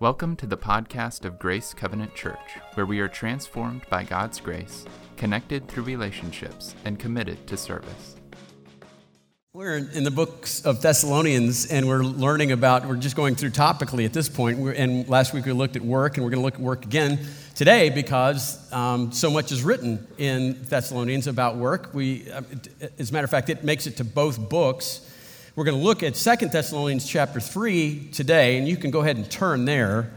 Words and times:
Welcome 0.00 0.34
to 0.36 0.46
the 0.46 0.56
podcast 0.56 1.24
of 1.24 1.38
Grace 1.38 1.72
Covenant 1.72 2.16
Church, 2.16 2.58
where 2.74 2.84
we 2.84 2.98
are 2.98 3.06
transformed 3.06 3.82
by 3.88 4.02
God's 4.02 4.40
grace, 4.40 4.84
connected 5.16 5.68
through 5.68 5.84
relationships, 5.84 6.74
and 6.84 6.98
committed 6.98 7.46
to 7.46 7.56
service. 7.56 8.16
We're 9.52 9.76
in 9.76 10.02
the 10.02 10.10
books 10.10 10.66
of 10.66 10.82
Thessalonians, 10.82 11.66
and 11.66 11.86
we're 11.86 12.02
learning 12.02 12.50
about, 12.50 12.86
we're 12.86 12.96
just 12.96 13.14
going 13.14 13.36
through 13.36 13.50
topically 13.50 14.04
at 14.04 14.12
this 14.12 14.28
point. 14.28 14.58
We're, 14.58 14.72
and 14.72 15.08
last 15.08 15.32
week 15.32 15.46
we 15.46 15.52
looked 15.52 15.76
at 15.76 15.82
work, 15.82 16.16
and 16.16 16.24
we're 16.24 16.30
going 16.30 16.40
to 16.40 16.44
look 16.44 16.54
at 16.54 16.60
work 16.60 16.84
again 16.84 17.24
today 17.54 17.88
because 17.88 18.72
um, 18.72 19.12
so 19.12 19.30
much 19.30 19.52
is 19.52 19.62
written 19.62 20.08
in 20.18 20.60
Thessalonians 20.64 21.28
about 21.28 21.54
work. 21.54 21.90
We, 21.94 22.28
uh, 22.32 22.42
as 22.98 23.10
a 23.10 23.12
matter 23.12 23.26
of 23.26 23.30
fact, 23.30 23.48
it 23.48 23.62
makes 23.62 23.86
it 23.86 23.98
to 23.98 24.04
both 24.04 24.48
books. 24.48 25.08
We're 25.56 25.62
going 25.62 25.78
to 25.78 25.84
look 25.84 26.02
at 26.02 26.16
Second 26.16 26.50
Thessalonians 26.50 27.06
chapter 27.06 27.38
3 27.38 28.08
today, 28.10 28.58
and 28.58 28.66
you 28.66 28.76
can 28.76 28.90
go 28.90 29.02
ahead 29.02 29.16
and 29.16 29.30
turn 29.30 29.66
there. 29.66 30.10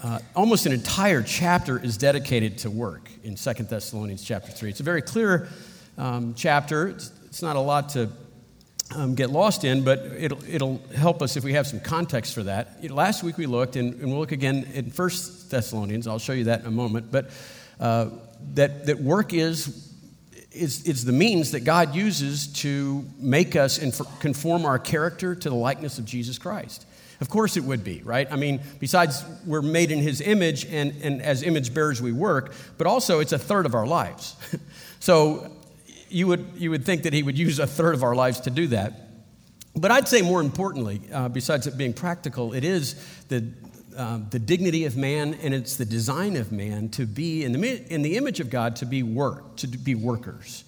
Uh, 0.00 0.20
almost 0.36 0.66
an 0.66 0.72
entire 0.72 1.20
chapter 1.20 1.82
is 1.82 1.96
dedicated 1.96 2.58
to 2.58 2.70
work 2.70 3.10
in 3.24 3.36
Second 3.36 3.68
Thessalonians 3.68 4.22
chapter 4.22 4.52
3. 4.52 4.70
It's 4.70 4.78
a 4.78 4.84
very 4.84 5.02
clear 5.02 5.48
um, 5.96 6.32
chapter. 6.36 6.86
It's, 6.86 7.10
it's, 7.24 7.42
not 7.42 7.56
a 7.56 7.60
lot 7.60 7.88
to 7.90 8.08
um, 8.94 9.16
get 9.16 9.30
lost 9.30 9.64
in, 9.64 9.82
but 9.82 9.98
it'll, 10.16 10.44
it'll 10.48 10.80
help 10.94 11.22
us 11.22 11.36
if 11.36 11.42
we 11.42 11.54
have 11.54 11.66
some 11.66 11.80
context 11.80 12.32
for 12.32 12.44
that. 12.44 12.78
You 12.80 12.90
know, 12.90 12.94
last 12.94 13.24
week 13.24 13.36
we 13.36 13.46
looked, 13.46 13.74
and, 13.74 13.94
and, 13.94 14.08
we'll 14.10 14.20
look 14.20 14.30
again 14.30 14.62
in 14.74 14.92
First 14.92 15.50
Thessalonians. 15.50 16.06
I'll 16.06 16.20
show 16.20 16.34
you 16.34 16.44
that 16.44 16.60
in 16.60 16.66
a 16.66 16.70
moment. 16.70 17.10
But 17.10 17.30
uh, 17.80 18.10
that, 18.54 18.86
that 18.86 19.00
work 19.00 19.32
is 19.32 19.87
is, 20.52 20.84
is 20.84 21.04
the 21.04 21.12
means 21.12 21.52
that 21.52 21.60
God 21.60 21.94
uses 21.94 22.46
to 22.54 23.06
make 23.18 23.54
us 23.56 23.78
and 23.78 23.92
conform 24.20 24.64
our 24.64 24.78
character 24.78 25.34
to 25.34 25.48
the 25.48 25.54
likeness 25.54 25.98
of 25.98 26.04
Jesus 26.04 26.38
Christ. 26.38 26.86
Of 27.20 27.28
course, 27.28 27.56
it 27.56 27.64
would 27.64 27.82
be, 27.82 28.00
right? 28.04 28.30
I 28.30 28.36
mean, 28.36 28.60
besides 28.78 29.24
we're 29.44 29.62
made 29.62 29.90
in 29.90 29.98
his 29.98 30.20
image, 30.20 30.64
and, 30.66 30.94
and 31.02 31.20
as 31.20 31.42
image 31.42 31.74
bearers 31.74 32.00
we 32.00 32.12
work, 32.12 32.54
but 32.78 32.86
also 32.86 33.18
it's 33.18 33.32
a 33.32 33.38
third 33.38 33.66
of 33.66 33.74
our 33.74 33.86
lives. 33.86 34.36
so 35.00 35.50
you 36.08 36.26
would, 36.28 36.46
you 36.56 36.70
would 36.70 36.84
think 36.84 37.02
that 37.02 37.12
he 37.12 37.22
would 37.22 37.36
use 37.36 37.58
a 37.58 37.66
third 37.66 37.94
of 37.94 38.02
our 38.02 38.14
lives 38.14 38.40
to 38.40 38.50
do 38.50 38.68
that. 38.68 39.08
But 39.74 39.90
I'd 39.90 40.08
say 40.08 40.22
more 40.22 40.40
importantly, 40.40 41.00
uh, 41.12 41.28
besides 41.28 41.66
it 41.66 41.76
being 41.76 41.92
practical, 41.92 42.52
it 42.52 42.64
is 42.64 42.94
the, 43.28 43.44
uh, 43.98 44.20
the 44.30 44.38
dignity 44.38 44.84
of 44.84 44.96
man 44.96 45.34
and 45.42 45.52
it's 45.52 45.74
the 45.74 45.84
design 45.84 46.36
of 46.36 46.52
man 46.52 46.88
to 46.88 47.04
be 47.04 47.42
in 47.42 47.50
the, 47.50 47.92
in 47.92 48.02
the 48.02 48.16
image 48.16 48.38
of 48.38 48.48
God 48.48 48.76
to 48.76 48.86
be 48.86 49.02
work, 49.02 49.56
to 49.56 49.66
be 49.66 49.96
workers. 49.96 50.62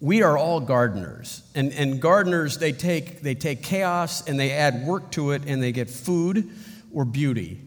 We 0.00 0.22
are 0.22 0.38
all 0.38 0.60
gardeners. 0.60 1.42
And, 1.56 1.72
and 1.72 2.00
gardeners, 2.00 2.58
they 2.58 2.70
take, 2.70 3.20
they 3.20 3.34
take 3.34 3.64
chaos 3.64 4.28
and 4.28 4.38
they 4.38 4.52
add 4.52 4.86
work 4.86 5.10
to 5.12 5.32
it 5.32 5.42
and 5.44 5.60
they 5.60 5.72
get 5.72 5.90
food 5.90 6.50
or 6.94 7.04
beauty. 7.04 7.60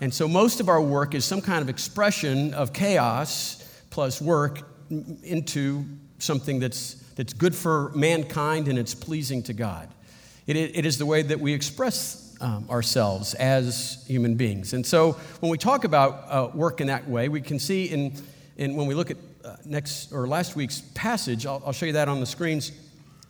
And 0.00 0.14
so 0.14 0.28
most 0.28 0.60
of 0.60 0.68
our 0.68 0.80
work 0.80 1.16
is 1.16 1.24
some 1.24 1.40
kind 1.40 1.60
of 1.60 1.68
expression 1.68 2.54
of 2.54 2.72
chaos 2.72 3.62
plus 3.90 4.22
work 4.22 4.62
into 5.24 5.84
something 6.18 6.60
that's, 6.60 6.94
that's 7.16 7.32
good 7.32 7.54
for 7.54 7.90
mankind 7.96 8.68
and 8.68 8.78
it's 8.78 8.94
pleasing 8.94 9.42
to 9.44 9.52
God. 9.52 9.88
It, 10.46 10.56
it 10.56 10.86
is 10.86 10.98
the 10.98 11.06
way 11.06 11.22
that 11.22 11.40
we 11.40 11.52
express 11.52 12.25
um, 12.40 12.68
ourselves 12.70 13.34
as 13.34 14.04
human 14.06 14.34
beings. 14.34 14.72
And 14.72 14.84
so 14.84 15.12
when 15.40 15.50
we 15.50 15.58
talk 15.58 15.84
about 15.84 16.24
uh, 16.28 16.50
work 16.54 16.80
in 16.80 16.88
that 16.88 17.08
way, 17.08 17.28
we 17.28 17.40
can 17.40 17.58
see 17.58 17.86
in, 17.86 18.12
in 18.56 18.76
when 18.76 18.86
we 18.86 18.94
look 18.94 19.10
at 19.10 19.16
uh, 19.44 19.56
next 19.64 20.12
or 20.12 20.26
last 20.26 20.56
week's 20.56 20.82
passage, 20.94 21.46
I'll, 21.46 21.62
I'll 21.64 21.72
show 21.72 21.86
you 21.86 21.92
that 21.92 22.08
on 22.08 22.20
the 22.20 22.26
screens. 22.26 22.72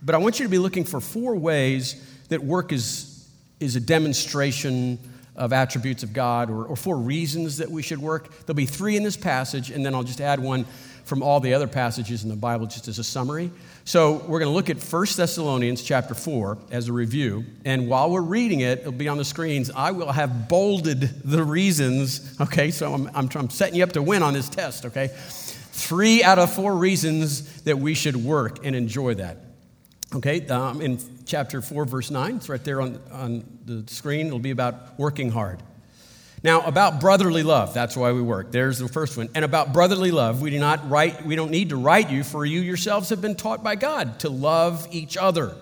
But 0.03 0.15
I 0.15 0.19
want 0.19 0.39
you 0.39 0.47
to 0.47 0.51
be 0.51 0.59
looking 0.59 0.85
for 0.85 1.01
four 1.01 1.37
ways 1.37 2.03
that 2.29 2.43
work 2.43 2.73
is, 2.73 3.29
is 3.61 3.77
a 3.77 3.81
demonstration 3.81 4.99
of 5.37 5.53
attributes 5.53 6.03
of 6.03 6.13
God 6.13 6.51
or, 6.51 6.65
or 6.65 6.77
four 6.77 6.97
reasons 6.97 7.59
that 7.59 7.71
we 7.71 7.83
should 7.83 7.99
work. 7.99 8.31
There'll 8.47 8.55
be 8.55 8.67
three 8.67 8.97
in 8.97 9.03
this 9.03 9.17
passage, 9.17 9.71
and 9.71 9.85
then 9.85 9.95
I'll 9.95 10.03
just 10.03 10.21
add 10.21 10.41
one 10.41 10.67
from 11.07 11.23
all 11.23 11.39
the 11.39 11.55
other 11.55 11.69
passages 11.69 12.25
in 12.25 12.29
the 12.29 12.37
Bible 12.37 12.67
just 12.67 12.89
as 12.89 12.99
a 12.99 13.05
summary. 13.05 13.53
So 13.85 14.15
we're 14.27 14.41
going 14.41 14.51
to 14.51 14.55
look 14.55 14.69
at 14.69 14.83
1 14.83 15.07
Thessalonians 15.17 15.81
chapter 15.83 16.15
4 16.15 16.59
as 16.73 16.89
a 16.89 16.93
review. 16.93 17.45
And 17.65 17.89
while 17.89 18.11
we're 18.11 18.21
reading 18.21 18.61
it, 18.61 18.81
it'll 18.81 18.91
be 18.91 19.07
on 19.07 19.17
the 19.17 19.25
screens. 19.25 19.71
I 19.71 19.93
will 19.93 20.11
have 20.11 20.49
bolded 20.49 21.23
the 21.23 21.45
reasons. 21.45 22.37
Okay, 22.41 22.73
so 22.73 22.93
I'm, 22.93 23.09
I'm, 23.15 23.31
I'm 23.37 23.51
setting 23.51 23.77
you 23.77 23.85
up 23.85 23.93
to 23.93 24.03
win 24.03 24.25
on 24.25 24.35
this 24.35 24.49
test, 24.49 24.85
okay? 24.87 25.11
Three 25.15 26.25
out 26.25 26.41
of 26.41 26.53
four 26.53 26.77
reasons 26.77 27.63
that 27.63 27.79
we 27.79 27.95
should 27.95 28.17
work 28.17 28.67
and 28.67 28.75
enjoy 28.75 29.15
that. 29.15 29.39
Okay, 30.13 30.45
um, 30.49 30.81
in 30.81 30.99
chapter 31.25 31.63
4, 31.63 31.85
verse 31.85 32.11
9, 32.11 32.37
it's 32.37 32.49
right 32.49 32.65
there 32.65 32.81
on, 32.81 33.01
on 33.13 33.59
the 33.65 33.85
screen. 33.87 34.27
It'll 34.27 34.41
be 34.41 34.51
about 34.51 34.99
working 34.99 35.31
hard. 35.31 35.63
Now, 36.43 36.61
about 36.63 37.01
brotherly 37.01 37.43
love, 37.43 37.73
that's 37.73 37.97
why 37.97 38.13
we 38.13 38.21
work. 38.21 38.53
There's 38.53 38.79
the 38.79 38.89
first 38.89 39.17
one. 39.17 39.29
And 39.35 39.45
about 39.45 39.73
brotherly 39.73 40.11
love, 40.11 40.43
we 40.43 40.51
do 40.51 40.59
not 40.59 40.89
write, 40.89 41.25
we 41.25 41.35
don't 41.35 41.51
need 41.51 41.71
to 41.71 41.77
write 41.77 42.11
you, 42.11 42.23
for 42.23 42.45
you 42.45 42.61
yourselves 42.61 43.09
have 43.09 43.21
been 43.21 43.35
taught 43.35 43.65
by 43.65 43.75
God 43.75 44.21
to 44.21 44.29
love 44.29 44.87
each 44.91 45.17
other. 45.17 45.57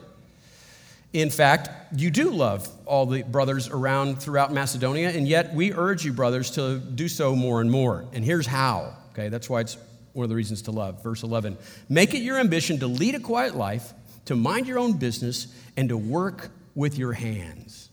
In 1.13 1.31
fact, 1.31 1.71
you 1.97 2.11
do 2.11 2.31
love 2.31 2.69
all 2.87 3.07
the 3.07 3.23
brothers 3.23 3.69
around 3.69 4.21
throughout 4.21 4.53
Macedonia, 4.53 5.11
and 5.11 5.29
yet 5.29 5.55
we 5.55 5.73
urge 5.73 6.05
you, 6.05 6.13
brothers, 6.13 6.51
to 6.53 6.79
do 6.79 7.07
so 7.09 7.37
more 7.37 7.61
and 7.61 7.71
more. 7.71 8.05
And 8.13 8.25
here's 8.25 8.47
how. 8.47 8.97
Okay, 9.13 9.29
that's 9.29 9.49
why 9.49 9.61
it's 9.61 9.79
one 10.13 10.25
of 10.25 10.29
the 10.29 10.35
reasons 10.35 10.63
to 10.63 10.73
love. 10.73 11.05
Verse 11.05 11.23
11 11.23 11.57
Make 11.89 12.15
it 12.15 12.19
your 12.19 12.39
ambition 12.39 12.81
to 12.81 12.89
lead 12.89 13.15
a 13.15 13.21
quiet 13.21 13.55
life, 13.55 13.93
to 14.25 14.35
mind 14.35 14.67
your 14.67 14.81
own 14.81 14.95
business, 14.95 15.47
and 15.77 15.89
to 15.89 15.97
work 15.97 16.51
with 16.75 16.99
your 16.99 17.13
hands, 17.13 17.91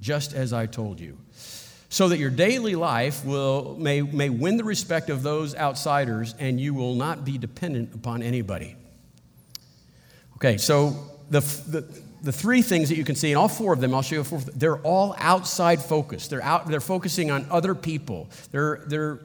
just 0.00 0.32
as 0.32 0.54
I 0.54 0.64
told 0.64 0.98
you 0.98 1.18
so 1.96 2.10
that 2.10 2.18
your 2.18 2.28
daily 2.28 2.74
life 2.74 3.24
will, 3.24 3.74
may, 3.78 4.02
may 4.02 4.28
win 4.28 4.58
the 4.58 4.64
respect 4.64 5.08
of 5.08 5.22
those 5.22 5.54
outsiders 5.54 6.34
and 6.38 6.60
you 6.60 6.74
will 6.74 6.94
not 6.94 7.24
be 7.24 7.38
dependent 7.38 7.94
upon 7.94 8.22
anybody. 8.22 8.76
Okay, 10.34 10.58
so 10.58 10.94
the, 11.30 11.40
the, 11.40 11.88
the 12.20 12.32
three 12.32 12.60
things 12.60 12.90
that 12.90 12.98
you 12.98 13.04
can 13.04 13.14
see, 13.14 13.30
and 13.30 13.38
all 13.38 13.48
four 13.48 13.72
of 13.72 13.80
them, 13.80 13.94
I'll 13.94 14.02
show 14.02 14.16
you 14.16 14.24
four, 14.24 14.40
they're 14.40 14.76
all 14.80 15.14
outside 15.16 15.80
focused. 15.80 16.28
They're, 16.28 16.42
out, 16.42 16.66
they're 16.66 16.80
focusing 16.80 17.30
on 17.30 17.46
other 17.50 17.74
people. 17.74 18.28
They're, 18.52 18.84
they're 18.88 19.20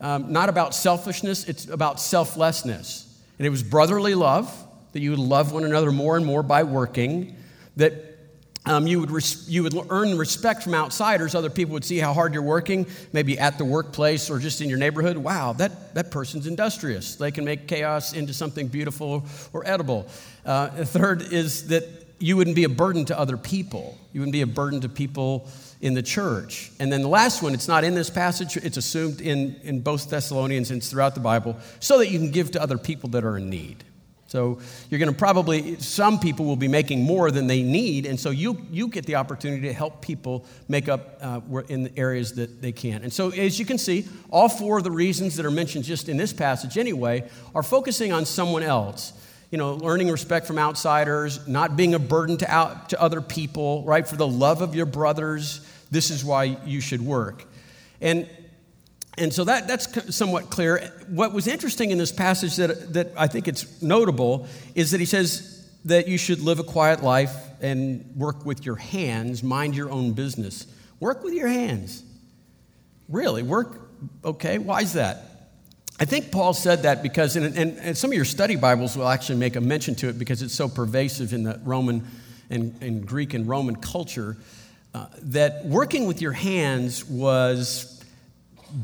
um, 0.00 0.32
not 0.32 0.48
about 0.48 0.74
selfishness, 0.74 1.44
it's 1.44 1.68
about 1.68 2.00
selflessness. 2.00 3.22
And 3.38 3.46
it 3.46 3.50
was 3.50 3.62
brotherly 3.62 4.16
love, 4.16 4.52
that 4.94 4.98
you 4.98 5.10
would 5.10 5.20
love 5.20 5.52
one 5.52 5.62
another 5.62 5.92
more 5.92 6.16
and 6.16 6.26
more 6.26 6.42
by 6.42 6.64
working, 6.64 7.36
that 7.76 8.05
um, 8.66 8.86
you, 8.86 9.00
would 9.00 9.10
res- 9.10 9.48
you 9.48 9.62
would 9.62 9.74
earn 9.90 10.18
respect 10.18 10.62
from 10.62 10.74
outsiders. 10.74 11.34
Other 11.34 11.50
people 11.50 11.72
would 11.74 11.84
see 11.84 11.98
how 11.98 12.12
hard 12.12 12.34
you're 12.34 12.42
working, 12.42 12.86
maybe 13.12 13.38
at 13.38 13.58
the 13.58 13.64
workplace 13.64 14.28
or 14.28 14.38
just 14.38 14.60
in 14.60 14.68
your 14.68 14.78
neighborhood. 14.78 15.16
Wow, 15.16 15.52
that, 15.54 15.94
that 15.94 16.10
person's 16.10 16.46
industrious. 16.46 17.16
They 17.16 17.30
can 17.30 17.44
make 17.44 17.68
chaos 17.68 18.12
into 18.12 18.34
something 18.34 18.68
beautiful 18.68 19.24
or 19.52 19.66
edible. 19.66 20.08
Uh, 20.44 20.68
third 20.84 21.22
is 21.32 21.68
that 21.68 21.84
you 22.18 22.36
wouldn't 22.36 22.56
be 22.56 22.64
a 22.64 22.68
burden 22.68 23.04
to 23.06 23.18
other 23.18 23.36
people, 23.36 23.98
you 24.12 24.20
wouldn't 24.20 24.32
be 24.32 24.42
a 24.42 24.46
burden 24.46 24.80
to 24.80 24.88
people 24.88 25.48
in 25.80 25.94
the 25.94 26.02
church. 26.02 26.72
And 26.80 26.90
then 26.90 27.02
the 27.02 27.08
last 27.08 27.42
one, 27.42 27.52
it's 27.52 27.68
not 27.68 27.84
in 27.84 27.94
this 27.94 28.08
passage, 28.08 28.56
it's 28.56 28.78
assumed 28.78 29.20
in, 29.20 29.56
in 29.62 29.80
both 29.80 30.08
Thessalonians 30.08 30.70
and 30.70 30.82
throughout 30.82 31.14
the 31.14 31.20
Bible, 31.20 31.56
so 31.80 31.98
that 31.98 32.08
you 32.08 32.18
can 32.18 32.30
give 32.30 32.52
to 32.52 32.62
other 32.62 32.78
people 32.78 33.10
that 33.10 33.24
are 33.24 33.36
in 33.36 33.50
need. 33.50 33.84
So 34.36 34.58
you're 34.90 34.98
going 34.98 35.10
to 35.10 35.18
probably, 35.18 35.80
some 35.80 36.20
people 36.20 36.44
will 36.44 36.56
be 36.56 36.68
making 36.68 37.02
more 37.02 37.30
than 37.30 37.46
they 37.46 37.62
need, 37.62 38.04
and 38.04 38.20
so 38.20 38.28
you, 38.28 38.58
you 38.70 38.88
get 38.88 39.06
the 39.06 39.14
opportunity 39.14 39.62
to 39.62 39.72
help 39.72 40.02
people 40.02 40.44
make 40.68 40.90
up 40.90 41.16
uh, 41.22 41.40
in 41.68 41.84
the 41.84 41.98
areas 41.98 42.34
that 42.34 42.60
they 42.60 42.70
can. 42.70 43.02
And 43.02 43.10
so, 43.10 43.30
as 43.30 43.58
you 43.58 43.64
can 43.64 43.78
see, 43.78 44.06
all 44.28 44.50
four 44.50 44.76
of 44.76 44.84
the 44.84 44.90
reasons 44.90 45.36
that 45.36 45.46
are 45.46 45.50
mentioned 45.50 45.86
just 45.86 46.10
in 46.10 46.18
this 46.18 46.34
passage 46.34 46.76
anyway 46.76 47.26
are 47.54 47.62
focusing 47.62 48.12
on 48.12 48.26
someone 48.26 48.62
else. 48.62 49.14
You 49.50 49.56
know, 49.56 49.72
learning 49.72 50.10
respect 50.10 50.46
from 50.46 50.58
outsiders, 50.58 51.48
not 51.48 51.74
being 51.74 51.94
a 51.94 51.98
burden 51.98 52.36
to, 52.36 52.50
out, 52.54 52.90
to 52.90 53.00
other 53.00 53.22
people, 53.22 53.84
right? 53.84 54.06
For 54.06 54.16
the 54.16 54.28
love 54.28 54.60
of 54.60 54.74
your 54.74 54.84
brothers, 54.84 55.66
this 55.90 56.10
is 56.10 56.22
why 56.22 56.58
you 56.66 56.82
should 56.82 57.00
work. 57.00 57.42
And 58.02 58.28
and 59.18 59.32
so 59.32 59.44
that, 59.44 59.66
that's 59.66 60.14
somewhat 60.14 60.50
clear. 60.50 60.92
What 61.08 61.32
was 61.32 61.46
interesting 61.46 61.90
in 61.90 61.98
this 61.98 62.12
passage 62.12 62.56
that, 62.56 62.92
that 62.92 63.12
I 63.16 63.26
think 63.26 63.48
it's 63.48 63.80
notable 63.80 64.46
is 64.74 64.90
that 64.90 65.00
he 65.00 65.06
says 65.06 65.68
that 65.86 66.06
you 66.06 66.18
should 66.18 66.40
live 66.40 66.58
a 66.58 66.64
quiet 66.64 67.02
life 67.02 67.34
and 67.62 68.12
work 68.14 68.44
with 68.44 68.66
your 68.66 68.76
hands, 68.76 69.42
mind 69.42 69.74
your 69.74 69.90
own 69.90 70.12
business. 70.12 70.66
Work 71.00 71.24
with 71.24 71.32
your 71.32 71.48
hands. 71.48 72.02
Really, 73.08 73.42
work, 73.42 73.88
okay, 74.24 74.58
why 74.58 74.80
is 74.80 74.94
that? 74.94 75.22
I 75.98 76.04
think 76.04 76.30
Paul 76.30 76.52
said 76.52 76.82
that 76.82 77.02
because, 77.02 77.36
and, 77.36 77.56
and, 77.56 77.78
and, 77.78 77.96
some 77.96 78.10
of 78.10 78.16
your 78.16 78.26
study 78.26 78.56
Bibles 78.56 78.98
will 78.98 79.08
actually 79.08 79.38
make 79.38 79.56
a 79.56 79.62
mention 79.62 79.94
to 79.96 80.08
it 80.10 80.18
because 80.18 80.42
it's 80.42 80.54
so 80.54 80.68
pervasive 80.68 81.32
in 81.32 81.44
the 81.44 81.58
Roman 81.64 82.06
and, 82.50 82.76
and 82.82 83.06
Greek 83.06 83.32
and 83.32 83.48
Roman 83.48 83.76
culture, 83.76 84.36
uh, 84.92 85.06
that 85.22 85.64
working 85.64 86.06
with 86.06 86.20
your 86.20 86.32
hands 86.32 87.04
was 87.04 87.95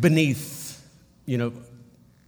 beneath, 0.00 0.85
you 1.27 1.39
know, 1.39 1.53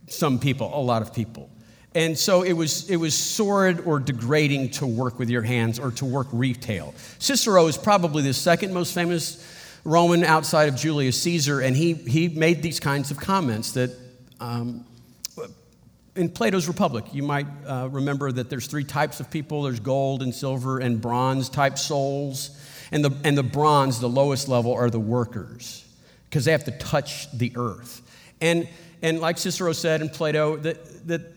some 0.09 0.39
people, 0.39 0.71
a 0.75 0.81
lot 0.81 1.03
of 1.03 1.15
people. 1.15 1.51
And 1.95 2.19
so 2.19 2.43
it 2.43 2.53
was, 2.53 2.91
it 2.91 2.97
was 2.97 3.15
sordid 3.15 3.87
or 3.87 4.01
degrading 4.01 4.71
to 4.71 4.87
work 4.87 5.19
with 5.19 5.31
your 5.31 5.43
hands 5.43 5.79
or 5.79 5.93
to 5.93 6.05
work 6.05 6.27
retail. 6.33 6.93
Cicero 7.19 7.67
is 7.67 7.79
probably 7.79 8.23
the 8.23 8.35
second 8.35 8.75
most 8.75 8.93
famous 8.93 9.47
Roman 9.85 10.25
outside 10.25 10.69
of 10.69 10.77
Julius 10.77 11.21
Caesar, 11.23 11.61
and 11.61 11.77
he, 11.77 11.93
he 11.95 12.29
made 12.29 12.63
these 12.63 12.81
kinds 12.81 13.11
of 13.11 13.19
comments 13.19 13.73
that 13.73 13.91
um, 14.41 14.85
in 16.17 16.31
Plato's 16.31 16.67
Republic, 16.67 17.05
you 17.13 17.23
might 17.23 17.47
uh, 17.67 17.89
remember 17.91 18.33
that 18.33 18.49
there's 18.51 18.67
three 18.67 18.85
types 18.85 19.21
of 19.21 19.31
people 19.31 19.63
there's 19.63 19.81
gold 19.81 20.23
and 20.23 20.35
silver 20.35 20.79
and 20.79 21.01
bronze 21.01 21.49
type 21.49 21.79
souls. 21.79 22.59
And 22.93 23.05
the, 23.05 23.17
and 23.25 23.37
the 23.37 23.43
bronze, 23.43 23.99
the 23.99 24.09
lowest 24.09 24.49
level, 24.49 24.73
are 24.73 24.91
the 24.91 25.01
workers 25.01 25.84
because 26.35 26.47
they 26.47 26.51
have 26.51 26.65
to 26.65 26.73
touch 26.73 27.31
the 27.31 27.53
earth. 27.55 28.03
And, 28.41 28.69
and 29.03 29.21
like 29.21 29.39
Cicero 29.39 29.73
said 29.73 30.01
in 30.01 30.09
Plato, 30.09 30.57
that, 30.57 31.07
that, 31.07 31.33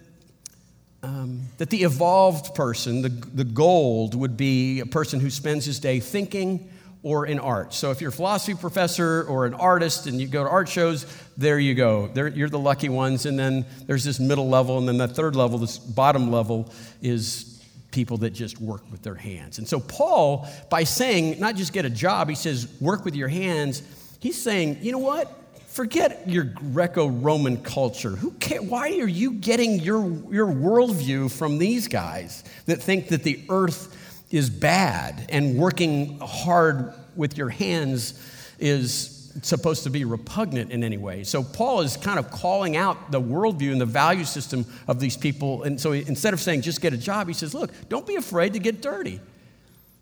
um, 1.03 1.44
that 1.59 1.69
the 1.69 1.83
evolved 1.83 2.55
person, 2.55 3.03
the, 3.03 3.09
the 3.09 3.44
gold, 3.44 4.15
would 4.15 4.35
be 4.35 4.79
a 4.79 4.88
person 4.88 5.19
who 5.19 5.29
spends 5.29 5.65
his 5.65 5.79
day 5.79 5.99
thinking 5.99 6.67
or 7.03 7.27
in 7.27 7.38
art. 7.38 7.75
So 7.75 7.91
if 7.91 8.01
you're 8.01 8.09
a 8.09 8.11
philosophy 8.11 8.55
professor 8.55 9.23
or 9.25 9.45
an 9.45 9.53
artist 9.53 10.07
and 10.07 10.19
you 10.19 10.25
go 10.25 10.44
to 10.44 10.49
art 10.49 10.67
shows, 10.67 11.05
there 11.38 11.59
you 11.59 11.75
go. 11.75 12.09
You're 12.33 12.50
the 12.50 12.57
lucky 12.57 12.89
ones. 12.89 13.27
And 13.27 13.38
then 13.38 13.67
there's 13.85 14.03
this 14.03 14.19
middle 14.19 14.50
level, 14.50 14.79
and 14.79 14.88
then 14.88 14.97
the 14.97 15.07
third 15.07 15.35
level, 15.35 15.59
this 15.59 15.77
bottom 15.77 16.31
level, 16.31 16.73
is 17.03 17.63
people 17.91 18.17
that 18.17 18.31
just 18.31 18.59
work 18.59 18.81
with 18.89 19.03
their 19.03 19.13
hands. 19.13 19.59
And 19.59 19.67
so 19.67 19.79
Paul, 19.79 20.47
by 20.71 20.83
saying 20.85 21.39
not 21.39 21.55
just 21.55 21.71
get 21.71 21.85
a 21.85 21.89
job, 21.91 22.29
he 22.29 22.35
says 22.35 22.67
work 22.81 23.05
with 23.05 23.15
your 23.15 23.27
hands. 23.27 23.83
He's 24.19 24.41
saying, 24.41 24.79
you 24.81 24.91
know 24.91 24.97
what? 24.97 25.33
Forget 25.67 26.27
your 26.27 26.43
Greco-Roman 26.43 27.57
culture. 27.57 28.11
Who 28.11 28.31
care? 28.31 28.61
Why 28.61 28.97
are 28.99 29.07
you 29.07 29.33
getting 29.33 29.79
your, 29.79 30.03
your 30.31 30.47
worldview 30.47 31.31
from 31.31 31.59
these 31.59 31.87
guys 31.87 32.43
that 32.65 32.81
think 32.81 33.09
that 33.09 33.23
the 33.23 33.43
earth 33.49 33.95
is 34.31 34.49
bad 34.49 35.27
and 35.29 35.57
working 35.57 36.19
hard 36.19 36.93
with 37.15 37.37
your 37.37 37.49
hands 37.49 38.19
is 38.59 39.13
supposed 39.43 39.83
to 39.83 39.89
be 39.89 40.03
repugnant 40.03 40.71
in 40.71 40.83
any 40.83 40.97
way. 40.97 41.23
So 41.23 41.43
Paul 41.43 41.81
is 41.81 41.95
kind 41.97 42.17
of 42.17 42.31
calling 42.31 42.75
out 42.75 43.11
the 43.11 43.21
worldview 43.21 43.71
and 43.71 43.79
the 43.79 43.85
value 43.85 44.23
system 44.23 44.65
of 44.87 44.99
these 44.99 45.15
people. 45.15 45.63
And 45.63 45.79
so 45.79 45.91
instead 45.91 46.33
of 46.33 46.41
saying 46.41 46.61
just 46.61 46.81
get 46.81 46.93
a 46.93 46.97
job, 46.97 47.27
he 47.27 47.33
says, 47.33 47.53
look, 47.53 47.71
don't 47.89 48.07
be 48.07 48.15
afraid 48.15 48.53
to 48.53 48.59
get 48.59 48.81
dirty. 48.81 49.19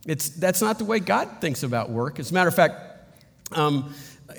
It's, 0.06 0.30
that's 0.30 0.62
not 0.62 0.78
the 0.78 0.86
way 0.86 1.00
God 1.00 1.42
thinks 1.42 1.64
about 1.64 1.90
work. 1.90 2.20
As 2.20 2.32
a 2.32 2.34
matter 2.34 2.48
of 2.48 2.56
fact, 2.56 2.85
um, 3.56 3.94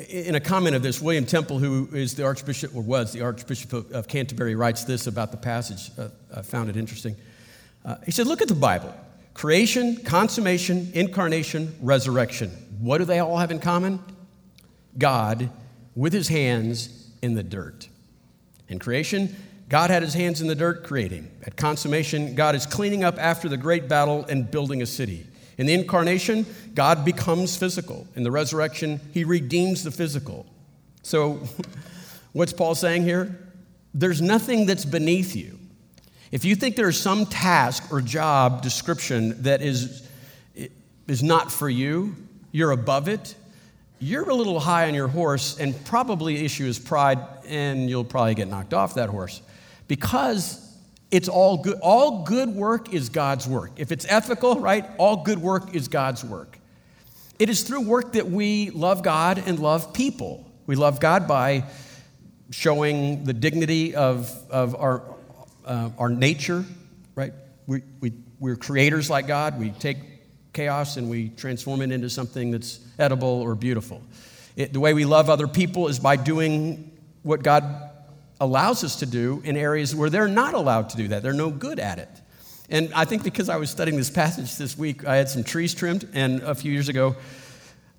in 0.09 0.35
a 0.35 0.41
comment 0.41 0.77
of 0.77 0.83
this, 0.83 1.01
William 1.01 1.25
Temple, 1.25 1.59
who 1.59 1.89
is 1.93 2.15
the 2.15 2.25
Archbishop, 2.25 2.75
or 2.75 2.83
was 2.83 3.13
the 3.13 3.23
Archbishop 3.23 3.73
of 3.93 4.09
Canterbury, 4.09 4.55
writes 4.55 4.85
this 4.85 5.07
about 5.07 5.31
the 5.31 5.37
passage. 5.37 5.91
Uh, 5.99 6.09
I 6.35 6.43
found 6.43 6.69
it 6.69 6.77
interesting. 6.77 7.17
Uh, 7.85 7.97
he 8.05 8.11
said, 8.11 8.27
Look 8.27 8.43
at 8.43 8.49
the 8.49 8.55
Bible. 8.55 8.95
Creation, 9.35 9.97
consummation, 9.97 10.91
incarnation, 10.95 11.75
resurrection. 11.81 12.51
What 12.81 12.99
do 12.99 13.05
they 13.05 13.19
all 13.19 13.39
have 13.39 13.51
in 13.51 13.59
common? 13.59 14.01
God 14.99 15.51
with 15.95 16.13
his 16.13 16.29
hands 16.29 17.11
in 17.23 17.35
the 17.35 17.43
dirt. 17.43 17.89
In 18.69 18.79
creation, 18.79 19.35
God 19.69 19.91
had 19.91 20.03
his 20.03 20.15
hands 20.15 20.41
in 20.41 20.47
the 20.47 20.55
dirt 20.55 20.85
creating. 20.85 21.31
At 21.45 21.57
consummation, 21.57 22.35
God 22.35 22.55
is 22.55 22.67
cleaning 22.67 23.05
up 23.05 23.19
after 23.19 23.49
the 23.49 23.57
great 23.57 23.89
battle 23.89 24.25
and 24.29 24.51
building 24.51 24.83
a 24.83 24.87
city. 24.87 25.27
In 25.59 25.67
the 25.67 25.75
incarnation, 25.75 26.45
God 26.75 27.05
becomes 27.05 27.57
physical. 27.57 28.07
In 28.15 28.23
the 28.23 28.31
resurrection, 28.31 29.01
he 29.13 29.25
redeems 29.25 29.85
the 29.85 29.91
physical. 29.91 30.47
So, 31.03 31.41
what's 32.33 32.53
Paul 32.53 32.75
saying 32.75 33.05
here? 33.05 33.39
There's 33.95 34.21
nothing 34.21 34.67
that's 34.67 34.85
beneath 34.85 35.35
you. 35.35 35.59
If 36.31 36.45
you 36.45 36.55
think 36.57 36.77
there's 36.77 37.01
some 37.01 37.25
task 37.25 37.91
or 37.91 38.03
job 38.03 38.63
description 38.63 39.43
that 39.45 39.63
is, 39.63 40.07
is 41.07 41.23
not 41.23 41.51
for 41.51 41.69
you, 41.69 42.15
you're 42.53 42.73
above 42.73 43.09
it, 43.09 43.35
you're 43.99 44.29
a 44.29 44.35
little 44.35 44.61
high 44.61 44.89
on 44.89 44.95
your 44.95 45.09
horse, 45.09 45.59
and 45.59 45.83
probably 45.87 46.45
issue 46.45 46.67
is 46.67 46.79
pride, 46.79 47.19
and 47.47 47.89
you'll 47.89 48.05
probably 48.05 48.35
get 48.35 48.49
knocked 48.49 48.75
off 48.75 48.95
that 48.95 49.09
horse. 49.09 49.41
Because 49.89 50.66
it's 51.11 51.29
all 51.29 51.59
good. 51.59 51.79
All 51.81 52.25
good 52.25 52.49
work 52.51 52.93
is 52.93 53.09
God's 53.09 53.47
work. 53.47 53.73
If 53.77 53.93
it's 53.93 54.07
ethical, 54.09 54.59
right, 54.61 54.85
all 54.99 55.23
good 55.23 55.39
work 55.39 55.75
is 55.75 55.89
God's 55.89 56.25
work. 56.25 56.59
It 57.39 57.49
is 57.49 57.63
through 57.63 57.83
work 57.83 58.15
that 58.15 58.29
we 58.29 58.71
love 58.71 59.03
God 59.03 59.43
and 59.47 59.59
love 59.59 59.93
people. 59.93 60.51
We 60.67 60.75
love 60.75 61.01
God 61.01 61.29
by 61.29 61.65
showing 62.51 63.25
the 63.25 63.33
dignity 63.33 63.95
of, 63.95 64.31
of 64.51 64.75
our, 64.75 65.03
uh, 65.65 65.91
our 65.99 66.09
nature, 66.09 66.65
right? 67.15 67.33
We, 67.67 67.83
we, 68.01 68.13
we're 68.41 68.57
creators 68.57 69.11
like 69.11 69.27
God. 69.27 69.61
We 69.61 69.71
take 69.71 69.99
chaos 70.53 70.97
and 70.97 71.11
we 71.11 71.29
transform 71.31 71.83
it 71.83 71.93
into 71.93 72.09
something 72.09 72.51
that's 72.51 72.81
edible 72.99 73.29
or 73.43 73.55
beautiful. 73.55 74.03
It, 74.57 74.73
the 74.73 74.81
way 74.81 74.95
we 74.95 75.05
love 75.05 75.29
other 75.29 75.47
people 75.47 75.89
is 75.89 75.99
by 75.99 76.17
doing 76.17 76.99
what 77.23 77.43
God 77.43 77.86
allows 78.41 78.85
us 78.85 78.97
to 78.97 79.07
do 79.07 79.41
in 79.45 79.57
areas 79.57 79.95
where 79.95 80.11
they're 80.11 80.29
not 80.29 80.55
allowed 80.55 80.91
to 80.91 80.97
do 80.97 81.09
that. 81.09 81.23
They're 81.23 81.33
no 81.33 81.51
good 81.51 81.79
at 81.79 81.99
it. 81.99 82.09
And 82.69 82.93
I 82.95 83.05
think 83.05 83.23
because 83.23 83.49
I 83.49 83.57
was 83.57 83.71
studying 83.71 83.97
this 83.97 84.11
passage 84.11 84.57
this 84.57 84.77
week, 84.77 85.07
I 85.07 85.17
had 85.17 85.29
some 85.29 85.45
trees 85.45 85.73
trimmed, 85.73 86.09
and 86.15 86.43
a 86.43 86.55
few 86.55 86.73
years 86.73 86.89
ago, 86.89 87.17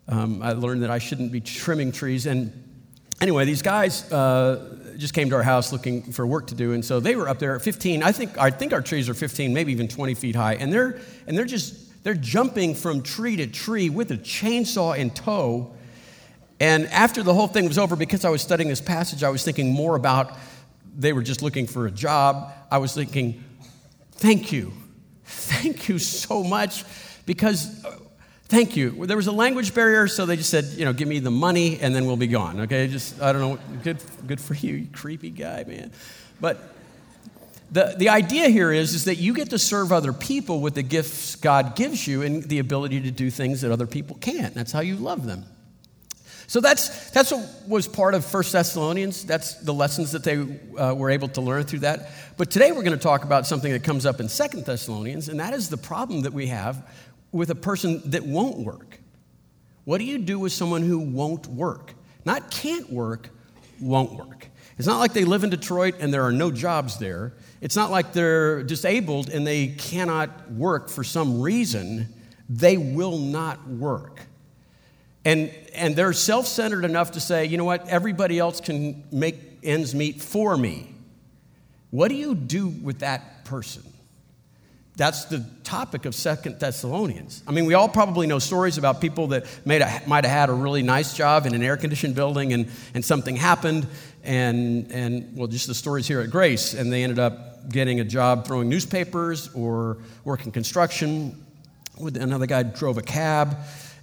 um, 0.07 0.41
I 0.41 0.53
learned 0.53 0.83
that 0.83 0.91
I 0.91 0.99
shouldn't 0.99 1.31
be 1.31 1.39
trimming 1.39 1.91
trees. 1.91 2.25
And 2.25 2.51
anyway, 3.21 3.45
these 3.45 3.61
guys, 3.61 4.11
uh, 4.11 4.77
just 4.97 5.13
came 5.13 5.29
to 5.29 5.35
our 5.35 5.43
house 5.43 5.71
looking 5.71 6.11
for 6.11 6.25
work 6.25 6.47
to 6.47 6.55
do, 6.55 6.73
and 6.73 6.83
so 6.83 6.99
they 6.99 7.15
were 7.15 7.29
up 7.29 7.39
there 7.39 7.55
at 7.55 7.61
15. 7.61 8.03
I 8.03 8.11
think 8.11 8.37
I 8.37 8.49
think 8.49 8.73
our 8.73 8.81
trees 8.81 9.07
are 9.09 9.13
15, 9.13 9.53
maybe 9.53 9.71
even 9.71 9.87
20 9.87 10.15
feet 10.15 10.35
high, 10.35 10.55
and 10.55 10.73
they're 10.73 10.99
and 11.27 11.37
they're 11.37 11.45
just 11.45 12.03
they're 12.03 12.13
jumping 12.13 12.75
from 12.75 13.01
tree 13.01 13.35
to 13.37 13.47
tree 13.47 13.89
with 13.89 14.11
a 14.11 14.17
chainsaw 14.17 14.97
in 14.97 15.11
tow. 15.11 15.73
And 16.59 16.87
after 16.87 17.23
the 17.23 17.33
whole 17.33 17.47
thing 17.47 17.67
was 17.67 17.77
over, 17.77 17.95
because 17.95 18.25
I 18.25 18.29
was 18.29 18.41
studying 18.41 18.69
this 18.69 18.81
passage, 18.81 19.23
I 19.23 19.29
was 19.29 19.43
thinking 19.43 19.71
more 19.71 19.95
about 19.95 20.31
they 20.97 21.13
were 21.13 21.21
just 21.21 21.41
looking 21.41 21.67
for 21.67 21.85
a 21.85 21.91
job. 21.91 22.51
I 22.71 22.79
was 22.79 22.93
thinking, 22.93 23.43
thank 24.13 24.51
you, 24.51 24.73
thank 25.25 25.87
you 25.87 25.99
so 25.99 26.43
much, 26.43 26.83
because 27.25 27.85
uh, 27.85 27.97
Thank 28.49 28.77
you. 28.77 29.05
There 29.05 29.17
was 29.17 29.27
a 29.27 29.33
language 29.33 29.73
barrier, 29.73 30.07
so 30.07 30.25
they 30.25 30.37
just 30.37 30.49
said, 30.49 30.63
you 30.77 30.85
know, 30.85 30.93
give 30.93 31.07
me 31.07 31.19
the 31.19 31.31
money 31.31 31.79
and 31.81 31.93
then 31.93 32.05
we'll 32.05 32.15
be 32.15 32.27
gone. 32.27 32.61
Okay, 32.61 32.87
just, 32.87 33.21
I 33.21 33.33
don't 33.33 33.41
know, 33.41 33.59
good, 33.83 34.01
good 34.25 34.39
for 34.39 34.53
you, 34.53 34.73
you 34.75 34.87
creepy 34.87 35.31
guy, 35.31 35.65
man. 35.65 35.91
But 36.39 36.57
the, 37.71 37.95
the 37.97 38.07
idea 38.07 38.47
here 38.47 38.71
is, 38.71 38.93
is 38.93 39.03
that 39.03 39.15
you 39.15 39.33
get 39.33 39.49
to 39.49 39.59
serve 39.59 39.91
other 39.91 40.13
people 40.13 40.61
with 40.61 40.75
the 40.75 40.83
gifts 40.83 41.35
God 41.35 41.75
gives 41.75 42.07
you 42.07 42.21
and 42.21 42.41
the 42.43 42.59
ability 42.59 43.01
to 43.01 43.11
do 43.11 43.29
things 43.29 43.59
that 43.61 43.71
other 43.71 43.87
people 43.87 44.15
can't. 44.21 44.53
That's 44.53 44.71
how 44.71 44.79
you 44.79 44.95
love 44.95 45.25
them. 45.25 45.43
So 46.47 46.61
that's, 46.61 47.09
that's 47.11 47.31
what 47.31 47.67
was 47.67 47.87
part 47.87 48.13
of 48.13 48.25
First 48.25 48.53
Thessalonians. 48.53 49.25
That's 49.25 49.55
the 49.55 49.73
lessons 49.73 50.13
that 50.13 50.23
they 50.23 50.37
uh, 50.77 50.93
were 50.93 51.09
able 51.09 51.27
to 51.29 51.41
learn 51.41 51.63
through 51.65 51.79
that. 51.79 52.09
But 52.37 52.49
today 52.49 52.71
we're 52.71 52.83
going 52.83 52.97
to 52.97 53.03
talk 53.03 53.25
about 53.25 53.45
something 53.45 53.71
that 53.71 53.83
comes 53.83 54.05
up 54.05 54.21
in 54.21 54.29
Second 54.29 54.65
Thessalonians, 54.65 55.27
and 55.27 55.41
that 55.41 55.53
is 55.53 55.67
the 55.69 55.77
problem 55.77 56.21
that 56.21 56.31
we 56.31 56.47
have 56.47 56.89
with 57.31 57.49
a 57.49 57.55
person 57.55 58.01
that 58.11 58.25
won't 58.25 58.59
work? 58.59 58.99
What 59.83 59.99
do 59.99 60.05
you 60.05 60.17
do 60.17 60.39
with 60.39 60.51
someone 60.53 60.81
who 60.81 60.99
won't 60.99 61.47
work? 61.47 61.93
Not 62.25 62.49
can't 62.49 62.91
work, 62.91 63.29
won't 63.81 64.13
work. 64.13 64.49
It's 64.77 64.87
not 64.87 64.99
like 64.99 65.13
they 65.13 65.25
live 65.25 65.43
in 65.43 65.49
Detroit 65.49 65.95
and 65.99 66.13
there 66.13 66.23
are 66.23 66.31
no 66.31 66.51
jobs 66.51 66.97
there. 66.97 67.33
It's 67.61 67.75
not 67.75 67.89
like 67.89 68.13
they're 68.13 68.63
disabled 68.63 69.29
and 69.29 69.45
they 69.45 69.67
cannot 69.67 70.51
work 70.51 70.89
for 70.89 71.03
some 71.03 71.41
reason. 71.41 72.13
They 72.49 72.77
will 72.77 73.17
not 73.17 73.67
work. 73.67 74.21
And, 75.27 75.51
and 75.73 75.93
they're 75.93 76.13
self 76.13 76.47
centered 76.47 76.85
enough 76.85 77.11
to 77.11 77.19
say, 77.19 77.43
you 77.43 77.57
know 77.57 77.65
what, 77.65 77.85
everybody 77.89 78.39
else 78.39 78.61
can 78.61 79.03
make 79.11 79.35
ends 79.61 79.93
meet 79.93 80.21
for 80.21 80.55
me. 80.55 80.95
What 81.89 82.07
do 82.07 82.15
you 82.15 82.33
do 82.33 82.69
with 82.69 82.99
that 82.99 83.43
person? 83.43 83.83
That's 84.95 85.25
the 85.25 85.45
topic 85.65 86.05
of 86.05 86.15
Second 86.15 86.61
Thessalonians. 86.61 87.43
I 87.45 87.51
mean, 87.51 87.65
we 87.65 87.73
all 87.73 87.89
probably 87.89 88.25
know 88.25 88.39
stories 88.39 88.77
about 88.77 89.01
people 89.01 89.27
that 89.27 89.45
made 89.65 89.81
a, 89.81 90.01
might 90.07 90.23
have 90.23 90.33
had 90.33 90.49
a 90.49 90.53
really 90.53 90.81
nice 90.81 91.13
job 91.13 91.45
in 91.45 91.53
an 91.53 91.61
air 91.61 91.75
conditioned 91.75 92.15
building 92.15 92.53
and, 92.53 92.69
and 92.93 93.03
something 93.03 93.35
happened, 93.35 93.85
and, 94.23 94.89
and, 94.93 95.35
well, 95.35 95.47
just 95.47 95.67
the 95.67 95.75
stories 95.75 96.07
here 96.07 96.21
at 96.21 96.31
Grace, 96.31 96.73
and 96.73 96.91
they 96.91 97.03
ended 97.03 97.19
up 97.19 97.67
getting 97.67 97.99
a 97.99 98.05
job 98.05 98.47
throwing 98.47 98.69
newspapers 98.69 99.53
or 99.53 99.97
working 100.23 100.53
construction. 100.53 101.45
Another 101.99 102.45
guy 102.45 102.63
drove 102.63 102.97
a 102.97 103.01
cab, 103.01 103.57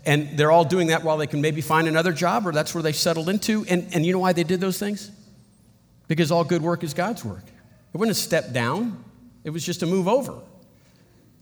and 0.07 0.37
they're 0.37 0.51
all 0.51 0.65
doing 0.65 0.89
that 0.89 1.03
while 1.03 1.17
they 1.17 1.27
can 1.27 1.41
maybe 1.41 1.61
find 1.61 1.89
another 1.89 2.13
job, 2.13 2.47
or 2.47 2.53
that's 2.53 2.75
where 2.75 2.83
they 2.83 2.93
settled 2.93 3.29
into. 3.29 3.65
And, 3.69 3.89
and 3.95 4.05
you 4.05 4.13
know 4.13 4.19
why 4.19 4.33
they 4.33 4.45
did 4.45 4.61
those 4.61 4.79
things? 4.79 5.11
Because 6.09 6.31
all 6.31 6.45
good 6.45 6.63
work 6.63 6.85
is 6.85 6.95
God's 6.95 7.25
work. 7.25 7.45
It 7.93 7.97
wasn't 7.97 8.17
a 8.17 8.21
step 8.21 8.53
down, 8.53 9.03
it 9.45 9.51
was 9.51 9.65
just 9.65 9.83
a 9.83 9.87
move 9.87 10.09
over 10.09 10.41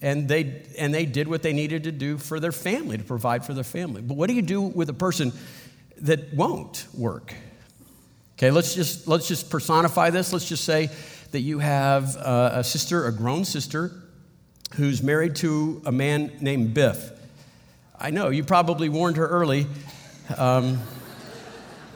and 0.03 0.27
they, 0.29 0.63
and 0.77 0.93
they 0.93 1.07
did 1.07 1.29
what 1.29 1.43
they 1.43 1.53
needed 1.53 1.85
to 1.85 1.93
do 1.93 2.19
for 2.19 2.41
their 2.41 2.53
family, 2.53 2.99
to 2.99 3.05
provide 3.05 3.47
for 3.47 3.55
their 3.55 3.65
family. 3.65 4.03
But 4.03 4.17
what 4.17 4.29
do 4.29 4.35
you 4.35 4.43
do 4.43 4.61
with 4.61 4.89
a 4.89 4.95
person 4.95 5.33
that 5.99 6.35
won't 6.35 6.87
work? 6.93 7.33
Okay, 8.37 8.51
let's 8.51 8.75
just, 8.75 9.07
let's 9.07 9.29
just 9.29 9.49
personify 9.49 10.11
this. 10.11 10.33
Let's 10.33 10.49
just 10.49 10.65
say 10.65 10.91
that 11.31 11.41
you 11.41 11.61
have 11.61 12.17
a, 12.17 12.51
a 12.57 12.65
sister, 12.65 13.07
a 13.07 13.13
grown 13.13 13.45
sister, 13.45 13.93
who's 14.75 15.03
married 15.03 15.37
to 15.37 15.81
a 15.87 15.93
man 15.93 16.33
named 16.41 16.75
Biff. 16.75 17.11
I 18.03 18.11
know, 18.11 18.31
you 18.31 18.43
probably 18.43 18.89
warned 18.89 19.17
her 19.17 19.29
early. 19.29 19.69
Um, 20.37 20.81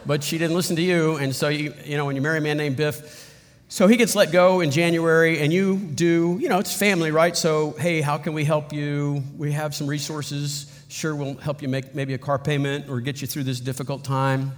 but 0.07 0.23
she 0.23 0.39
didn't 0.39 0.55
listen 0.55 0.77
to 0.77 0.83
you, 0.83 1.17
and 1.17 1.35
so 1.35 1.49
you, 1.49 1.75
you 1.85 1.97
know, 1.97 2.05
when 2.05 2.15
you 2.15 2.23
marry 2.23 2.39
a 2.39 2.41
man 2.41 2.59
named 2.59 2.77
Biff, 2.77 3.35
so 3.67 3.89
he 3.89 3.97
gets 3.97 4.15
let 4.15 4.31
go 4.31 4.61
in 4.61 4.71
January, 4.71 5.41
and 5.41 5.53
you 5.53 5.77
do, 5.77 6.39
you 6.41 6.49
know, 6.49 6.61
it's 6.61 6.73
family, 6.73 7.11
right? 7.11 7.37
So, 7.37 7.73
hey, 7.73 8.03
how 8.03 8.19
can 8.19 8.35
we 8.35 8.45
help 8.45 8.73
you? 8.73 9.25
We 9.37 9.51
have 9.51 9.75
some 9.75 9.89
resources. 9.89 10.73
Sure, 10.87 11.17
we'll 11.17 11.35
help 11.39 11.61
you 11.61 11.67
make 11.67 11.93
maybe 11.93 12.15
a 12.15 12.19
car 12.19 12.39
payment 12.39 12.89
or 12.89 13.01
get 13.01 13.21
you 13.21 13.27
through 13.27 13.43
this 13.43 13.59
difficult 13.59 14.05
time. 14.05 14.53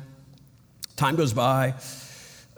Time 0.96 1.16
goes 1.16 1.32
by. 1.32 1.76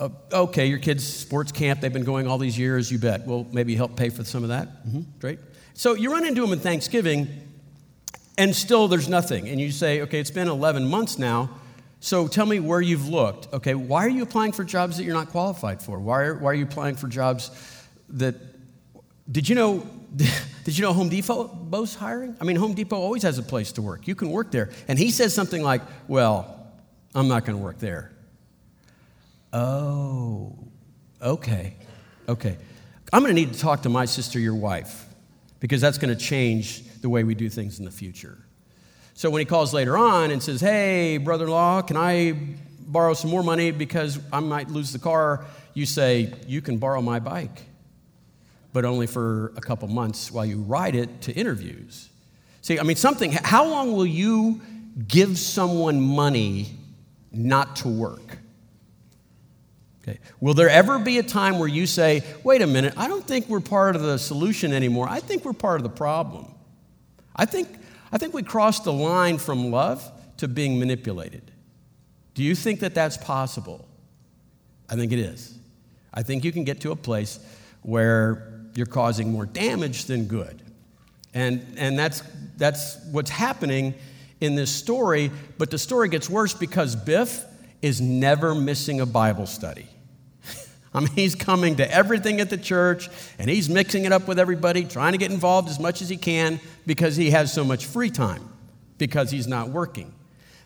Uh, 0.00 0.08
okay, 0.32 0.66
your 0.66 0.80
kids' 0.80 1.06
sports 1.06 1.52
camp, 1.52 1.80
they've 1.80 1.92
been 1.92 2.02
going 2.02 2.26
all 2.26 2.38
these 2.38 2.58
years, 2.58 2.90
you 2.90 2.98
bet. 2.98 3.24
We'll 3.24 3.46
maybe 3.52 3.76
help 3.76 3.94
pay 3.94 4.08
for 4.08 4.24
some 4.24 4.42
of 4.42 4.48
that. 4.48 4.84
Mm-hmm, 4.84 5.02
great. 5.20 5.38
So 5.74 5.94
you 5.94 6.10
run 6.10 6.26
into 6.26 6.40
them 6.40 6.52
in 6.52 6.58
Thanksgiving, 6.58 7.28
and 8.40 8.56
still 8.56 8.88
there's 8.88 9.08
nothing. 9.08 9.50
And 9.50 9.60
you 9.60 9.70
say, 9.70 10.00
okay, 10.00 10.18
it's 10.18 10.30
been 10.30 10.48
11 10.48 10.88
months 10.88 11.18
now. 11.18 11.50
So 12.00 12.26
tell 12.26 12.46
me 12.46 12.58
where 12.58 12.80
you've 12.80 13.06
looked. 13.06 13.52
Okay, 13.52 13.74
why 13.74 14.06
are 14.06 14.08
you 14.08 14.22
applying 14.22 14.52
for 14.52 14.64
jobs 14.64 14.96
that 14.96 15.04
you're 15.04 15.14
not 15.14 15.28
qualified 15.28 15.82
for? 15.82 15.98
Why 15.98 16.22
are, 16.22 16.34
why 16.36 16.52
are 16.52 16.54
you 16.54 16.64
applying 16.64 16.96
for 16.96 17.06
jobs 17.06 17.50
that, 18.08 18.34
did 19.30 19.46
you 19.46 19.54
know, 19.54 19.86
did 20.64 20.78
you 20.78 20.82
know 20.82 20.94
Home 20.94 21.10
Depot 21.10 21.48
boasts 21.48 21.96
hiring? 21.96 22.34
I 22.40 22.44
mean, 22.44 22.56
Home 22.56 22.72
Depot 22.72 22.96
always 22.96 23.24
has 23.24 23.36
a 23.36 23.42
place 23.42 23.72
to 23.72 23.82
work. 23.82 24.08
You 24.08 24.14
can 24.14 24.30
work 24.30 24.50
there. 24.50 24.70
And 24.88 24.98
he 24.98 25.10
says 25.10 25.34
something 25.34 25.62
like, 25.62 25.82
well, 26.08 26.66
I'm 27.14 27.28
not 27.28 27.44
going 27.44 27.58
to 27.58 27.62
work 27.62 27.78
there. 27.78 28.10
Oh, 29.52 30.56
okay, 31.20 31.74
okay. 32.26 32.56
I'm 33.12 33.20
going 33.20 33.34
to 33.36 33.38
need 33.38 33.52
to 33.52 33.60
talk 33.60 33.82
to 33.82 33.90
my 33.90 34.06
sister, 34.06 34.38
your 34.38 34.54
wife, 34.54 35.04
because 35.60 35.80
that's 35.80 35.98
going 35.98 36.14
to 36.14 36.20
change 36.20 36.82
the 37.00 37.08
way 37.08 37.22
we 37.22 37.34
do 37.34 37.48
things 37.48 37.78
in 37.78 37.84
the 37.84 37.90
future. 37.90 38.38
So 39.14 39.28
when 39.30 39.40
he 39.40 39.44
calls 39.44 39.74
later 39.74 39.96
on 39.96 40.30
and 40.30 40.42
says, 40.42 40.60
Hey, 40.60 41.18
brother 41.18 41.44
in 41.44 41.50
law, 41.50 41.82
can 41.82 41.96
I 41.96 42.34
borrow 42.80 43.14
some 43.14 43.30
more 43.30 43.42
money 43.42 43.70
because 43.70 44.18
I 44.32 44.40
might 44.40 44.68
lose 44.68 44.92
the 44.92 44.98
car? 44.98 45.44
You 45.74 45.86
say, 45.86 46.32
You 46.46 46.62
can 46.62 46.78
borrow 46.78 47.02
my 47.02 47.20
bike, 47.20 47.62
but 48.72 48.84
only 48.84 49.06
for 49.06 49.52
a 49.56 49.60
couple 49.60 49.88
months 49.88 50.30
while 50.30 50.46
you 50.46 50.62
ride 50.62 50.94
it 50.94 51.20
to 51.22 51.32
interviews. 51.32 52.08
See, 52.62 52.78
I 52.78 52.82
mean, 52.82 52.96
something, 52.96 53.32
how 53.32 53.66
long 53.66 53.92
will 53.92 54.06
you 54.06 54.60
give 55.06 55.38
someone 55.38 56.00
money 56.00 56.78
not 57.32 57.76
to 57.76 57.88
work? 57.88 58.38
Okay. 60.02 60.18
Will 60.40 60.54
there 60.54 60.70
ever 60.70 60.98
be 60.98 61.18
a 61.18 61.22
time 61.22 61.58
where 61.58 61.68
you 61.68 61.86
say, 61.86 62.22
wait 62.42 62.62
a 62.62 62.66
minute, 62.66 62.94
I 62.96 63.06
don't 63.06 63.26
think 63.26 63.48
we're 63.48 63.60
part 63.60 63.96
of 63.96 64.02
the 64.02 64.18
solution 64.18 64.72
anymore. 64.72 65.06
I 65.08 65.20
think 65.20 65.44
we're 65.44 65.52
part 65.52 65.80
of 65.80 65.82
the 65.82 65.90
problem. 65.90 66.54
I 67.36 67.44
think 67.44 67.68
I 68.12 68.18
think 68.18 68.34
we 68.34 68.42
crossed 68.42 68.84
the 68.84 68.92
line 68.92 69.38
from 69.38 69.70
love 69.70 70.10
to 70.38 70.48
being 70.48 70.78
manipulated. 70.78 71.50
Do 72.34 72.42
you 72.42 72.54
think 72.54 72.80
that 72.80 72.94
that's 72.94 73.16
possible? 73.16 73.86
I 74.88 74.96
think 74.96 75.12
it 75.12 75.18
is. 75.18 75.56
I 76.12 76.22
think 76.22 76.44
you 76.44 76.50
can 76.50 76.64
get 76.64 76.80
to 76.80 76.90
a 76.90 76.96
place 76.96 77.38
where 77.82 78.62
you're 78.74 78.86
causing 78.86 79.30
more 79.30 79.46
damage 79.46 80.06
than 80.06 80.26
good. 80.26 80.62
And, 81.34 81.64
and 81.76 81.98
that's, 81.98 82.22
that's 82.56 82.98
what's 83.12 83.30
happening 83.30 83.94
in 84.40 84.56
this 84.56 84.70
story, 84.70 85.30
but 85.58 85.70
the 85.70 85.78
story 85.78 86.08
gets 86.08 86.28
worse 86.28 86.54
because 86.54 86.96
Biff 86.96 87.44
is 87.82 88.00
never 88.00 88.54
missing 88.54 89.00
a 89.00 89.06
Bible 89.06 89.46
study. 89.46 89.86
I 90.94 91.00
mean, 91.00 91.10
he's 91.14 91.34
coming 91.34 91.76
to 91.76 91.90
everything 91.90 92.40
at 92.40 92.50
the 92.50 92.58
church 92.58 93.08
and 93.38 93.48
he's 93.48 93.68
mixing 93.68 94.04
it 94.04 94.12
up 94.12 94.28
with 94.28 94.38
everybody, 94.38 94.84
trying 94.84 95.12
to 95.12 95.18
get 95.18 95.30
involved 95.30 95.68
as 95.68 95.78
much 95.78 96.02
as 96.02 96.08
he 96.08 96.16
can 96.16 96.60
because 96.86 97.16
he 97.16 97.30
has 97.30 97.52
so 97.52 97.64
much 97.64 97.86
free 97.86 98.10
time 98.10 98.48
because 98.98 99.30
he's 99.30 99.46
not 99.46 99.70
working. 99.70 100.12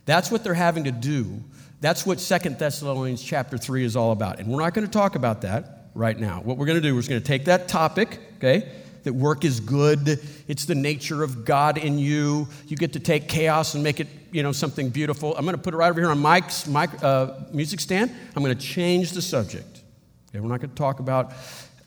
That's 0.06 0.30
what 0.30 0.44
they're 0.44 0.54
having 0.54 0.84
to 0.84 0.92
do. 0.92 1.42
That's 1.80 2.06
what 2.06 2.20
Second 2.20 2.58
Thessalonians 2.58 3.22
chapter 3.22 3.58
3 3.58 3.84
is 3.84 3.96
all 3.96 4.12
about. 4.12 4.40
And 4.40 4.48
we're 4.48 4.60
not 4.60 4.74
going 4.74 4.86
to 4.86 4.92
talk 4.92 5.14
about 5.16 5.42
that 5.42 5.88
right 5.94 6.18
now. 6.18 6.40
What 6.42 6.56
we're 6.56 6.66
going 6.66 6.80
to 6.80 6.88
do 6.88 6.96
is 6.98 7.08
going 7.08 7.20
to 7.20 7.26
take 7.26 7.44
that 7.46 7.68
topic, 7.68 8.20
okay, 8.38 8.68
that 9.04 9.12
work 9.12 9.44
is 9.44 9.60
good, 9.60 10.20
it's 10.48 10.64
the 10.64 10.74
nature 10.74 11.22
of 11.22 11.44
God 11.44 11.78
in 11.78 11.98
you. 11.98 12.48
You 12.66 12.76
get 12.76 12.94
to 12.94 13.00
take 13.00 13.28
chaos 13.28 13.74
and 13.74 13.82
make 13.82 14.00
it, 14.00 14.08
you 14.32 14.42
know, 14.42 14.52
something 14.52 14.90
beautiful. 14.90 15.36
I'm 15.36 15.44
going 15.44 15.56
to 15.56 15.62
put 15.62 15.74
it 15.74 15.76
right 15.76 15.90
over 15.90 16.00
here 16.00 16.10
on 16.10 16.18
Mike's 16.18 16.66
mic, 16.66 16.90
uh, 17.02 17.34
music 17.52 17.80
stand. 17.80 18.10
I'm 18.34 18.42
going 18.42 18.56
to 18.56 18.62
change 18.62 19.12
the 19.12 19.22
subject. 19.22 19.82
Okay, 20.30 20.40
we're 20.40 20.48
not 20.48 20.60
going 20.60 20.70
to 20.70 20.76
talk 20.76 20.98
about 20.98 21.32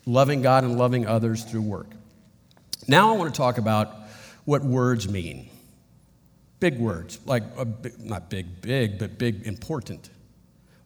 loving 0.06 0.42
God 0.42 0.64
and 0.64 0.78
loving 0.78 1.06
others 1.06 1.44
through 1.44 1.62
work. 1.62 1.88
Now 2.86 3.12
I 3.12 3.18
want 3.18 3.34
to 3.34 3.36
talk 3.36 3.58
about 3.58 3.94
what 4.44 4.64
words 4.64 5.08
mean. 5.08 5.50
Big 6.60 6.78
words, 6.78 7.20
like 7.26 7.42
uh, 7.56 7.66
not 7.98 8.30
big, 8.30 8.62
big, 8.62 8.98
but 8.98 9.18
big, 9.18 9.46
important. 9.46 10.08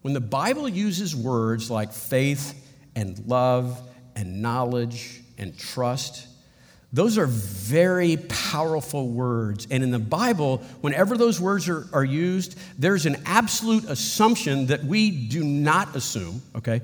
When 0.01 0.13
the 0.13 0.21
Bible 0.21 0.67
uses 0.67 1.15
words 1.15 1.71
like 1.71 1.93
faith 1.93 2.53
and 2.95 3.17
love 3.25 3.81
and 4.15 4.41
knowledge 4.41 5.22
and 5.37 5.57
trust, 5.57 6.27
those 6.91 7.17
are 7.17 7.25
very 7.25 8.17
powerful 8.17 9.07
words. 9.07 9.67
And 9.71 9.83
in 9.83 9.91
the 9.91 9.99
Bible, 9.99 10.57
whenever 10.81 11.17
those 11.17 11.41
words 11.41 11.67
are, 11.67 11.87
are 11.91 12.03
used, 12.05 12.57
there's 12.77 13.05
an 13.05 13.17
absolute 13.25 13.85
assumption 13.85 14.67
that 14.67 14.83
we 14.83 15.09
do 15.09 15.43
not 15.43 15.95
assume, 15.95 16.41
okay? 16.55 16.81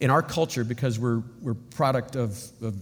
in 0.00 0.10
our 0.10 0.22
culture, 0.22 0.64
because 0.64 0.98
we're, 0.98 1.22
we're 1.42 1.54
product 1.54 2.16
of, 2.16 2.42
of 2.62 2.74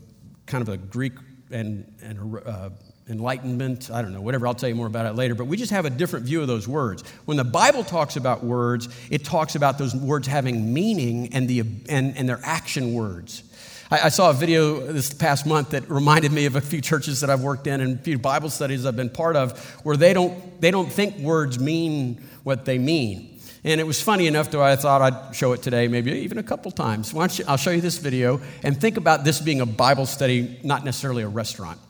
kind 0.46 0.62
of 0.62 0.68
a 0.68 0.76
Greek 0.76 1.14
and, 1.50 1.92
and 2.00 2.40
uh, 2.46 2.70
enlightenment, 3.08 3.90
I 3.90 4.02
don't 4.02 4.12
know, 4.12 4.20
whatever, 4.20 4.46
I'll 4.46 4.54
tell 4.54 4.68
you 4.68 4.74
more 4.74 4.86
about 4.86 5.06
it 5.06 5.16
later, 5.16 5.34
but 5.34 5.46
we 5.46 5.56
just 5.56 5.72
have 5.72 5.84
a 5.84 5.90
different 5.90 6.26
view 6.26 6.40
of 6.40 6.46
those 6.46 6.68
words. 6.68 7.02
When 7.24 7.36
the 7.36 7.44
Bible 7.44 7.82
talks 7.82 8.16
about 8.16 8.44
words, 8.44 8.88
it 9.10 9.24
talks 9.24 9.56
about 9.56 9.78
those 9.78 9.94
words 9.94 10.28
having 10.28 10.72
meaning 10.72 11.34
and, 11.34 11.48
the, 11.48 11.60
and, 11.88 12.16
and 12.16 12.28
their 12.28 12.40
action 12.44 12.94
words. 12.94 13.42
I, 13.90 14.00
I 14.00 14.08
saw 14.08 14.30
a 14.30 14.34
video 14.34 14.80
this 14.80 15.12
past 15.12 15.46
month 15.46 15.70
that 15.70 15.88
reminded 15.90 16.32
me 16.32 16.46
of 16.46 16.56
a 16.56 16.60
few 16.60 16.80
churches 16.80 17.20
that 17.20 17.30
I've 17.30 17.42
worked 17.42 17.66
in 17.66 17.80
and 17.80 17.98
a 17.98 18.02
few 18.02 18.18
Bible 18.18 18.50
studies 18.50 18.86
I've 18.86 18.96
been 18.96 19.10
part 19.10 19.36
of 19.36 19.58
where 19.84 19.96
they 19.96 20.12
don't, 20.12 20.60
they 20.60 20.70
don't 20.70 20.90
think 20.90 21.18
words 21.18 21.58
mean 21.58 22.22
what 22.42 22.64
they 22.64 22.78
mean. 22.78 23.40
And 23.64 23.80
it 23.80 23.84
was 23.84 24.00
funny 24.00 24.26
enough 24.26 24.50
that 24.52 24.60
I 24.60 24.76
thought 24.76 25.02
I'd 25.02 25.34
show 25.34 25.52
it 25.52 25.62
today, 25.62 25.88
maybe 25.88 26.12
even 26.12 26.38
a 26.38 26.42
couple 26.42 26.70
times. 26.70 27.12
Why 27.12 27.26
don't 27.26 27.38
you, 27.38 27.44
I'll 27.48 27.56
show 27.56 27.70
you 27.70 27.80
this 27.80 27.98
video 27.98 28.40
and 28.62 28.80
think 28.80 28.96
about 28.96 29.24
this 29.24 29.40
being 29.40 29.60
a 29.60 29.66
Bible 29.66 30.06
study, 30.06 30.60
not 30.62 30.84
necessarily 30.84 31.22
a 31.22 31.28
restaurant. 31.28 31.80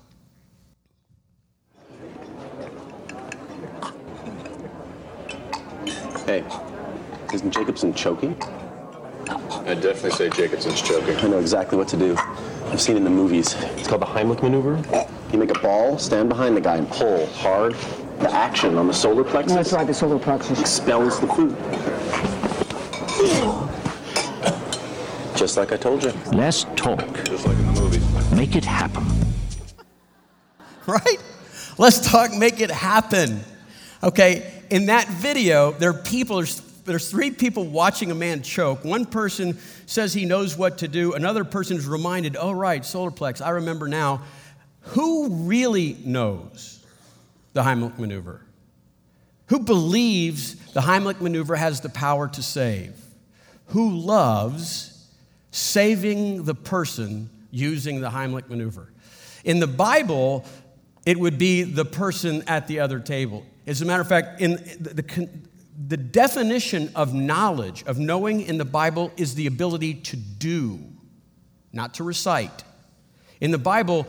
Hey, 6.24 6.44
isn't 7.32 7.50
Jacobson 7.52 7.94
choking? 7.94 8.36
I'd 9.68 9.82
definitely 9.82 10.12
say 10.12 10.30
Jacobson's 10.30 10.80
choking. 10.80 11.14
I 11.18 11.28
know 11.28 11.38
exactly 11.38 11.76
what 11.76 11.88
to 11.88 11.98
do. 11.98 12.16
I've 12.16 12.80
seen 12.80 12.96
it 12.96 13.00
in 13.00 13.04
the 13.04 13.10
movies. 13.10 13.54
It's 13.76 13.86
called 13.86 14.00
the 14.00 14.06
Heimlich 14.06 14.42
maneuver. 14.42 14.82
You 15.30 15.38
make 15.38 15.50
a 15.50 15.58
ball, 15.58 15.98
stand 15.98 16.30
behind 16.30 16.56
the 16.56 16.60
guy, 16.62 16.76
and 16.76 16.88
pull 16.88 17.26
hard, 17.26 17.74
the 18.18 18.32
action 18.32 18.78
on 18.78 18.86
the 18.86 18.94
solar 18.94 19.24
plexus. 19.24 19.54
That's 19.54 19.72
right, 19.74 19.86
the 19.86 19.92
solar 19.92 20.18
plexus. 20.18 20.58
Expels 20.58 21.20
the 21.20 21.26
food. 21.26 21.54
Just 25.36 25.58
like 25.58 25.70
I 25.70 25.76
told 25.76 26.02
you. 26.02 26.12
Less 26.32 26.64
talk. 26.74 27.04
Just 27.24 27.46
like 27.46 27.58
in 27.58 27.74
the 27.74 27.80
movies. 27.80 28.32
Make 28.32 28.56
it 28.56 28.64
happen. 28.64 29.04
Right? 30.86 31.22
Let's 31.76 32.10
talk, 32.10 32.32
make 32.32 32.60
it 32.60 32.70
happen. 32.70 33.40
Okay, 34.02 34.50
in 34.70 34.86
that 34.86 35.06
video, 35.08 35.72
there 35.72 35.90
are 35.90 36.02
people, 36.02 36.36
there's, 36.36 36.62
there's 36.88 37.10
three 37.10 37.30
people 37.30 37.64
watching 37.64 38.10
a 38.10 38.14
man 38.14 38.42
choke. 38.42 38.84
One 38.84 39.06
person 39.06 39.58
says 39.86 40.12
he 40.12 40.24
knows 40.24 40.56
what 40.56 40.78
to 40.78 40.88
do, 40.88 41.12
another 41.12 41.44
person 41.44 41.76
is 41.76 41.86
reminded, 41.86 42.36
oh, 42.36 42.52
right, 42.52 42.84
solar 42.84 43.10
plex, 43.10 43.44
I 43.44 43.50
remember 43.50 43.86
now. 43.86 44.22
Who 44.80 45.28
really 45.46 45.96
knows? 46.04 46.78
the 47.58 47.64
Heimlich 47.64 47.98
maneuver? 47.98 48.42
Who 49.46 49.58
believes 49.58 50.54
the 50.72 50.80
Heimlich 50.80 51.20
maneuver 51.20 51.56
has 51.56 51.80
the 51.80 51.88
power 51.88 52.28
to 52.28 52.42
save? 52.42 52.94
Who 53.68 53.90
loves 53.90 55.06
saving 55.50 56.44
the 56.44 56.54
person 56.54 57.30
using 57.50 58.00
the 58.00 58.10
Heimlich 58.10 58.48
maneuver? 58.48 58.92
In 59.44 59.58
the 59.58 59.66
Bible, 59.66 60.44
it 61.04 61.18
would 61.18 61.36
be 61.36 61.64
the 61.64 61.84
person 61.84 62.44
at 62.46 62.68
the 62.68 62.78
other 62.78 63.00
table. 63.00 63.44
As 63.66 63.82
a 63.82 63.84
matter 63.84 64.02
of 64.02 64.08
fact, 64.08 64.40
in 64.40 64.52
the, 64.78 65.02
the, 65.02 65.28
the 65.86 65.96
definition 65.96 66.90
of 66.96 67.14
knowledge, 67.14 67.84
of 67.84 67.98
knowing 67.98 68.40
in 68.40 68.58
the 68.58 68.64
Bible, 68.64 69.12
is 69.16 69.36
the 69.36 69.46
ability 69.46 69.94
to 69.94 70.16
do, 70.16 70.80
not 71.72 71.94
to 71.94 72.04
recite. 72.04 72.64
In 73.40 73.52
the 73.52 73.58
Bible, 73.58 74.06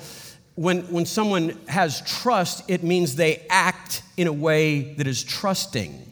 when, 0.55 0.81
when 0.91 1.05
someone 1.05 1.57
has 1.67 2.01
trust, 2.01 2.67
it 2.69 2.83
means 2.83 3.15
they 3.15 3.45
act 3.49 4.01
in 4.17 4.25
a 4.25 4.33
way 4.33 4.93
that 4.95 5.05
is 5.05 5.23
trusting. 5.23 6.05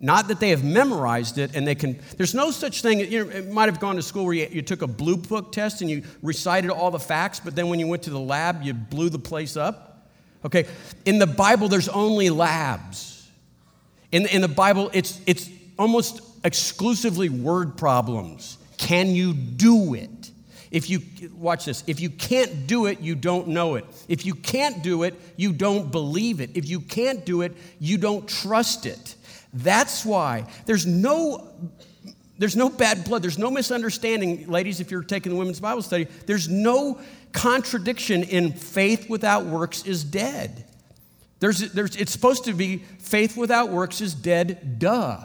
Not 0.00 0.28
that 0.28 0.38
they 0.38 0.50
have 0.50 0.64
memorized 0.64 1.38
it 1.38 1.54
and 1.54 1.66
they 1.66 1.74
can, 1.74 1.98
there's 2.16 2.34
no 2.34 2.50
such 2.50 2.82
thing, 2.82 3.00
you 3.00 3.24
know, 3.24 3.30
it 3.30 3.50
might 3.50 3.68
have 3.68 3.80
gone 3.80 3.96
to 3.96 4.02
school 4.02 4.24
where 4.26 4.34
you, 4.34 4.48
you 4.50 4.62
took 4.62 4.82
a 4.82 4.86
blue 4.86 5.16
book 5.16 5.52
test 5.52 5.80
and 5.80 5.90
you 5.90 6.02
recited 6.22 6.70
all 6.70 6.90
the 6.90 6.98
facts, 6.98 7.40
but 7.40 7.56
then 7.56 7.68
when 7.68 7.78
you 7.78 7.86
went 7.86 8.02
to 8.02 8.10
the 8.10 8.20
lab, 8.20 8.62
you 8.62 8.74
blew 8.74 9.08
the 9.08 9.18
place 9.18 9.56
up. 9.56 10.08
Okay, 10.44 10.66
in 11.04 11.18
the 11.18 11.26
Bible, 11.26 11.68
there's 11.68 11.88
only 11.88 12.30
labs. 12.30 13.09
In, 14.12 14.26
in 14.26 14.40
the 14.40 14.48
Bible, 14.48 14.90
it's, 14.92 15.20
it's 15.26 15.48
almost 15.78 16.20
exclusively 16.44 17.28
word 17.28 17.76
problems. 17.76 18.58
Can 18.76 19.08
you 19.08 19.34
do 19.34 19.94
it? 19.94 20.30
If 20.70 20.88
you, 20.88 21.02
watch 21.34 21.64
this, 21.64 21.82
if 21.86 22.00
you 22.00 22.10
can't 22.10 22.66
do 22.66 22.86
it, 22.86 23.00
you 23.00 23.14
don't 23.14 23.48
know 23.48 23.74
it. 23.74 23.84
If 24.08 24.24
you 24.24 24.34
can't 24.34 24.82
do 24.82 25.02
it, 25.02 25.20
you 25.36 25.52
don't 25.52 25.90
believe 25.90 26.40
it. 26.40 26.50
If 26.54 26.68
you 26.68 26.80
can't 26.80 27.24
do 27.26 27.42
it, 27.42 27.56
you 27.80 27.98
don't 27.98 28.28
trust 28.28 28.86
it. 28.86 29.16
That's 29.52 30.04
why 30.04 30.46
there's 30.66 30.86
no 30.86 31.48
there's 32.38 32.56
no 32.56 32.70
bad 32.70 33.04
blood. 33.04 33.20
There's 33.20 33.36
no 33.36 33.50
misunderstanding, 33.50 34.48
ladies, 34.48 34.80
if 34.80 34.90
you're 34.90 35.02
taking 35.02 35.30
the 35.30 35.36
women's 35.36 35.60
Bible 35.60 35.82
study. 35.82 36.06
There's 36.24 36.48
no 36.48 36.98
contradiction 37.32 38.22
in 38.22 38.52
faith 38.52 39.10
without 39.10 39.44
works 39.44 39.84
is 39.84 40.02
dead. 40.04 40.64
There's, 41.40 41.72
there's, 41.72 41.96
it's 41.96 42.12
supposed 42.12 42.44
to 42.44 42.52
be 42.52 42.78
faith 42.98 43.36
without 43.36 43.70
works 43.70 44.00
is 44.00 44.14
dead, 44.14 44.78
duh. 44.78 45.18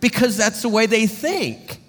Because 0.00 0.36
that's 0.36 0.62
the 0.62 0.68
way 0.68 0.86
they 0.86 1.06
think. 1.06 1.80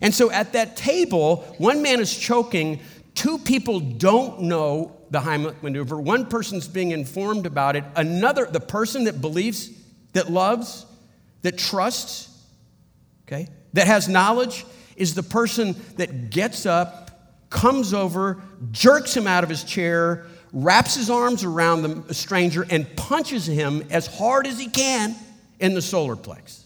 And 0.00 0.14
so 0.14 0.30
at 0.30 0.52
that 0.52 0.76
table, 0.76 1.38
one 1.58 1.82
man 1.82 2.00
is 2.00 2.16
choking, 2.16 2.80
two 3.14 3.38
people 3.38 3.80
don't 3.80 4.42
know 4.42 4.96
the 5.10 5.18
Heimlich 5.18 5.62
maneuver, 5.62 5.98
one 6.00 6.26
person's 6.26 6.68
being 6.68 6.92
informed 6.92 7.46
about 7.46 7.74
it, 7.74 7.82
another, 7.96 8.44
the 8.46 8.60
person 8.60 9.04
that 9.04 9.20
believes, 9.20 9.70
that 10.12 10.30
loves, 10.30 10.86
that 11.42 11.58
trusts, 11.58 12.28
okay, 13.26 13.48
that 13.72 13.86
has 13.86 14.08
knowledge 14.08 14.64
is 14.96 15.14
the 15.14 15.22
person 15.22 15.74
that 15.96 16.30
gets 16.30 16.66
up, 16.66 17.48
comes 17.50 17.94
over, 17.94 18.42
jerks 18.70 19.16
him 19.16 19.26
out 19.26 19.44
of 19.44 19.50
his 19.50 19.64
chair, 19.64 20.26
wraps 20.52 20.94
his 20.94 21.10
arms 21.10 21.44
around 21.44 21.82
the 21.82 22.14
stranger, 22.14 22.66
and 22.70 22.96
punches 22.96 23.46
him 23.46 23.84
as 23.90 24.06
hard 24.06 24.46
as 24.46 24.58
he 24.58 24.68
can 24.68 25.14
in 25.60 25.74
the 25.74 25.82
solar 25.82 26.16
plex. 26.16 26.62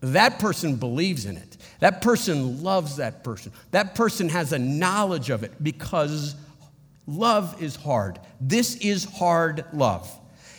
That 0.00 0.38
person 0.38 0.76
believes 0.76 1.24
in 1.24 1.36
it. 1.36 1.56
That 1.80 2.02
person 2.02 2.62
loves 2.62 2.96
that 2.96 3.24
person. 3.24 3.52
That 3.70 3.94
person 3.94 4.28
has 4.28 4.52
a 4.52 4.58
knowledge 4.58 5.30
of 5.30 5.42
it 5.42 5.52
because 5.62 6.34
love 7.06 7.62
is 7.62 7.76
hard. 7.76 8.18
This 8.40 8.76
is 8.76 9.04
hard 9.04 9.64
love. 9.72 10.10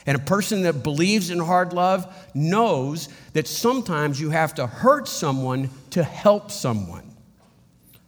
And 0.06 0.16
a 0.16 0.22
person 0.22 0.64
that 0.64 0.84
believes 0.84 1.32
in 1.32 1.40
hard 1.40 1.74
love 1.74 2.14
knows 2.36 3.10
that 3.34 3.48
sometimes 3.48 4.22
you 4.22 4.30
have 4.30 4.54
to 4.56 4.68
hurt 4.68 5.08
someone 5.08 5.70
to 5.92 6.04
help 6.04 6.52
someone. 6.52 7.15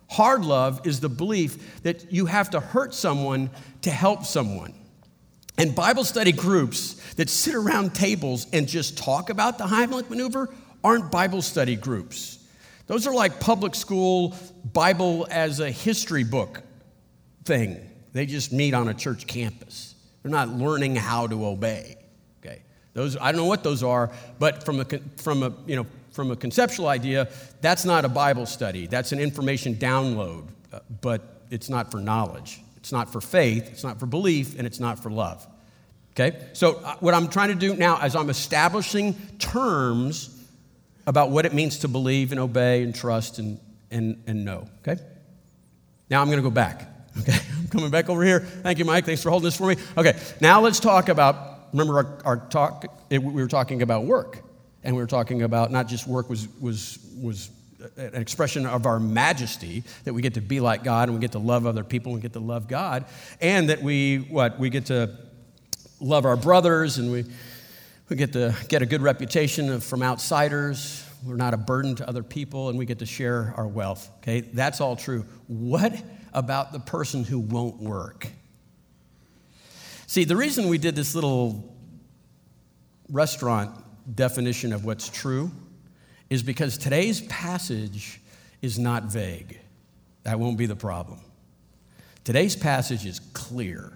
Hard 0.09 0.45
love 0.45 0.85
is 0.85 0.99
the 0.99 1.09
belief 1.09 1.81
that 1.83 2.11
you 2.11 2.27
have 2.27 2.51
to 2.51 2.59
hurt 2.59 2.93
someone 2.93 3.49
to 3.81 3.91
help 3.91 4.25
someone. 4.25 4.73
And 5.57 5.73
Bible 5.73 6.03
study 6.03 6.31
groups 6.31 6.93
that 7.15 7.29
sit 7.29 7.55
around 7.55 7.95
tables 7.95 8.47
and 8.53 8.67
just 8.67 8.97
talk 8.97 9.29
about 9.29 9.57
the 9.57 9.65
Heimlich 9.65 10.09
maneuver 10.09 10.53
aren't 10.83 11.11
Bible 11.11 11.41
study 11.41 11.75
groups. 11.75 12.37
Those 12.85 13.05
are 13.05 13.13
like 13.13 13.39
public 13.39 13.75
school 13.75 14.35
Bible 14.71 15.27
as 15.29 15.59
a 15.59 15.69
history 15.69 16.23
book 16.23 16.61
thing. 17.43 17.79
They 18.13 18.25
just 18.25 18.53
meet 18.53 18.73
on 18.73 18.87
a 18.87 18.93
church 18.93 19.27
campus. 19.27 19.95
They're 20.23 20.31
not 20.31 20.49
learning 20.49 20.95
how 20.95 21.27
to 21.27 21.45
obey. 21.45 21.97
Okay, 22.39 22.61
those 22.93 23.17
I 23.17 23.31
don't 23.31 23.41
know 23.41 23.47
what 23.47 23.63
those 23.63 23.83
are, 23.83 24.11
but 24.39 24.63
from 24.63 24.79
a 24.79 24.85
from 25.17 25.43
a 25.43 25.53
you 25.65 25.75
know 25.75 25.85
from 26.17 26.31
a 26.31 26.35
conceptual 26.35 26.87
idea, 26.87 27.29
that's 27.61 27.85
not 27.85 28.03
a 28.03 28.09
Bible 28.09 28.47
study. 28.47 28.87
That's 28.87 29.11
an 29.11 29.19
information 29.19 29.75
download, 29.75 30.47
but 30.99 31.43
it's 31.51 31.69
not 31.69 31.91
for 31.91 31.99
knowledge. 31.99 32.59
It's 32.77 32.91
not 32.91 33.11
for 33.11 33.21
faith. 33.21 33.69
It's 33.71 33.83
not 33.83 33.99
for 33.99 34.07
belief, 34.07 34.57
and 34.57 34.65
it's 34.65 34.79
not 34.79 34.97
for 34.97 35.11
love. 35.11 35.47
Okay, 36.11 36.35
so 36.53 36.81
uh, 36.83 36.95
what 36.99 37.13
I'm 37.13 37.27
trying 37.27 37.49
to 37.49 37.55
do 37.55 37.75
now 37.75 38.03
is 38.03 38.15
I'm 38.15 38.31
establishing 38.31 39.13
terms 39.37 40.33
about 41.05 41.29
what 41.29 41.45
it 41.45 41.53
means 41.53 41.77
to 41.79 41.87
believe 41.87 42.31
and 42.31 42.41
obey 42.41 42.81
and 42.81 42.95
trust 42.95 43.37
and 43.37 43.59
and 43.91 44.23
and 44.25 44.43
know. 44.43 44.67
Okay, 44.79 44.99
now 46.09 46.19
I'm 46.21 46.27
going 46.27 46.39
to 46.39 46.43
go 46.43 46.49
back. 46.49 46.89
Okay, 47.19 47.37
I'm 47.57 47.67
coming 47.69 47.89
back 47.89 48.09
over 48.09 48.23
here. 48.23 48.41
Thank 48.41 48.77
you, 48.77 48.85
Mike. 48.85 49.05
Thanks 49.05 49.23
for 49.23 49.31
holding 49.31 49.45
this 49.45 49.57
for 49.57 49.65
me. 49.65 49.75
Okay, 49.97 50.15
now 50.39 50.61
let's 50.61 50.79
talk 50.79 51.09
about, 51.09 51.73
remember 51.73 51.97
our, 51.97 52.21
our 52.25 52.37
talk, 52.37 52.85
it, 53.09 53.23
we 53.23 53.41
were 53.41 53.47
talking 53.47 53.81
about 53.81 54.03
work. 54.03 54.46
And 54.87 54.95
we 54.95 55.03
were 55.03 55.07
talking 55.07 55.43
about 55.43 55.69
not 55.69 55.87
just 55.87 56.07
work 56.07 56.29
was, 56.29 56.47
was, 56.59 56.97
was 57.21 57.51
an 57.97 58.15
expression 58.15 58.65
of 58.65 58.87
our 58.87 58.99
majesty, 58.99 59.83
that 60.05 60.13
we 60.13 60.23
get 60.23 60.33
to 60.33 60.41
be 60.41 60.59
like 60.59 60.83
God 60.83 61.09
and 61.09 61.17
we 61.17 61.21
get 61.21 61.33
to 61.33 61.39
love 61.39 61.67
other 61.67 61.83
people 61.83 62.13
and 62.13 62.21
get 62.21 62.33
to 62.33 62.39
love 62.39 62.67
God, 62.67 63.05
and 63.39 63.69
that 63.69 63.83
we, 63.83 64.17
what, 64.17 64.57
we 64.57 64.71
get 64.71 64.87
to 64.87 65.15
love 65.99 66.25
our 66.25 66.37
brothers 66.37 66.97
and 66.97 67.11
we, 67.11 67.25
we 68.09 68.15
get 68.15 68.33
to 68.33 68.55
get 68.69 68.81
a 68.81 68.85
good 68.85 69.01
reputation 69.01 69.79
from 69.79 70.01
outsiders. 70.01 71.03
We're 71.23 71.35
not 71.35 71.53
a 71.53 71.57
burden 71.57 71.95
to 71.97 72.07
other 72.07 72.23
people 72.23 72.69
and 72.69 72.79
we 72.79 72.85
get 72.85 72.99
to 72.99 73.05
share 73.05 73.53
our 73.57 73.67
wealth. 73.67 74.09
Okay, 74.19 74.41
that's 74.41 74.81
all 74.81 74.95
true. 74.95 75.25
What 75.47 76.01
about 76.33 76.71
the 76.71 76.79
person 76.79 77.23
who 77.23 77.39
won't 77.39 77.81
work. 77.81 78.27
See, 80.05 80.23
the 80.23 80.35
reason 80.35 80.69
we 80.69 80.77
did 80.77 80.95
this 80.95 81.15
little 81.15 81.75
restaurant 83.09 83.71
definition 84.13 84.73
of 84.73 84.85
what's 84.85 85.09
true 85.09 85.51
is 86.29 86.43
because 86.43 86.77
today's 86.77 87.21
passage 87.21 88.21
is 88.61 88.79
not 88.79 89.03
vague. 89.03 89.59
That 90.23 90.39
won't 90.39 90.57
be 90.57 90.65
the 90.65 90.75
problem. 90.75 91.19
Today's 92.23 92.55
passage 92.55 93.05
is 93.05 93.19
clear. 93.33 93.93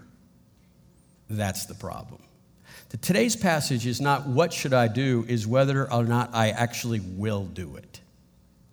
That's 1.29 1.65
the 1.65 1.75
problem. 1.75 2.21
Today's 3.01 3.35
passage 3.35 3.87
is 3.87 4.01
not 4.01 4.27
what 4.27 4.51
should 4.51 4.73
I 4.73 4.89
do, 4.89 5.25
is 5.27 5.47
whether 5.47 5.91
or 5.91 6.03
not 6.03 6.31
I 6.33 6.49
actually 6.49 6.99
will 6.99 7.45
do 7.45 7.77
it. 7.77 8.01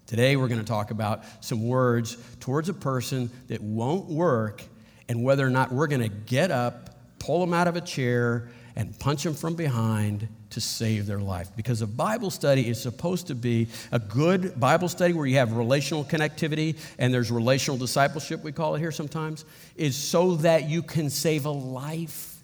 Today, 0.07 0.37
we're 0.37 0.49
going 0.49 0.61
to 0.61 0.67
talk 0.67 0.91
about 0.91 1.23
some 1.41 1.69
words 1.69 2.17
towards 2.41 2.69
a 2.69 2.75
person 2.75 3.31
that 3.49 3.61
won't 3.61 4.07
work 4.07 4.63
and 5.09 5.23
whether 5.23 5.47
or 5.47 5.51
not 5.51 5.71
we're 5.71 5.87
going 5.87 6.03
to 6.03 6.09
get 6.09 6.51
up, 6.51 6.99
pull 7.19 7.41
them 7.41 7.55
out 7.55 7.69
of 7.69 7.77
a 7.77 7.81
chair, 7.81 8.49
and 8.75 8.99
punch 8.99 9.23
them 9.23 9.35
from 9.35 9.55
behind 9.55 10.29
to 10.51 10.61
save 10.61 11.07
their 11.07 11.19
life. 11.19 11.51
Because 11.57 11.83
a 11.83 11.87
Bible 11.87 12.31
study 12.31 12.69
is 12.69 12.81
supposed 12.81 13.27
to 13.27 13.35
be 13.35 13.69
a 13.93 13.99
good 13.99 14.59
Bible 14.59 14.89
study 14.89 15.13
where 15.13 15.27
you 15.27 15.37
have 15.37 15.53
relational 15.53 16.05
connectivity 16.05 16.77
and 16.99 17.13
there's 17.13 17.31
relational 17.31 17.77
discipleship, 17.77 18.43
we 18.43 18.53
call 18.53 18.75
it 18.75 18.79
here 18.79 18.93
sometimes, 18.93 19.45
is 19.77 19.97
so 19.97 20.37
that 20.37 20.69
you 20.69 20.83
can 20.83 21.11
save 21.11 21.45
a 21.45 21.51
life. 21.51 22.37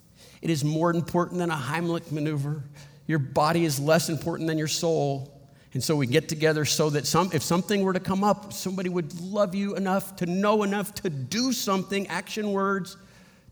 It 0.42 0.50
is 0.50 0.64
more 0.64 0.90
important 0.90 1.38
than 1.38 1.50
a 1.50 1.56
Heimlich 1.56 2.12
maneuver. 2.12 2.62
Your 3.06 3.18
body 3.18 3.64
is 3.64 3.80
less 3.80 4.08
important 4.08 4.48
than 4.48 4.58
your 4.58 4.68
soul. 4.68 5.30
And 5.72 5.82
so 5.82 5.96
we 5.96 6.06
get 6.06 6.28
together 6.28 6.64
so 6.64 6.90
that 6.90 7.06
some, 7.06 7.30
if 7.32 7.42
something 7.42 7.82
were 7.82 7.94
to 7.94 8.00
come 8.00 8.22
up, 8.22 8.52
somebody 8.52 8.88
would 8.88 9.18
love 9.20 9.54
you 9.54 9.74
enough 9.74 10.16
to 10.16 10.26
know 10.26 10.62
enough 10.62 10.94
to 10.96 11.10
do 11.10 11.52
something, 11.52 12.06
action 12.06 12.52
words, 12.52 12.96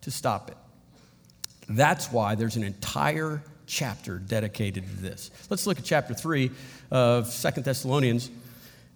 to 0.02 0.10
stop 0.10 0.50
it. 0.50 0.56
That's 1.68 2.12
why 2.12 2.34
there's 2.34 2.56
an 2.56 2.62
entire 2.62 3.42
chapter 3.72 4.18
dedicated 4.18 4.84
to 4.84 5.02
this. 5.02 5.30
Let's 5.48 5.66
look 5.66 5.78
at 5.78 5.84
chapter 5.84 6.12
3 6.12 6.50
of 6.90 7.26
Second 7.28 7.64
Thessalonians. 7.64 8.30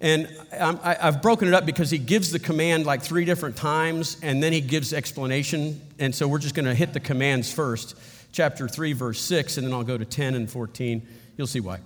And 0.03 0.29
I, 0.53 0.95
have 1.01 1.23
broken 1.23 1.49
it 1.49 1.55
up 1.55 1.65
because 1.65 1.91
he 1.91 1.97
gives 1.97 2.31
the 2.31 2.39
command 2.39 2.85
like 2.85 3.01
three 3.01 3.25
different 3.25 3.57
times 3.57 4.19
and 4.23 4.43
then 4.43 4.53
he 4.53 4.61
gives 4.61 4.93
explanation. 4.93 5.81
And 5.99 6.15
so 6.15 6.29
we're 6.29 6.41
just 6.41 6.55
going 6.55 6.67
to 6.67 6.75
hit 6.75 6.93
the 6.93 7.01
commands 7.01 7.51
first. 7.51 7.97
Chapter 8.33 8.69
3, 8.69 8.93
verse 8.93 9.19
6, 9.23 9.57
and 9.57 9.67
then 9.67 9.73
I'll 9.73 9.83
go 9.83 9.97
to 9.97 10.05
10 10.05 10.35
and 10.35 10.51
14. 10.51 11.01
You'll 11.39 11.47
see 11.47 11.61
why. 11.61 11.79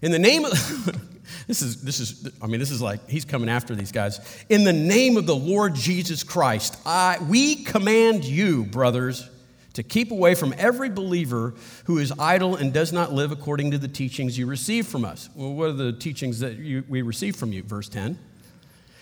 In 0.00 0.12
the 0.12 0.18
name 0.18 0.46
of, 0.46 0.52
this 1.46 1.60
is, 1.60 1.82
this 1.82 2.00
is, 2.00 2.30
I 2.40 2.46
mean, 2.46 2.58
this 2.58 2.70
is 2.70 2.80
like, 2.80 3.06
he's 3.06 3.26
coming 3.26 3.50
after 3.50 3.74
these 3.74 3.92
guys. 3.92 4.18
In 4.48 4.64
the 4.64 4.72
name 4.72 5.18
of 5.18 5.26
the 5.26 5.36
Lord 5.36 5.74
Jesus 5.74 6.22
Christ, 6.22 6.78
I, 6.86 7.18
we 7.28 7.64
command 7.64 8.24
you, 8.24 8.64
brothers, 8.64 9.28
to 9.76 9.82
keep 9.82 10.10
away 10.10 10.34
from 10.34 10.54
every 10.56 10.88
believer 10.88 11.52
who 11.84 11.98
is 11.98 12.10
idle 12.18 12.56
and 12.56 12.72
does 12.72 12.94
not 12.94 13.12
live 13.12 13.30
according 13.30 13.70
to 13.70 13.78
the 13.78 13.88
teachings 13.88 14.38
you 14.38 14.46
receive 14.46 14.86
from 14.86 15.04
us. 15.04 15.28
Well, 15.34 15.52
what 15.52 15.68
are 15.68 15.72
the 15.72 15.92
teachings 15.92 16.40
that 16.40 16.56
you, 16.56 16.82
we 16.88 17.02
receive 17.02 17.36
from 17.36 17.52
you? 17.52 17.62
Verse 17.62 17.90
10. 17.90 18.18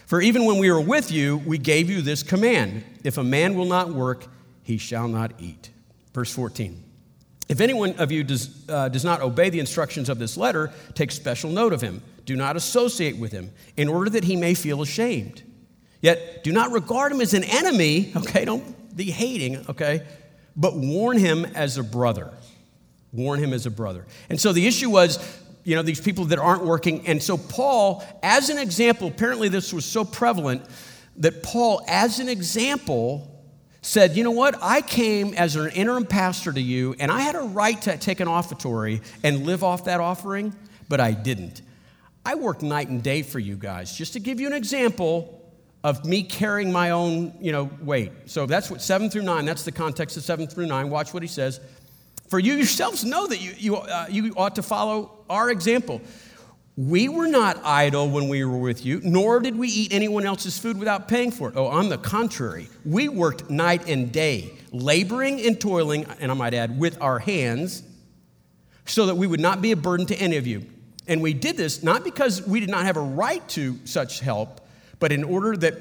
For 0.07 0.21
even 0.21 0.45
when 0.45 0.59
we 0.59 0.71
were 0.73 0.81
with 0.81 1.13
you, 1.13 1.39
we 1.39 1.59
gave 1.59 1.89
you 1.89 2.03
this 2.03 2.25
command 2.25 2.83
if 3.05 3.19
a 3.19 3.23
man 3.23 3.55
will 3.57 3.67
not 3.67 3.91
work, 3.91 4.27
he 4.65 4.77
shall 4.77 5.07
not 5.07 5.33
eat. 5.39 5.71
Verse 6.13 6.33
14. 6.33 6.83
If 7.49 7.61
anyone 7.61 7.95
of 7.99 8.11
you 8.11 8.25
does, 8.25 8.69
uh, 8.69 8.89
does 8.89 9.05
not 9.05 9.23
obey 9.23 9.51
the 9.51 9.61
instructions 9.61 10.09
of 10.09 10.19
this 10.19 10.37
letter, 10.37 10.73
take 10.95 11.13
special 11.13 11.51
note 11.51 11.73
of 11.73 11.83
him. 11.83 12.03
Do 12.25 12.35
not 12.35 12.57
associate 12.57 13.17
with 13.17 13.31
him, 13.31 13.53
in 13.77 13.87
order 13.87 14.11
that 14.11 14.25
he 14.25 14.35
may 14.35 14.55
feel 14.55 14.83
ashamed. 14.83 15.45
Yet 16.01 16.43
do 16.43 16.51
not 16.51 16.73
regard 16.73 17.13
him 17.13 17.21
as 17.21 17.33
an 17.33 17.45
enemy, 17.45 18.13
okay? 18.17 18.45
Don't 18.45 18.97
be 18.97 19.13
hating, 19.13 19.65
okay? 19.69 20.03
But 20.57 20.77
warn 20.77 21.19
him 21.19 21.45
as 21.45 21.79
a 21.79 21.83
brother. 21.83 22.33
Warn 23.13 23.39
him 23.41 23.53
as 23.53 23.67
a 23.67 23.71
brother. 23.71 24.07
And 24.29 24.41
so 24.41 24.53
the 24.53 24.67
issue 24.67 24.91
was, 24.91 25.19
you 25.65 25.75
know, 25.77 25.83
these 25.83 26.01
people 26.01 26.27
that 26.27 26.39
aren't 26.39 26.65
working. 26.65 27.07
And 27.07 27.23
so 27.23 27.37
Paul, 27.37 28.05
as 28.23 28.51
an 28.51 28.59
example, 28.59 29.09
apparently 29.09 29.49
this 29.49 29.73
was 29.73 29.85
so 29.85 30.05
prevalent 30.05 30.63
that 31.17 31.43
Paul, 31.43 31.83
as 31.89 32.19
an 32.19 32.29
example, 32.29 33.31
said, 33.83 34.17
You 34.17 34.25
know 34.25 34.31
what? 34.31 34.57
I 34.61 34.81
came 34.81 35.35
as 35.35 35.57
an 35.57 35.71
interim 35.71 36.07
pastor 36.07 36.53
to 36.53 36.61
you, 36.61 36.95
and 36.99 37.11
I 37.11 37.21
had 37.21 37.35
a 37.35 37.41
right 37.41 37.81
to 37.83 37.97
take 37.97 38.21
an 38.21 38.29
offertory 38.29 39.01
and 39.23 39.47
live 39.47 39.63
off 39.63 39.85
that 39.85 40.01
offering, 40.01 40.55
but 40.89 41.01
I 41.01 41.13
didn't. 41.13 41.63
I 42.27 42.35
worked 42.37 42.63
night 42.63 42.89
and 42.89 43.03
day 43.03 43.23
for 43.23 43.39
you 43.39 43.57
guys. 43.57 43.95
Just 43.95 44.15
to 44.15 44.21
give 44.21 44.41
you 44.41 44.47
an 44.47 44.55
example 44.55 45.44
of 45.85 46.05
me 46.07 46.23
carrying 46.23 46.73
my 46.73 46.91
own, 46.91 47.35
you 47.41 47.53
know, 47.53 47.71
weight. 47.83 48.11
So 48.25 48.47
that's 48.47 48.71
what 48.71 48.81
seven 48.81 49.11
through 49.11 49.23
nine, 49.23 49.45
that's 49.45 49.65
the 49.65 49.73
context 49.73 50.17
of 50.17 50.25
seven 50.25 50.47
through 50.47 50.67
nine. 50.67 50.89
Watch 50.89 51.13
what 51.13 51.23
he 51.23 51.29
says. 51.29 51.61
For 52.29 52.39
you 52.39 52.55
yourselves 52.55 53.05
know 53.05 53.27
that 53.27 53.41
you, 53.41 53.53
you, 53.59 53.77
uh, 53.77 54.07
you 54.09 54.33
ought 54.35 54.55
to 54.55 54.63
follow 54.63 55.25
our 55.29 55.51
example. 55.51 56.01
We 56.77 57.09
were 57.09 57.29
not 57.29 57.61
idle 57.65 58.09
when 58.09 58.29
we 58.29 58.45
were 58.45 58.59
with 58.59 58.85
you, 58.85 59.01
nor 59.05 59.41
did 59.41 59.57
we 59.57 59.69
eat 59.69 59.93
anyone 59.93 60.25
else's 60.25 60.59
food 60.59 60.79
without 60.79 61.07
paying 61.07 61.31
for 61.31 61.51
it. 61.51 61.55
Oh, 61.55 61.67
on 61.67 61.91
the 61.91 61.99
contrary, 61.99 62.69
we 62.85 63.09
worked 63.09 63.51
night 63.51 63.87
and 63.87 64.11
day, 64.11 64.55
laboring 64.73 65.41
and 65.43 65.61
toiling, 65.61 66.07
and 66.19 66.33
I 66.33 66.35
might 66.35 66.55
add, 66.55 66.81
with 66.81 67.01
our 67.01 67.19
hands, 67.19 67.85
so 68.87 69.07
that 69.07 69.15
we 69.17 69.27
would 69.27 69.39
not 69.39 69.63
be 69.63 69.71
a 69.71 69.77
burden 69.77 70.07
to 70.07 70.17
any 70.17 70.37
of 70.37 70.47
you. 70.47 70.65
And 71.07 71.21
we 71.23 71.35
did 71.35 71.57
this 71.57 71.83
not 71.83 72.03
because 72.03 72.45
we 72.45 72.59
did 72.59 72.71
not 72.71 72.87
have 72.87 72.97
a 72.97 73.01
right 73.01 73.47
to 73.51 73.79
such 73.85 74.21
help, 74.21 74.64
but 74.99 75.13
in 75.13 75.25
order 75.25 75.57
that 75.57 75.75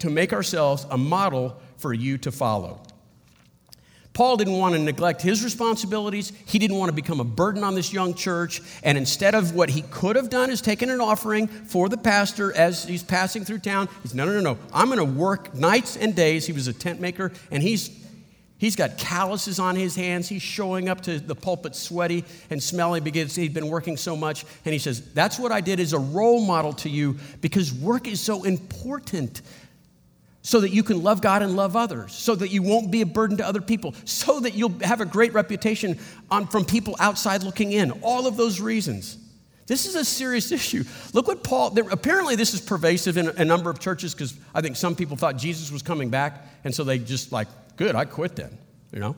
to 0.00 0.10
make 0.10 0.32
ourselves 0.32 0.86
a 0.90 0.98
model 0.98 1.60
for 1.78 1.92
you 1.92 2.18
to 2.18 2.32
follow. 2.32 2.80
Paul 4.12 4.36
didn't 4.36 4.58
want 4.58 4.76
to 4.76 4.80
neglect 4.80 5.22
his 5.22 5.42
responsibilities. 5.42 6.32
He 6.46 6.60
didn't 6.60 6.76
want 6.76 6.88
to 6.88 6.94
become 6.94 7.18
a 7.18 7.24
burden 7.24 7.64
on 7.64 7.74
this 7.74 7.92
young 7.92 8.14
church. 8.14 8.62
And 8.84 8.96
instead 8.96 9.34
of 9.34 9.56
what 9.56 9.70
he 9.70 9.82
could 9.82 10.14
have 10.14 10.30
done 10.30 10.50
is 10.50 10.60
taken 10.60 10.88
an 10.88 11.00
offering 11.00 11.48
for 11.48 11.88
the 11.88 11.96
pastor 11.96 12.52
as 12.52 12.84
he's 12.84 13.02
passing 13.02 13.44
through 13.44 13.58
town, 13.58 13.88
he's 14.02 14.14
no, 14.14 14.24
no, 14.24 14.34
no, 14.34 14.40
no. 14.40 14.58
I'm 14.72 14.86
going 14.86 14.98
to 14.98 15.04
work 15.04 15.52
nights 15.54 15.96
and 15.96 16.14
days. 16.14 16.46
He 16.46 16.52
was 16.52 16.68
a 16.68 16.72
tent 16.72 17.00
maker, 17.00 17.32
and 17.50 17.60
he's 17.60 17.88
he's 18.58 18.76
got 18.76 18.98
calluses 18.98 19.58
on 19.58 19.76
his 19.76 19.96
hands. 19.96 20.28
He's 20.28 20.42
showing 20.42 20.88
up 20.88 21.00
to 21.02 21.18
the 21.18 21.34
pulpit 21.34 21.74
sweaty 21.74 22.24
and 22.50 22.62
smelly 22.62 23.00
because 23.00 23.34
he'd 23.34 23.54
been 23.54 23.68
working 23.68 23.96
so 23.96 24.16
much. 24.16 24.44
And 24.64 24.72
he 24.72 24.78
says, 24.78 25.12
That's 25.12 25.38
what 25.38 25.52
I 25.52 25.60
did 25.60 25.80
as 25.80 25.92
a 25.92 25.98
role 25.98 26.44
model 26.44 26.72
to 26.74 26.88
you 26.88 27.18
because 27.40 27.72
work 27.72 28.08
is 28.08 28.20
so 28.20 28.44
important 28.44 29.42
so 30.44 30.60
that 30.60 30.70
you 30.70 30.82
can 30.82 31.02
love 31.02 31.22
God 31.22 31.40
and 31.40 31.56
love 31.56 31.74
others, 31.74 32.12
so 32.12 32.34
that 32.34 32.50
you 32.50 32.62
won't 32.62 32.90
be 32.90 33.00
a 33.00 33.06
burden 33.06 33.38
to 33.38 33.46
other 33.46 33.62
people, 33.62 33.94
so 34.04 34.40
that 34.40 34.52
you'll 34.52 34.78
have 34.80 35.00
a 35.00 35.06
great 35.06 35.32
reputation 35.32 35.98
on, 36.30 36.46
from 36.46 36.66
people 36.66 36.94
outside 37.00 37.42
looking 37.42 37.72
in. 37.72 37.90
All 38.02 38.26
of 38.26 38.36
those 38.36 38.60
reasons. 38.60 39.16
This 39.66 39.86
is 39.86 39.94
a 39.94 40.04
serious 40.04 40.52
issue. 40.52 40.84
Look 41.12 41.26
what 41.26 41.42
Paul, 41.42 41.70
there, 41.70 41.88
apparently, 41.90 42.36
this 42.36 42.52
is 42.52 42.60
pervasive 42.60 43.16
in 43.16 43.28
a, 43.28 43.44
number 43.44 43.70
of 43.70 43.78
churches 43.78 44.12
because 44.12 44.34
I 44.54 44.60
think 44.60 44.76
some 44.76 44.94
people 44.94 45.16
thought 45.16 45.36
Jesus 45.36 45.70
was 45.70 45.82
coming 45.82 46.10
back, 46.10 46.46
and 46.64 46.74
so 46.74 46.84
they 46.84 46.98
just 46.98 47.32
like, 47.32 47.48
good, 47.76 47.94
I 47.94 48.04
quit 48.04 48.36
then, 48.36 48.56
you 48.92 49.00
know? 49.00 49.16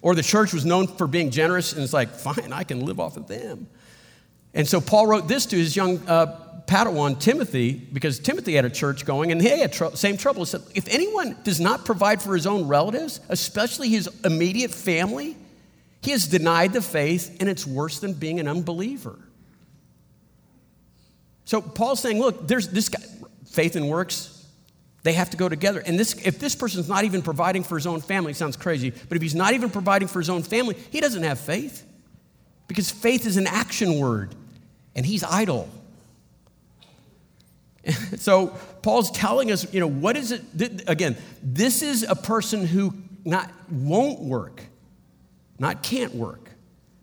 Or 0.00 0.14
the 0.14 0.22
church 0.22 0.54
was 0.54 0.64
known 0.64 0.86
for 0.86 1.06
being 1.06 1.30
generous, 1.30 1.72
and 1.72 1.82
it's 1.82 1.92
like, 1.92 2.08
fine, 2.14 2.52
I 2.52 2.64
can 2.64 2.80
live 2.80 2.98
off 2.98 3.16
of 3.16 3.28
them. 3.28 3.66
And 4.54 4.66
so 4.66 4.80
Paul 4.80 5.06
wrote 5.06 5.28
this 5.28 5.46
to 5.46 5.56
his 5.56 5.76
young 5.76 5.98
uh, 6.08 6.62
Padawan, 6.66 7.18
Timothy, 7.20 7.72
because 7.72 8.18
Timothy 8.18 8.54
had 8.54 8.64
a 8.64 8.70
church 8.70 9.04
going 9.04 9.32
and 9.32 9.42
he 9.42 9.48
had 9.48 9.72
tr- 9.72 9.94
same 9.94 10.16
trouble. 10.16 10.42
He 10.42 10.46
said, 10.46 10.62
if 10.74 10.88
anyone 10.88 11.36
does 11.42 11.60
not 11.60 11.84
provide 11.84 12.22
for 12.22 12.34
his 12.34 12.46
own 12.46 12.68
relatives, 12.68 13.20
especially 13.28 13.90
his 13.90 14.08
immediate 14.24 14.70
family, 14.70 15.36
he 16.00 16.12
has 16.12 16.26
denied 16.26 16.72
the 16.72 16.80
faith 16.80 17.36
and 17.40 17.48
it's 17.48 17.66
worse 17.66 17.98
than 17.98 18.14
being 18.14 18.40
an 18.40 18.48
unbeliever. 18.48 19.18
So 21.44 21.60
Paul's 21.60 22.00
saying, 22.00 22.18
look, 22.18 22.46
there's 22.46 22.68
this 22.68 22.88
guy, 22.88 23.02
faith 23.46 23.76
and 23.76 23.88
works, 23.88 24.46
they 25.02 25.12
have 25.12 25.30
to 25.30 25.36
go 25.36 25.48
together. 25.48 25.82
And 25.84 25.98
this, 25.98 26.14
if 26.24 26.38
this 26.38 26.54
person's 26.54 26.88
not 26.88 27.04
even 27.04 27.20
providing 27.20 27.62
for 27.62 27.76
his 27.76 27.86
own 27.86 28.00
family, 28.00 28.32
sounds 28.32 28.56
crazy, 28.56 28.90
but 28.90 29.16
if 29.16 29.22
he's 29.22 29.34
not 29.34 29.52
even 29.52 29.68
providing 29.68 30.08
for 30.08 30.18
his 30.18 30.30
own 30.30 30.42
family, 30.42 30.76
he 30.90 31.00
doesn't 31.00 31.22
have 31.22 31.38
faith. 31.38 31.86
Because 32.66 32.90
faith 32.90 33.26
is 33.26 33.36
an 33.36 33.46
action 33.46 33.98
word, 33.98 34.34
and 34.96 35.04
he's 35.04 35.22
idle. 35.22 35.68
so 38.16 38.48
Paul's 38.80 39.10
telling 39.10 39.52
us, 39.52 39.72
you 39.72 39.80
know, 39.80 39.86
what 39.86 40.16
is 40.16 40.32
it? 40.32 40.88
Again, 40.88 41.16
this 41.42 41.82
is 41.82 42.02
a 42.02 42.16
person 42.16 42.66
who 42.66 42.94
not 43.24 43.50
won't 43.70 44.20
work, 44.20 44.62
not 45.58 45.82
can't 45.82 46.14
work. 46.14 46.48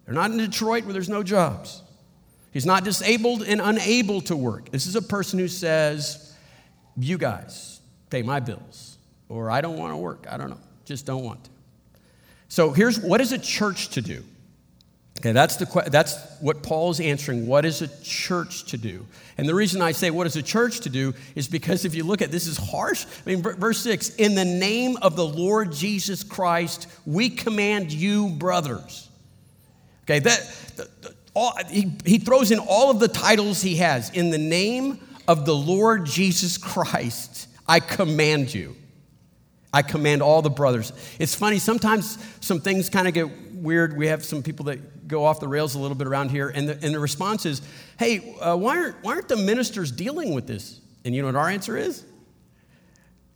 They're 0.05 0.15
not 0.15 0.31
in 0.31 0.37
Detroit 0.37 0.85
where 0.85 0.93
there's 0.93 1.09
no 1.09 1.21
jobs. 1.21 1.83
He's 2.51 2.65
not 2.65 2.83
disabled 2.83 3.43
and 3.43 3.61
unable 3.61 4.21
to 4.21 4.35
work. 4.35 4.71
This 4.71 4.85
is 4.85 4.95
a 4.95 5.01
person 5.01 5.39
who 5.39 5.47
says, 5.47 6.33
"You 6.97 7.17
guys 7.17 7.79
pay 8.09 8.21
my 8.21 8.39
bills," 8.39 8.97
or 9.29 9.49
"I 9.49 9.61
don't 9.61 9.77
want 9.77 9.93
to 9.93 9.97
work. 9.97 10.27
I 10.29 10.37
don't 10.37 10.49
know, 10.49 10.59
just 10.85 11.05
don't 11.05 11.23
want 11.23 11.43
to." 11.45 11.49
So 12.49 12.71
here's 12.71 12.99
what 12.99 13.21
is 13.21 13.31
a 13.31 13.37
church 13.37 13.89
to 13.89 14.01
do? 14.01 14.23
Okay, 15.21 15.33
that's, 15.33 15.57
the, 15.57 15.83
that's 15.91 16.17
what 16.39 16.63
Paul 16.63 16.89
is 16.89 16.99
answering. 16.99 17.45
What 17.45 17.63
is 17.63 17.83
a 17.83 17.87
church 18.03 18.63
to 18.65 18.77
do? 18.77 19.05
And 19.37 19.47
the 19.47 19.53
reason 19.53 19.79
I 19.79 19.91
say 19.91 20.09
what 20.09 20.25
is 20.25 20.35
a 20.35 20.41
church 20.41 20.79
to 20.79 20.89
do 20.89 21.13
is 21.35 21.47
because 21.47 21.85
if 21.85 21.93
you 21.93 22.03
look 22.03 22.23
at 22.23 22.31
this 22.31 22.47
is 22.47 22.57
harsh. 22.57 23.05
I 23.05 23.29
mean, 23.29 23.43
verse 23.43 23.79
6 23.81 24.15
In 24.15 24.33
the 24.33 24.45
name 24.45 24.97
of 24.97 25.15
the 25.15 25.25
Lord 25.25 25.73
Jesus 25.73 26.23
Christ, 26.23 26.87
we 27.05 27.29
command 27.29 27.91
you, 27.91 28.29
brothers. 28.29 29.09
Okay, 30.05 30.17
that, 30.19 30.39
the, 30.75 30.89
the, 31.01 31.15
all, 31.33 31.53
he, 31.69 31.91
he 32.05 32.17
throws 32.17 32.51
in 32.51 32.59
all 32.59 32.91
of 32.91 32.99
the 32.99 33.07
titles 33.07 33.61
he 33.61 33.77
has. 33.77 34.09
In 34.09 34.29
the 34.29 34.37
name 34.37 34.99
of 35.27 35.45
the 35.45 35.55
Lord 35.55 36.05
Jesus 36.05 36.57
Christ, 36.57 37.47
I 37.67 37.79
command 37.79 38.53
you. 38.53 38.75
I 39.73 39.81
command 39.81 40.21
all 40.21 40.41
the 40.41 40.49
brothers. 40.49 40.91
It's 41.17 41.33
funny, 41.33 41.57
sometimes 41.57 42.17
some 42.41 42.59
things 42.59 42.89
kind 42.89 43.07
of 43.07 43.13
get 43.13 43.29
weird. 43.53 43.95
We 43.95 44.07
have 44.07 44.25
some 44.25 44.43
people 44.43 44.65
that 44.65 45.07
go 45.07 45.23
off 45.23 45.39
the 45.39 45.47
rails 45.47 45.75
a 45.75 45.79
little 45.79 45.95
bit 45.95 46.07
around 46.07 46.31
here. 46.31 46.49
And 46.49 46.67
the, 46.67 46.73
and 46.73 46.93
the 46.93 46.99
response 46.99 47.45
is, 47.45 47.61
hey, 47.97 48.35
uh, 48.41 48.57
why, 48.57 48.77
aren't, 48.77 49.03
why 49.03 49.13
aren't 49.13 49.29
the 49.29 49.37
ministers 49.37 49.91
dealing 49.91 50.33
with 50.33 50.47
this? 50.47 50.81
And 51.05 51.15
you 51.15 51.21
know 51.21 51.29
what 51.29 51.35
our 51.35 51.49
answer 51.49 51.77
is? 51.77 52.03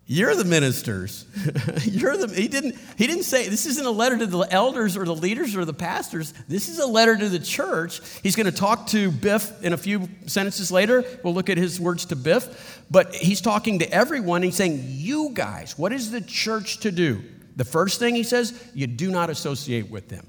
You're 0.07 0.35
the 0.35 0.45
ministers. 0.45 1.25
You're 1.83 2.15
the, 2.15 2.27
he, 2.27 2.47
didn't, 2.47 2.75
he 2.95 3.07
didn't 3.07 3.23
say, 3.23 3.49
this 3.49 3.65
isn't 3.65 3.85
a 3.85 3.91
letter 3.91 4.17
to 4.19 4.27
the 4.27 4.47
elders 4.51 4.95
or 4.95 5.03
the 5.03 5.15
leaders 5.15 5.55
or 5.55 5.65
the 5.65 5.73
pastors. 5.73 6.31
This 6.47 6.69
is 6.69 6.77
a 6.77 6.85
letter 6.85 7.17
to 7.17 7.27
the 7.27 7.39
church. 7.39 8.01
He's 8.21 8.35
going 8.35 8.45
to 8.45 8.51
talk 8.51 8.85
to 8.87 9.09
Biff 9.09 9.63
in 9.63 9.73
a 9.73 9.77
few 9.77 10.07
sentences 10.27 10.71
later. 10.71 11.03
We'll 11.23 11.33
look 11.33 11.49
at 11.49 11.57
his 11.57 11.79
words 11.79 12.05
to 12.05 12.15
Biff. 12.15 12.83
But 12.91 13.15
he's 13.15 13.41
talking 13.41 13.79
to 13.79 13.91
everyone. 13.91 14.43
He's 14.43 14.55
saying, 14.55 14.83
You 14.83 15.31
guys, 15.33 15.75
what 15.75 15.91
is 15.91 16.11
the 16.11 16.21
church 16.21 16.81
to 16.81 16.91
do? 16.91 17.23
The 17.55 17.65
first 17.65 17.99
thing 17.99 18.13
he 18.13 18.23
says, 18.23 18.69
you 18.75 18.85
do 18.85 19.09
not 19.09 19.31
associate 19.31 19.89
with 19.89 20.09
them. 20.09 20.27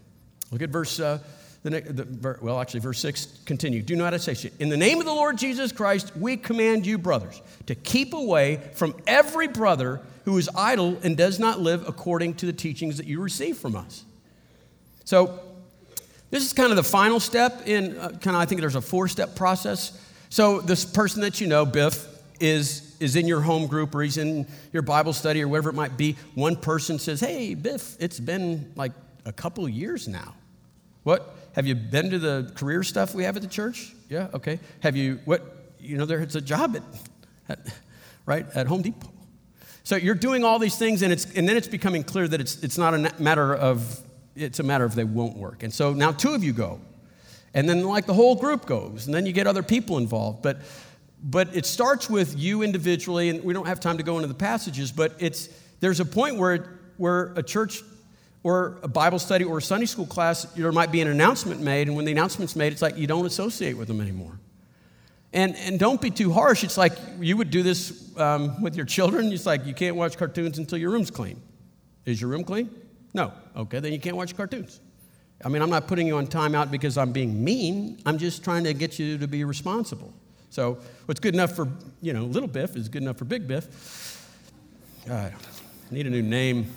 Look 0.51 0.63
at 0.63 0.71
verse 0.71 1.01
uh, 1.01 1.19
the, 1.71 1.81
the, 1.81 2.39
well, 2.41 2.61
actually, 2.61 2.81
verse 2.81 2.99
6 3.01 3.41
continue. 3.45 3.83
Do 3.83 3.97
not 3.97 4.15
associate. 4.15 4.55
In 4.59 4.69
the 4.69 4.77
name 4.77 4.99
of 4.99 5.07
the 5.07 5.13
Lord 5.13 5.39
Jesus 5.39 5.73
Christ, 5.73 6.17
we 6.17 6.37
command 6.37 6.87
you, 6.87 6.99
brothers, 6.99 7.43
to 7.67 7.75
keep 7.75 8.15
away 8.15 8.61
from 8.75 8.95
every 9.07 9.49
brother 9.49 10.01
who 10.25 10.39
is 10.39 10.49
idle 10.55 10.99
and 11.03 11.17
does 11.17 11.39
not 11.39 11.61
live 11.61 11.87
according 11.89 12.35
to 12.35 12.47
the 12.47 12.53
teachings 12.53 12.97
that 12.97 13.07
you 13.07 13.21
receive 13.21 13.57
from 13.57 13.77
us. 13.77 14.05
So, 15.05 15.41
this 16.31 16.45
is 16.45 16.53
kind 16.53 16.71
of 16.71 16.77
the 16.77 16.83
final 16.83 17.21
step 17.21 17.67
in 17.67 17.97
uh, 17.97 18.09
kind 18.09 18.37
of, 18.37 18.43
I 18.43 18.47
think 18.47 18.61
there's 18.61 18.75
a 18.75 18.81
four 18.81 19.07
step 19.09 19.37
process. 19.37 20.01
So, 20.29 20.61
this 20.61 20.85
person 20.85 21.21
that 21.23 21.41
you 21.41 21.47
know, 21.47 21.65
Biff, 21.65 22.07
is, 22.41 22.97
is 23.01 23.17
in 23.17 23.27
your 23.27 23.41
home 23.41 23.67
group 23.67 23.95
or 23.95 24.03
he's 24.03 24.19
in 24.19 24.47
your 24.73 24.83
Bible 24.83 25.13
study 25.13 25.43
or 25.43 25.49
whatever 25.49 25.71
it 25.71 25.75
might 25.75 25.97
be. 25.97 26.17
One 26.35 26.57
person 26.57 26.99
says, 26.99 27.21
Hey, 27.21 27.55
Biff, 27.55 27.97
it's 28.01 28.21
been 28.21 28.73
like 28.77 28.93
a 29.25 29.33
couple 29.33 29.69
years 29.69 30.09
now. 30.09 30.35
What? 31.07 31.37
Have 31.53 31.69
you 31.69 31.77
been 31.77 32.11
to 32.11 32.19
the 32.19 32.51
career 32.57 32.83
stuff 32.83 33.15
we 33.15 33.23
have 33.23 33.37
at 33.37 33.43
the 33.43 33.49
church? 33.49 33.95
Yeah, 34.09 34.27
okay. 34.35 34.59
Have 34.81 34.97
you, 34.97 35.21
what, 35.25 35.71
you 35.79 35.97
know, 35.97 36.05
there's 36.05 36.35
a 36.35 36.41
job 36.41 36.75
at, 36.75 36.83
at 37.49 37.61
right, 38.27 38.45
at 38.57 38.67
Home 38.67 38.83
Depot. 38.83 39.13
So 39.85 39.95
you're 39.95 40.17
doing 40.17 40.43
all 40.43 40.59
these 40.59 40.77
things, 40.77 41.03
and, 41.03 41.13
it's, 41.13 41.33
and 41.37 41.49
then 41.49 41.57
it's 41.57 41.69
becoming 41.69 42.03
clear 42.03 42.27
that 42.27 42.41
it's, 42.41 42.61
it's 42.61 42.77
not 42.77 42.93
a 42.93 43.23
matter 43.23 43.55
of, 43.55 44.01
it's 44.35 44.59
a 44.59 44.65
matter 44.65 44.85
of 44.85 44.97
they 44.97 45.05
won't 45.05 45.37
work. 45.37 45.63
And 45.63 45.73
so 45.73 45.93
now 45.93 46.11
two 46.11 46.35
of 46.35 46.43
you 46.43 46.53
go. 46.53 46.81
And 47.55 47.69
then, 47.69 47.85
like, 47.85 48.07
the 48.07 48.15
whole 48.15 48.35
group 48.35 48.67
goes, 48.67 49.07
and 49.07 49.15
then 49.15 49.27
you 49.27 49.33
get 49.33 49.47
other 49.47 49.63
people 49.63 49.99
involved. 49.99 50.43
But, 50.43 50.59
but 51.23 51.55
it 51.55 51.67
starts 51.67 52.11
with 52.11 52.37
you 52.37 52.63
individually, 52.63 53.29
and 53.29 53.45
we 53.45 53.55
don't 53.55 53.69
have 53.69 53.79
time 53.79 53.99
to 53.99 54.03
go 54.03 54.17
into 54.17 54.27
the 54.27 54.35
passages, 54.35 54.91
but 54.91 55.15
it's, 55.21 55.51
there's 55.79 56.01
a 56.01 56.05
point 56.05 56.37
where, 56.37 56.81
where 56.97 57.33
a 57.37 57.45
church 57.45 57.85
or 58.47 58.79
a 58.85 58.87
Bible 58.87 59.19
study 59.19 59.45
or 59.45 59.59
a 59.59 59.63
Sunday 59.63 59.87
school 59.87 60.07
class, 60.07 60.45
there 60.55 60.71
might 60.71 60.93
be 60.93 61.01
an 61.01 61.09
announcement 61.09 61.61
made, 61.61 61.89
and 61.89 61.97
when 61.97 62.05
the 62.05 62.13
announcement's 62.13 62.55
made, 62.55 62.73
it's 62.73 62.81
like 62.81 62.97
you 62.97 63.09
don't 63.09 63.27
associate 63.27 63.77
with 63.77 63.89
them 63.89 64.01
anymore. 64.01 64.39
And, 65.33 65.57
and 65.57 65.81
don't 65.81 66.01
be 66.01 66.13
too 66.13 66.33
harsh. 66.33 66.63
It's 66.63 66.79
like 66.79 66.93
you 67.19 67.37
would 67.37 67.51
do 67.51 67.65
this 67.65 68.17
um, 68.17 68.63
with 68.63 68.77
your 68.77 68.87
children. 68.87 69.33
It's 69.33 69.47
like 69.47 69.67
you 69.67 69.75
can't 69.75 69.97
watch 69.97 70.17
cartoons 70.17 70.59
until 70.59 70.79
your 70.79 70.93
room's 70.93 71.11
clean. 71.11 71.43
Is 72.05 72.21
your 72.21 72.31
room 72.31 72.45
clean? 72.45 72.71
No. 73.13 73.33
Okay, 73.57 73.81
then 73.81 73.93
you 73.93 73.99
can't 73.99 74.17
watch 74.17 74.37
cartoons. 74.37 74.79
I 75.45 75.49
mean, 75.49 75.61
I'm 75.61 75.69
not 75.69 75.89
putting 75.89 76.07
you 76.07 76.17
on 76.17 76.29
timeout 76.29 76.71
because 76.71 76.97
I'm 76.97 77.11
being 77.11 77.43
mean. 77.43 78.01
I'm 78.07 78.17
just 78.17 78.45
trying 78.45 78.63
to 78.63 78.75
get 78.75 78.97
you 79.01 79.19
to 79.19 79.27
be 79.27 79.43
responsible. 79.43 80.15
So, 80.51 80.79
what's 81.07 81.19
good 81.19 81.35
enough 81.35 81.57
for, 81.57 81.69
you 82.01 82.13
know, 82.13 82.27
little 82.27 82.49
Biff 82.49 82.77
is 82.77 82.89
good 82.89 83.03
enough 83.03 83.17
for 83.17 83.25
big 83.25 83.49
Biff. 83.49 84.23
I 85.11 85.33
Need 85.91 86.07
a 86.07 86.11
new 86.11 86.23
name. 86.23 86.73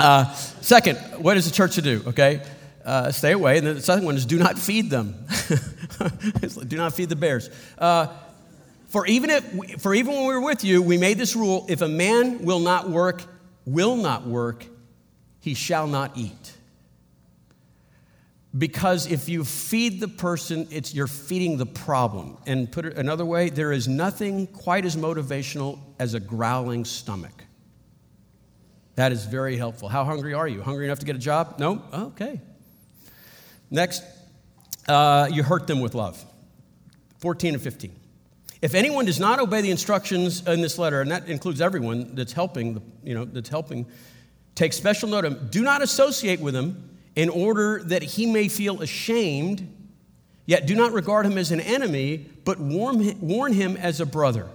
Uh, 0.00 0.32
second, 0.62 0.96
what 1.22 1.36
is 1.36 1.44
the 1.44 1.50
church 1.54 1.74
to 1.74 1.82
do? 1.82 2.02
Okay, 2.06 2.42
uh, 2.86 3.12
stay 3.12 3.32
away. 3.32 3.58
And 3.58 3.66
the 3.66 3.80
second 3.82 4.06
one 4.06 4.16
is 4.16 4.24
do 4.24 4.38
not 4.38 4.58
feed 4.58 4.88
them. 4.88 5.26
do 6.68 6.76
not 6.78 6.94
feed 6.94 7.10
the 7.10 7.16
bears. 7.16 7.50
Uh, 7.76 8.06
for 8.88 9.06
even 9.06 9.28
if, 9.28 9.82
for 9.82 9.94
even 9.94 10.14
when 10.14 10.26
we 10.26 10.32
were 10.32 10.40
with 10.40 10.64
you, 10.64 10.80
we 10.80 10.96
made 10.96 11.18
this 11.18 11.36
rule: 11.36 11.66
if 11.68 11.82
a 11.82 11.88
man 11.88 12.44
will 12.46 12.60
not 12.60 12.88
work, 12.88 13.22
will 13.66 13.94
not 13.94 14.26
work, 14.26 14.64
he 15.38 15.52
shall 15.52 15.86
not 15.86 16.16
eat. 16.16 16.54
Because 18.56 19.06
if 19.06 19.28
you 19.28 19.44
feed 19.44 20.00
the 20.00 20.08
person, 20.08 20.66
it's 20.70 20.94
you're 20.94 21.06
feeding 21.06 21.58
the 21.58 21.66
problem. 21.66 22.38
And 22.46 22.72
put 22.72 22.86
it 22.86 22.96
another 22.96 23.26
way, 23.26 23.50
there 23.50 23.70
is 23.70 23.86
nothing 23.86 24.46
quite 24.46 24.86
as 24.86 24.96
motivational 24.96 25.78
as 25.98 26.14
a 26.14 26.20
growling 26.20 26.86
stomach. 26.86 27.44
That 29.00 29.12
is 29.12 29.24
very 29.24 29.56
helpful. 29.56 29.88
How 29.88 30.04
hungry 30.04 30.34
are 30.34 30.46
you? 30.46 30.60
Hungry 30.60 30.84
enough 30.84 30.98
to 30.98 31.06
get 31.06 31.16
a 31.16 31.18
job? 31.18 31.54
No? 31.58 31.80
Okay. 31.90 32.38
Next, 33.70 34.02
uh, 34.88 35.26
you 35.32 35.42
hurt 35.42 35.66
them 35.66 35.80
with 35.80 35.94
love. 35.94 36.22
14 37.20 37.54
and 37.54 37.62
15. 37.62 37.96
If 38.60 38.74
anyone 38.74 39.06
does 39.06 39.18
not 39.18 39.40
obey 39.40 39.62
the 39.62 39.70
instructions 39.70 40.46
in 40.46 40.60
this 40.60 40.76
letter, 40.76 41.00
and 41.00 41.10
that 41.12 41.30
includes 41.30 41.62
everyone 41.62 42.14
that's 42.14 42.34
helping, 42.34 42.82
you 43.02 43.14
know, 43.14 43.24
that's 43.24 43.48
helping, 43.48 43.86
take 44.54 44.74
special 44.74 45.08
note 45.08 45.24
of 45.24 45.32
him. 45.32 45.48
Do 45.50 45.62
not 45.62 45.80
associate 45.80 46.40
with 46.40 46.54
him 46.54 46.90
in 47.16 47.30
order 47.30 47.82
that 47.84 48.02
he 48.02 48.26
may 48.26 48.48
feel 48.48 48.82
ashamed, 48.82 49.66
yet 50.44 50.66
do 50.66 50.74
not 50.74 50.92
regard 50.92 51.24
him 51.24 51.38
as 51.38 51.52
an 51.52 51.60
enemy, 51.60 52.26
but 52.44 52.60
warn, 52.60 53.18
warn 53.22 53.54
him 53.54 53.78
as 53.78 53.98
a 53.98 54.04
brother. 54.04 54.50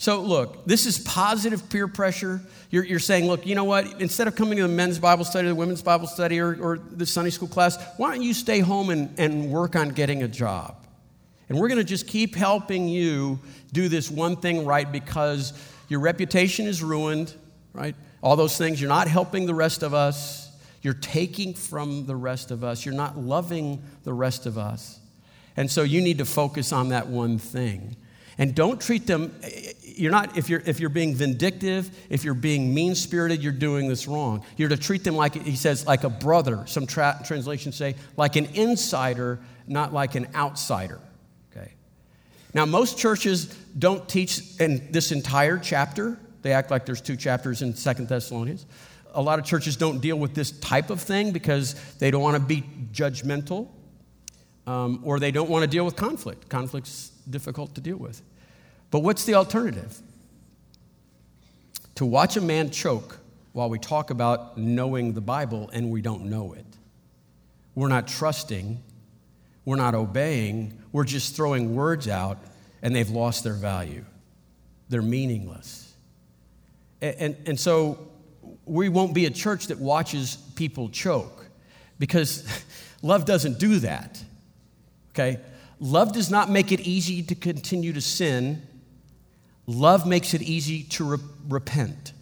So, 0.00 0.20
look, 0.20 0.64
this 0.64 0.86
is 0.86 0.96
positive 1.00 1.68
peer 1.68 1.88
pressure. 1.88 2.40
You're, 2.70 2.84
you're, 2.84 3.00
saying, 3.00 3.26
look, 3.26 3.44
you 3.44 3.56
know 3.56 3.64
what? 3.64 4.00
Instead 4.00 4.28
of 4.28 4.36
coming 4.36 4.56
to 4.58 4.62
the 4.62 4.68
men's 4.68 5.00
Bible 5.00 5.24
study, 5.24 5.48
the 5.48 5.56
women's 5.56 5.82
Bible 5.82 6.06
study, 6.06 6.38
or, 6.38 6.54
or 6.62 6.78
the 6.78 7.04
Sunday 7.04 7.30
school 7.30 7.48
class, 7.48 7.76
why 7.96 8.14
don't 8.14 8.22
you 8.22 8.32
stay 8.32 8.60
home 8.60 8.90
and, 8.90 9.12
and 9.18 9.50
work 9.50 9.74
on 9.74 9.88
getting 9.88 10.22
a 10.22 10.28
job? 10.28 10.76
And 11.48 11.58
we're 11.58 11.66
going 11.66 11.78
to 11.78 11.84
just 11.84 12.06
keep 12.06 12.36
helping 12.36 12.86
you 12.86 13.40
do 13.72 13.88
this 13.88 14.08
one 14.08 14.36
thing 14.36 14.64
right 14.64 14.90
because 14.90 15.52
your 15.88 15.98
reputation 15.98 16.66
is 16.66 16.80
ruined, 16.80 17.34
right? 17.72 17.96
All 18.22 18.36
those 18.36 18.56
things. 18.56 18.80
You're 18.80 18.90
not 18.90 19.08
helping 19.08 19.46
the 19.46 19.54
rest 19.54 19.82
of 19.82 19.94
us. 19.94 20.48
You're 20.80 20.94
taking 20.94 21.54
from 21.54 22.06
the 22.06 22.14
rest 22.14 22.52
of 22.52 22.62
us. 22.62 22.86
You're 22.86 22.94
not 22.94 23.18
loving 23.18 23.82
the 24.04 24.12
rest 24.12 24.46
of 24.46 24.58
us. 24.58 25.00
And 25.56 25.68
so 25.68 25.82
you 25.82 26.00
need 26.00 26.18
to 26.18 26.24
focus 26.24 26.72
on 26.72 26.90
that 26.90 27.08
one 27.08 27.38
thing. 27.38 27.96
And 28.38 28.54
don't 28.54 28.80
treat 28.80 29.06
them, 29.06 29.34
you're 29.82 30.12
not, 30.12 30.38
if 30.38 30.48
you're, 30.48 30.62
if 30.64 30.78
you're 30.78 30.90
being 30.90 31.14
vindictive, 31.14 31.90
if 32.08 32.22
you're 32.22 32.34
being 32.34 32.72
mean 32.72 32.94
spirited, 32.94 33.42
you're 33.42 33.52
doing 33.52 33.88
this 33.88 34.06
wrong. 34.06 34.44
You're 34.56 34.68
to 34.68 34.76
treat 34.76 35.02
them 35.02 35.16
like, 35.16 35.34
he 35.34 35.56
says, 35.56 35.86
like 35.86 36.04
a 36.04 36.08
brother. 36.08 36.64
Some 36.66 36.86
tra- 36.86 37.20
translations 37.24 37.74
say, 37.74 37.96
like 38.16 38.36
an 38.36 38.46
insider, 38.54 39.40
not 39.66 39.92
like 39.92 40.14
an 40.14 40.28
outsider. 40.34 41.00
Okay. 41.50 41.72
Now, 42.54 42.64
most 42.64 42.96
churches 42.96 43.46
don't 43.76 44.08
teach 44.08 44.40
in 44.60 44.92
this 44.92 45.10
entire 45.10 45.58
chapter. 45.58 46.18
They 46.42 46.52
act 46.52 46.70
like 46.70 46.86
there's 46.86 47.00
two 47.00 47.16
chapters 47.16 47.62
in 47.62 47.74
Second 47.74 48.08
Thessalonians 48.08 48.64
a 49.14 49.22
lot 49.22 49.38
of 49.38 49.44
churches 49.44 49.76
don't 49.76 50.00
deal 50.00 50.16
with 50.16 50.34
this 50.34 50.50
type 50.50 50.90
of 50.90 51.00
thing 51.00 51.32
because 51.32 51.74
they 51.96 52.10
don't 52.10 52.22
want 52.22 52.36
to 52.36 52.42
be 52.42 52.62
judgmental 52.92 53.68
um, 54.66 55.00
or 55.02 55.18
they 55.18 55.30
don't 55.30 55.48
want 55.48 55.62
to 55.62 55.66
deal 55.66 55.84
with 55.84 55.96
conflict. 55.96 56.48
Conflict's 56.48 57.10
difficult 57.28 57.74
to 57.74 57.80
deal 57.80 57.96
with. 57.96 58.22
But 58.90 59.00
what's 59.00 59.24
the 59.24 59.34
alternative? 59.34 60.00
To 61.96 62.06
watch 62.06 62.36
a 62.36 62.40
man 62.40 62.70
choke 62.70 63.18
while 63.52 63.68
we 63.68 63.78
talk 63.78 64.10
about 64.10 64.56
knowing 64.56 65.14
the 65.14 65.20
Bible 65.20 65.68
and 65.72 65.90
we 65.90 66.00
don't 66.00 66.26
know 66.26 66.52
it. 66.52 66.64
We're 67.74 67.88
not 67.88 68.08
trusting, 68.08 68.82
we're 69.64 69.76
not 69.76 69.94
obeying, 69.94 70.82
we're 70.92 71.04
just 71.04 71.36
throwing 71.36 71.74
words 71.74 72.08
out 72.08 72.38
and 72.82 72.94
they've 72.94 73.10
lost 73.10 73.44
their 73.44 73.54
value. 73.54 74.04
They're 74.88 75.02
meaningless. 75.02 75.92
And, 77.00 77.16
and, 77.18 77.36
and 77.46 77.60
so 77.60 78.08
we 78.64 78.88
won't 78.88 79.14
be 79.14 79.26
a 79.26 79.30
church 79.30 79.66
that 79.68 79.78
watches 79.78 80.36
people 80.54 80.88
choke 80.88 81.46
because 81.98 82.46
love 83.02 83.24
doesn't 83.24 83.58
do 83.58 83.80
that. 83.80 84.22
Okay? 85.10 85.40
Love 85.80 86.12
does 86.12 86.30
not 86.30 86.50
make 86.50 86.72
it 86.72 86.80
easy 86.80 87.22
to 87.22 87.34
continue 87.34 87.92
to 87.92 88.00
sin. 88.00 88.62
Love 89.68 90.06
makes 90.06 90.32
it 90.32 90.40
easy 90.40 90.82
to 90.84 91.04
re- 91.04 91.18
repent. 91.46 92.14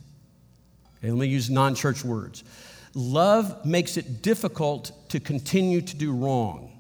Okay, 0.99 1.13
let 1.13 1.21
me 1.21 1.29
use 1.29 1.49
non 1.49 1.77
church 1.77 2.05
words. 2.05 2.43
Love 2.93 3.65
makes 3.65 3.97
it 3.97 4.21
difficult 4.21 4.91
to 5.11 5.21
continue 5.21 5.81
to 5.81 5.97
do 5.97 6.13
wrong. 6.13 6.77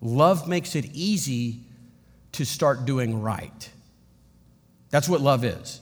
Love 0.00 0.46
makes 0.46 0.76
it 0.76 0.84
easy 0.92 1.60
to 2.32 2.46
start 2.46 2.84
doing 2.84 3.20
right. 3.20 3.70
That's 4.90 5.08
what 5.08 5.20
love 5.20 5.44
is. 5.44 5.80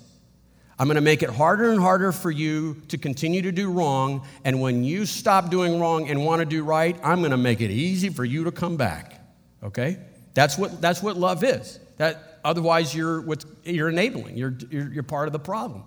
I'm 0.78 0.86
going 0.86 0.94
to 0.94 1.02
make 1.02 1.22
it 1.22 1.28
harder 1.28 1.70
and 1.70 1.80
harder 1.80 2.10
for 2.10 2.30
you 2.30 2.80
to 2.88 2.96
continue 2.96 3.42
to 3.42 3.52
do 3.52 3.70
wrong. 3.70 4.26
And 4.44 4.62
when 4.62 4.82
you 4.82 5.04
stop 5.04 5.50
doing 5.50 5.78
wrong 5.78 6.08
and 6.08 6.24
want 6.24 6.40
to 6.40 6.46
do 6.46 6.64
right, 6.64 6.96
I'm 7.02 7.18
going 7.18 7.32
to 7.32 7.36
make 7.36 7.60
it 7.60 7.70
easy 7.70 8.08
for 8.08 8.24
you 8.24 8.44
to 8.44 8.52
come 8.52 8.78
back. 8.78 9.20
Okay? 9.62 9.98
That's 10.32 10.56
what, 10.56 10.80
that's 10.80 11.02
what 11.02 11.18
love 11.18 11.44
is. 11.44 11.80
That, 11.98 12.40
otherwise, 12.44 12.94
you're, 12.94 13.20
what, 13.20 13.44
you're 13.64 13.88
enabling, 13.88 14.36
you're, 14.36 14.56
you're, 14.70 14.92
you're 14.92 15.02
part 15.02 15.28
of 15.28 15.32
the 15.32 15.38
problem. 15.38 15.84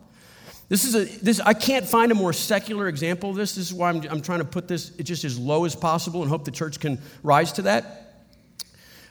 This 0.69 0.85
is 0.85 0.95
a, 0.95 1.03
this, 1.19 1.41
I 1.41 1.53
can't 1.53 1.85
find 1.85 2.13
a 2.13 2.15
more 2.15 2.31
secular 2.31 2.87
example 2.87 3.31
of 3.31 3.35
this. 3.35 3.55
This 3.55 3.67
is 3.67 3.73
why 3.73 3.89
I'm, 3.89 4.01
I'm 4.09 4.21
trying 4.21 4.39
to 4.39 4.45
put 4.45 4.69
this 4.69 4.89
just 4.89 5.25
as 5.25 5.37
low 5.37 5.65
as 5.65 5.75
possible 5.75 6.21
and 6.21 6.29
hope 6.29 6.45
the 6.45 6.51
church 6.51 6.79
can 6.79 6.97
rise 7.23 7.51
to 7.53 7.63
that. 7.63 8.25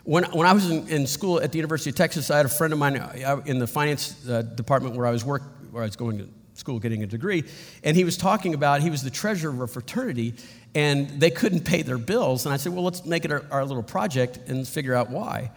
When, 0.05 0.25
when 0.25 0.47
I 0.47 0.55
was 0.55 0.71
in, 0.71 0.89
in 0.89 1.07
school 1.07 1.41
at 1.41 1.53
the 1.53 1.59
University 1.59 1.91
of 1.91 1.97
Texas, 1.97 2.31
I 2.31 2.39
had 2.39 2.47
a 2.47 2.49
friend 2.49 2.73
of 2.73 2.79
mine 2.79 2.97
uh, 2.97 3.43
in 3.45 3.59
the 3.59 3.67
finance 3.67 4.27
uh, 4.27 4.41
department 4.43 4.97
where 4.97 5.07
I 5.07 5.11
was 5.11 5.25
working 5.25 5.49
where 5.71 5.83
I 5.83 5.87
was 5.87 5.97
going 5.97 6.19
to 6.19 6.29
school 6.55 6.79
getting 6.79 7.03
a 7.03 7.07
degree, 7.07 7.45
and 7.85 7.97
he 7.97 8.05
was 8.05 8.17
talking 8.17 8.55
about 8.55 8.81
he 8.81 8.91
was 8.91 9.03
the 9.03 9.11
treasurer 9.11 9.53
of 9.53 9.61
a 9.61 9.67
fraternity, 9.67 10.35
and 10.75 11.09
they 11.21 11.31
couldn't 11.31 11.65
pay 11.65 11.83
their 11.83 11.99
bills. 11.99 12.45
And 12.45 12.53
I 12.53 12.57
said, 12.57 12.73
well, 12.73 12.85
let's 12.85 13.05
make 13.05 13.25
it 13.25 13.31
our, 13.31 13.45
our 13.51 13.65
little 13.65 13.83
project 13.83 14.39
and 14.49 14.67
figure 14.67 14.95
out 14.95 15.11
why. 15.11 15.51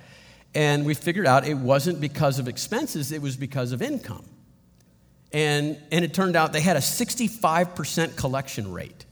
And 0.55 0.85
we 0.85 0.93
figured 0.93 1.25
out 1.25 1.47
it 1.47 1.57
wasn't 1.57 1.99
because 1.99 2.39
of 2.39 2.47
expenses; 2.47 3.11
it 3.11 3.21
was 3.21 3.35
because 3.35 3.71
of 3.71 3.81
income. 3.81 4.25
And, 5.33 5.79
and 5.91 6.05
it 6.05 6.13
turned 6.13 6.35
out 6.35 6.53
they 6.53 6.61
had 6.61 6.77
a 6.77 6.81
65% 6.81 8.15
collection 8.15 8.71
rate. 8.71 9.05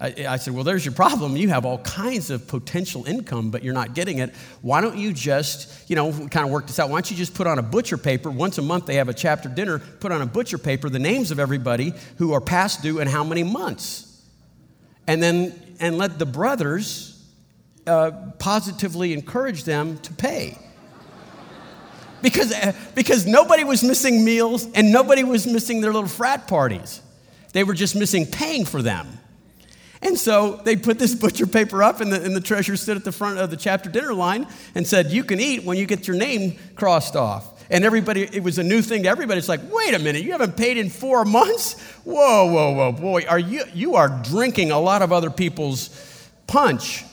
I, 0.00 0.14
I, 0.28 0.36
said, 0.36 0.54
Well, 0.54 0.62
there's 0.62 0.84
your 0.84 0.94
problem. 0.94 1.36
You 1.36 1.48
have 1.48 1.66
all 1.66 1.78
kinds 1.78 2.30
of 2.30 2.46
potential 2.46 3.04
income, 3.04 3.50
but 3.50 3.64
you're 3.64 3.74
not 3.74 3.94
getting 3.94 4.18
it. 4.18 4.32
Why 4.62 4.80
don't 4.80 4.96
you 4.96 5.12
just, 5.12 5.90
you 5.90 5.96
know, 5.96 6.12
kind 6.12 6.46
of 6.46 6.50
work 6.50 6.68
this 6.68 6.78
out? 6.78 6.88
Why 6.88 6.96
don't 6.96 7.10
you 7.10 7.16
just 7.16 7.34
put 7.34 7.48
on 7.48 7.58
a 7.58 7.62
butcher 7.62 7.98
paper? 7.98 8.30
Once 8.30 8.58
a 8.58 8.62
month, 8.62 8.86
they 8.86 8.94
have 8.94 9.08
a 9.08 9.14
chapter 9.14 9.48
dinner. 9.48 9.80
Put 9.80 10.12
on 10.12 10.22
a 10.22 10.26
butcher 10.26 10.56
paper 10.56 10.88
the 10.88 11.00
names 11.00 11.32
of 11.32 11.40
everybody 11.40 11.94
who 12.18 12.32
are 12.32 12.40
past 12.40 12.80
due 12.80 13.00
and 13.00 13.10
how 13.10 13.24
many 13.24 13.42
months. 13.42 14.22
And 15.08 15.20
then, 15.20 15.52
and 15.80 15.98
let 15.98 16.20
the 16.20 16.26
brothers 16.26 17.07
uh, 17.88 18.10
positively 18.38 19.12
encourage 19.12 19.64
them 19.64 19.98
to 19.98 20.12
pay. 20.12 20.58
Because, 22.20 22.52
uh, 22.52 22.72
because 22.94 23.26
nobody 23.26 23.64
was 23.64 23.82
missing 23.84 24.24
meals 24.24 24.66
and 24.74 24.92
nobody 24.92 25.24
was 25.24 25.46
missing 25.46 25.80
their 25.80 25.92
little 25.92 26.08
frat 26.08 26.48
parties. 26.48 27.00
They 27.52 27.64
were 27.64 27.74
just 27.74 27.96
missing 27.96 28.26
paying 28.26 28.64
for 28.64 28.82
them. 28.82 29.06
And 30.02 30.18
so 30.18 30.60
they 30.64 30.76
put 30.76 30.98
this 30.98 31.14
butcher 31.20 31.46
paper 31.46 31.82
up, 31.82 32.00
and 32.00 32.12
the, 32.12 32.22
and 32.22 32.34
the 32.34 32.40
treasurer 32.40 32.76
stood 32.76 32.96
at 32.96 33.04
the 33.04 33.12
front 33.12 33.38
of 33.38 33.50
the 33.50 33.56
chapter 33.56 33.90
dinner 33.90 34.14
line 34.14 34.46
and 34.74 34.86
said, 34.86 35.10
You 35.10 35.24
can 35.24 35.40
eat 35.40 35.64
when 35.64 35.76
you 35.76 35.86
get 35.86 36.06
your 36.06 36.16
name 36.16 36.58
crossed 36.76 37.16
off. 37.16 37.58
And 37.70 37.84
everybody, 37.84 38.22
it 38.22 38.42
was 38.42 38.58
a 38.58 38.62
new 38.62 38.80
thing 38.80 39.02
to 39.02 39.08
everybody. 39.08 39.38
It's 39.38 39.48
like, 39.48 39.60
wait 39.70 39.94
a 39.94 39.98
minute, 39.98 40.22
you 40.22 40.32
haven't 40.32 40.56
paid 40.56 40.78
in 40.78 40.88
four 40.88 41.24
months? 41.26 41.78
Whoa, 42.04 42.50
whoa, 42.50 42.72
whoa, 42.72 42.92
boy, 42.92 43.26
are 43.28 43.38
you, 43.38 43.64
you 43.74 43.96
are 43.96 44.08
drinking 44.24 44.70
a 44.70 44.80
lot 44.80 45.02
of 45.02 45.12
other 45.12 45.30
people's 45.30 45.90
punch. 46.46 47.04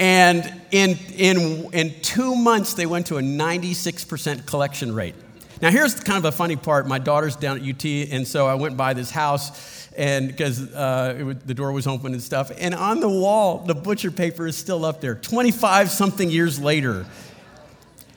And 0.00 0.50
in, 0.70 0.98
in, 1.14 1.68
in 1.74 2.00
two 2.00 2.34
months, 2.34 2.72
they 2.72 2.86
went 2.86 3.08
to 3.08 3.18
a 3.18 3.20
96% 3.20 4.46
collection 4.46 4.94
rate. 4.94 5.14
Now, 5.60 5.70
here's 5.70 5.94
kind 6.00 6.16
of 6.16 6.24
a 6.24 6.32
funny 6.32 6.56
part. 6.56 6.88
My 6.88 6.98
daughter's 6.98 7.36
down 7.36 7.58
at 7.58 7.68
UT, 7.68 7.84
and 7.84 8.26
so 8.26 8.46
I 8.46 8.54
went 8.54 8.78
by 8.78 8.94
this 8.94 9.10
house 9.10 9.88
and 9.98 10.28
because 10.28 10.72
uh, 10.72 11.34
the 11.44 11.52
door 11.52 11.72
was 11.72 11.86
open 11.86 12.14
and 12.14 12.22
stuff. 12.22 12.50
And 12.56 12.74
on 12.74 13.00
the 13.00 13.10
wall, 13.10 13.58
the 13.58 13.74
butcher 13.74 14.10
paper 14.10 14.46
is 14.46 14.56
still 14.56 14.86
up 14.86 15.02
there, 15.02 15.16
25 15.16 15.90
something 15.90 16.30
years 16.30 16.58
later. 16.58 17.04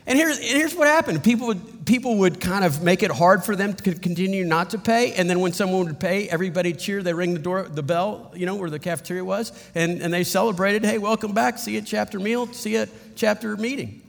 And 0.07 0.17
here's, 0.17 0.37
and 0.37 0.47
here's 0.47 0.75
what 0.75 0.87
happened 0.87 1.21
people 1.21 1.47
would, 1.47 1.72
people 1.85 2.17
would 2.17 2.39
kind 2.39 2.63
of 2.63 2.83
make 2.83 3.03
it 3.03 3.11
hard 3.11 3.43
for 3.43 3.55
them 3.55 3.73
to 3.73 3.95
continue 3.95 4.45
not 4.45 4.71
to 4.71 4.77
pay. 4.77 5.13
And 5.13 5.29
then 5.29 5.39
when 5.39 5.53
someone 5.53 5.85
would 5.85 5.99
pay, 5.99 6.29
everybody 6.29 6.73
cheered. 6.73 7.03
They 7.03 7.13
ring 7.13 7.33
the 7.33 7.39
door, 7.39 7.63
the 7.63 7.83
bell, 7.83 8.31
you 8.35 8.45
know, 8.45 8.55
where 8.55 8.69
the 8.69 8.79
cafeteria 8.79 9.25
was. 9.25 9.51
And, 9.75 10.01
and 10.01 10.13
they 10.13 10.23
celebrated, 10.23 10.85
hey, 10.85 10.97
welcome 10.97 11.33
back. 11.33 11.57
See 11.57 11.73
you 11.73 11.79
at 11.79 11.85
chapter 11.85 12.19
meal. 12.19 12.47
See 12.53 12.73
you 12.73 12.79
at 12.79 12.89
chapter 13.15 13.57
meeting. 13.57 14.01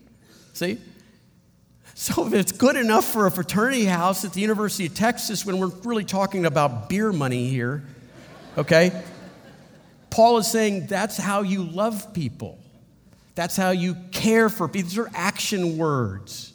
See? 0.52 0.78
So, 1.96 2.26
if 2.26 2.34
it's 2.34 2.52
good 2.52 2.76
enough 2.76 3.04
for 3.04 3.26
a 3.26 3.30
fraternity 3.30 3.84
house 3.84 4.24
at 4.24 4.32
the 4.32 4.40
University 4.40 4.86
of 4.86 4.94
Texas 4.94 5.46
when 5.46 5.58
we're 5.58 5.68
really 5.84 6.04
talking 6.04 6.44
about 6.44 6.88
beer 6.88 7.12
money 7.12 7.48
here, 7.48 7.84
okay? 8.58 9.04
Paul 10.10 10.38
is 10.38 10.50
saying 10.50 10.88
that's 10.88 11.16
how 11.16 11.42
you 11.42 11.62
love 11.62 12.12
people. 12.12 12.58
That's 13.36 13.56
how 13.56 13.70
you 13.70 13.96
care 14.10 14.48
for 14.48 14.66
people. 14.66 14.88
These 14.88 14.98
are 14.98 15.10
action 15.14 15.78
words. 15.78 16.53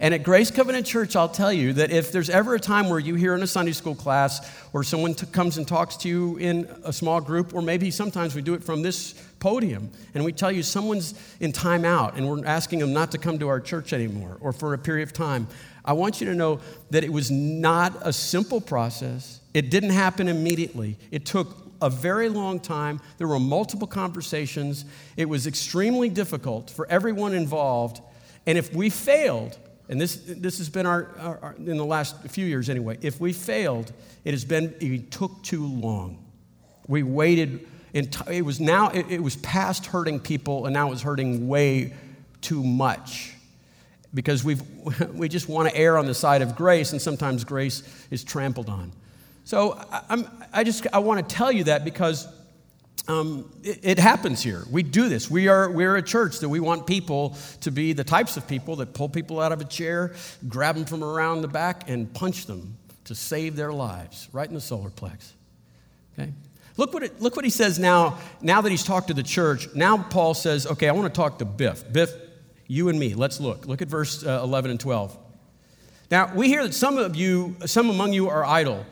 And 0.00 0.12
at 0.12 0.24
Grace 0.24 0.50
Covenant 0.50 0.86
Church, 0.86 1.14
I'll 1.14 1.28
tell 1.28 1.52
you 1.52 1.72
that 1.74 1.90
if 1.92 2.10
there's 2.10 2.28
ever 2.28 2.54
a 2.54 2.60
time 2.60 2.88
where 2.88 2.98
you 2.98 3.14
hear 3.14 3.34
in 3.34 3.42
a 3.42 3.46
Sunday 3.46 3.72
school 3.72 3.94
class 3.94 4.50
or 4.72 4.82
someone 4.82 5.14
t- 5.14 5.26
comes 5.26 5.56
and 5.56 5.68
talks 5.68 5.96
to 5.98 6.08
you 6.08 6.36
in 6.38 6.68
a 6.84 6.92
small 6.92 7.20
group, 7.20 7.54
or 7.54 7.62
maybe 7.62 7.90
sometimes 7.90 8.34
we 8.34 8.42
do 8.42 8.54
it 8.54 8.64
from 8.64 8.82
this 8.82 9.14
podium, 9.38 9.90
and 10.14 10.24
we 10.24 10.32
tell 10.32 10.50
you 10.50 10.62
someone's 10.62 11.14
in 11.38 11.52
timeout 11.52 12.16
and 12.16 12.28
we're 12.28 12.44
asking 12.44 12.80
them 12.80 12.92
not 12.92 13.12
to 13.12 13.18
come 13.18 13.38
to 13.38 13.48
our 13.48 13.60
church 13.60 13.92
anymore 13.92 14.36
or 14.40 14.52
for 14.52 14.74
a 14.74 14.78
period 14.78 15.06
of 15.06 15.12
time, 15.12 15.46
I 15.84 15.92
want 15.92 16.20
you 16.20 16.26
to 16.26 16.34
know 16.34 16.60
that 16.90 17.04
it 17.04 17.12
was 17.12 17.30
not 17.30 17.94
a 18.00 18.12
simple 18.12 18.60
process. 18.60 19.40
It 19.52 19.70
didn't 19.70 19.90
happen 19.90 20.28
immediately. 20.28 20.96
It 21.10 21.26
took 21.26 21.64
a 21.82 21.90
very 21.90 22.30
long 22.30 22.58
time. 22.58 23.00
There 23.18 23.28
were 23.28 23.38
multiple 23.38 23.86
conversations. 23.86 24.86
It 25.16 25.28
was 25.28 25.46
extremely 25.46 26.08
difficult 26.08 26.70
for 26.70 26.88
everyone 26.88 27.34
involved. 27.34 28.00
And 28.46 28.56
if 28.56 28.74
we 28.74 28.88
failed, 28.90 29.58
and 29.88 30.00
this, 30.00 30.16
this 30.26 30.58
has 30.58 30.68
been 30.68 30.86
our, 30.86 31.10
our, 31.18 31.38
our, 31.40 31.54
in 31.58 31.76
the 31.76 31.84
last 31.84 32.20
few 32.28 32.46
years 32.46 32.70
anyway, 32.70 32.98
if 33.02 33.20
we 33.20 33.32
failed, 33.32 33.92
it 34.24 34.30
has 34.32 34.44
been, 34.44 34.74
it 34.80 35.10
took 35.10 35.42
too 35.42 35.66
long. 35.66 36.24
We 36.86 37.02
waited, 37.02 37.66
it 37.92 38.44
was 38.44 38.60
now, 38.60 38.88
it, 38.88 39.06
it 39.10 39.22
was 39.22 39.36
past 39.36 39.86
hurting 39.86 40.20
people, 40.20 40.66
and 40.66 40.72
now 40.72 40.92
it's 40.92 41.02
hurting 41.02 41.48
way 41.48 41.92
too 42.40 42.62
much. 42.62 43.34
Because 44.14 44.42
we've, 44.42 44.62
we 45.14 45.28
just 45.28 45.48
want 45.48 45.68
to 45.68 45.76
err 45.76 45.98
on 45.98 46.06
the 46.06 46.14
side 46.14 46.40
of 46.40 46.56
grace, 46.56 46.92
and 46.92 47.00
sometimes 47.00 47.44
grace 47.44 47.82
is 48.10 48.24
trampled 48.24 48.68
on. 48.68 48.92
So 49.44 49.78
I'm 50.08 50.26
I 50.54 50.64
just, 50.64 50.86
I 50.92 51.00
want 51.00 51.28
to 51.28 51.34
tell 51.34 51.52
you 51.52 51.64
that 51.64 51.84
because 51.84 52.26
um, 53.06 53.50
it, 53.62 53.80
it, 53.82 53.98
happens 53.98 54.42
here. 54.42 54.64
We 54.70 54.82
do 54.82 55.08
this. 55.08 55.30
We 55.30 55.48
are, 55.48 55.70
we're 55.70 55.96
a 55.96 56.02
church 56.02 56.38
that 56.38 56.48
we 56.48 56.58
want 56.58 56.86
people 56.86 57.36
to 57.60 57.70
be 57.70 57.92
the 57.92 58.04
types 58.04 58.36
of 58.36 58.48
people 58.48 58.76
that 58.76 58.94
pull 58.94 59.10
people 59.10 59.40
out 59.40 59.52
of 59.52 59.60
a 59.60 59.64
chair, 59.64 60.14
grab 60.48 60.74
them 60.74 60.86
from 60.86 61.04
around 61.04 61.42
the 61.42 61.48
back, 61.48 61.88
and 61.88 62.12
punch 62.14 62.46
them 62.46 62.78
to 63.04 63.14
save 63.14 63.56
their 63.56 63.72
lives 63.72 64.28
right 64.32 64.48
in 64.48 64.54
the 64.54 64.60
solar 64.60 64.88
plex. 64.88 65.32
Okay? 66.18 66.32
Look 66.76 66.94
what, 66.94 67.02
it, 67.02 67.20
look 67.20 67.36
what 67.36 67.44
he 67.44 67.50
says 67.50 67.78
now, 67.78 68.18
now 68.40 68.62
that 68.62 68.70
he's 68.70 68.82
talked 68.82 69.08
to 69.08 69.14
the 69.14 69.22
church. 69.22 69.68
Now 69.74 69.98
Paul 69.98 70.32
says, 70.32 70.66
okay, 70.66 70.88
I 70.88 70.92
want 70.92 71.12
to 71.12 71.16
talk 71.16 71.38
to 71.38 71.44
Biff. 71.44 71.84
Biff, 71.92 72.10
you 72.66 72.88
and 72.88 72.98
me, 72.98 73.14
let's 73.14 73.38
look. 73.38 73.66
Look 73.66 73.82
at 73.82 73.88
verse 73.88 74.24
uh, 74.24 74.40
11 74.42 74.70
and 74.70 74.80
12. 74.80 75.16
Now, 76.10 76.34
we 76.34 76.48
hear 76.48 76.64
that 76.64 76.74
some 76.74 76.96
of 76.96 77.16
you, 77.16 77.56
some 77.66 77.90
among 77.90 78.12
you 78.12 78.28
are 78.28 78.44
idle. 78.44 78.86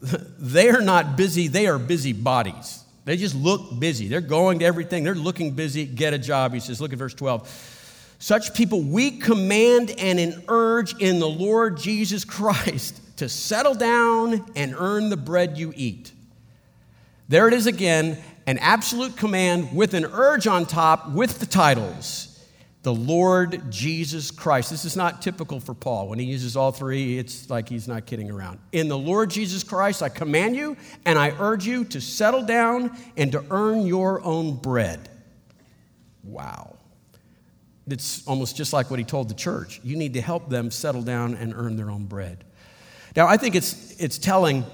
they 0.00 0.68
are 0.70 0.80
not 0.80 1.16
busy, 1.16 1.48
they 1.48 1.66
are 1.66 1.78
busy 1.78 2.12
bodies. 2.12 2.81
They 3.04 3.16
just 3.16 3.34
look 3.34 3.78
busy. 3.78 4.08
They're 4.08 4.20
going 4.20 4.60
to 4.60 4.64
everything. 4.64 5.02
They're 5.04 5.14
looking 5.14 5.52
busy. 5.52 5.86
Get 5.86 6.14
a 6.14 6.18
job. 6.18 6.54
He 6.54 6.60
says, 6.60 6.80
look 6.80 6.92
at 6.92 6.98
verse 6.98 7.14
12. 7.14 7.78
Such 8.18 8.54
people 8.54 8.82
we 8.82 9.18
command 9.18 9.90
and 9.98 10.44
urge 10.48 10.94
in 11.00 11.18
the 11.18 11.28
Lord 11.28 11.76
Jesus 11.76 12.24
Christ 12.24 13.00
to 13.16 13.28
settle 13.28 13.74
down 13.74 14.44
and 14.54 14.74
earn 14.78 15.10
the 15.10 15.16
bread 15.16 15.58
you 15.58 15.72
eat. 15.76 16.12
There 17.28 17.48
it 17.48 17.54
is 17.54 17.66
again, 17.66 18.18
an 18.46 18.58
absolute 18.58 19.16
command 19.16 19.74
with 19.74 19.94
an 19.94 20.04
urge 20.04 20.46
on 20.46 20.66
top 20.66 21.10
with 21.10 21.38
the 21.40 21.46
titles 21.46 22.31
the 22.82 22.92
Lord 22.92 23.70
Jesus 23.70 24.30
Christ. 24.30 24.70
This 24.70 24.84
is 24.84 24.96
not 24.96 25.22
typical 25.22 25.60
for 25.60 25.72
Paul. 25.72 26.08
When 26.08 26.18
he 26.18 26.24
uses 26.24 26.56
all 26.56 26.72
three, 26.72 27.16
it's 27.16 27.48
like 27.48 27.68
he's 27.68 27.86
not 27.86 28.06
kidding 28.06 28.30
around. 28.30 28.58
In 28.72 28.88
the 28.88 28.98
Lord 28.98 29.30
Jesus 29.30 29.62
Christ, 29.62 30.02
I 30.02 30.08
command 30.08 30.56
you 30.56 30.76
and 31.04 31.18
I 31.18 31.30
urge 31.38 31.64
you 31.64 31.84
to 31.86 32.00
settle 32.00 32.42
down 32.42 32.96
and 33.16 33.30
to 33.32 33.44
earn 33.50 33.86
your 33.86 34.22
own 34.24 34.56
bread. 34.56 35.08
Wow. 36.24 36.76
It's 37.86 38.26
almost 38.26 38.56
just 38.56 38.72
like 38.72 38.90
what 38.90 38.98
he 38.98 39.04
told 39.04 39.28
the 39.28 39.34
church. 39.34 39.80
You 39.84 39.96
need 39.96 40.14
to 40.14 40.20
help 40.20 40.48
them 40.48 40.70
settle 40.70 41.02
down 41.02 41.34
and 41.34 41.54
earn 41.54 41.76
their 41.76 41.90
own 41.90 42.06
bread. 42.06 42.44
Now, 43.14 43.26
I 43.26 43.36
think 43.36 43.54
it's, 43.54 43.94
it's 44.00 44.18
telling 44.18 44.64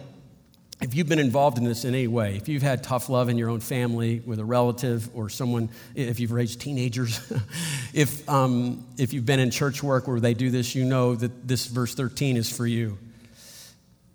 if 0.80 0.94
you've 0.94 1.08
been 1.08 1.18
involved 1.18 1.58
in 1.58 1.64
this 1.64 1.84
in 1.84 1.94
any 1.94 2.06
way, 2.06 2.36
if 2.36 2.48
you've 2.48 2.62
had 2.62 2.84
tough 2.84 3.08
love 3.08 3.28
in 3.28 3.36
your 3.36 3.50
own 3.50 3.60
family 3.60 4.20
with 4.20 4.38
a 4.38 4.44
relative 4.44 5.10
or 5.12 5.28
someone, 5.28 5.70
if 5.96 6.20
you've 6.20 6.30
raised 6.30 6.60
teenagers, 6.60 7.20
if, 7.92 8.28
um, 8.28 8.86
if 8.96 9.12
you've 9.12 9.26
been 9.26 9.40
in 9.40 9.50
church 9.50 9.82
work 9.82 10.06
where 10.06 10.20
they 10.20 10.34
do 10.34 10.50
this, 10.50 10.74
you 10.76 10.84
know 10.84 11.16
that 11.16 11.48
this 11.48 11.66
verse 11.66 11.94
13 11.94 12.36
is 12.36 12.54
for 12.54 12.66
you. 12.66 12.96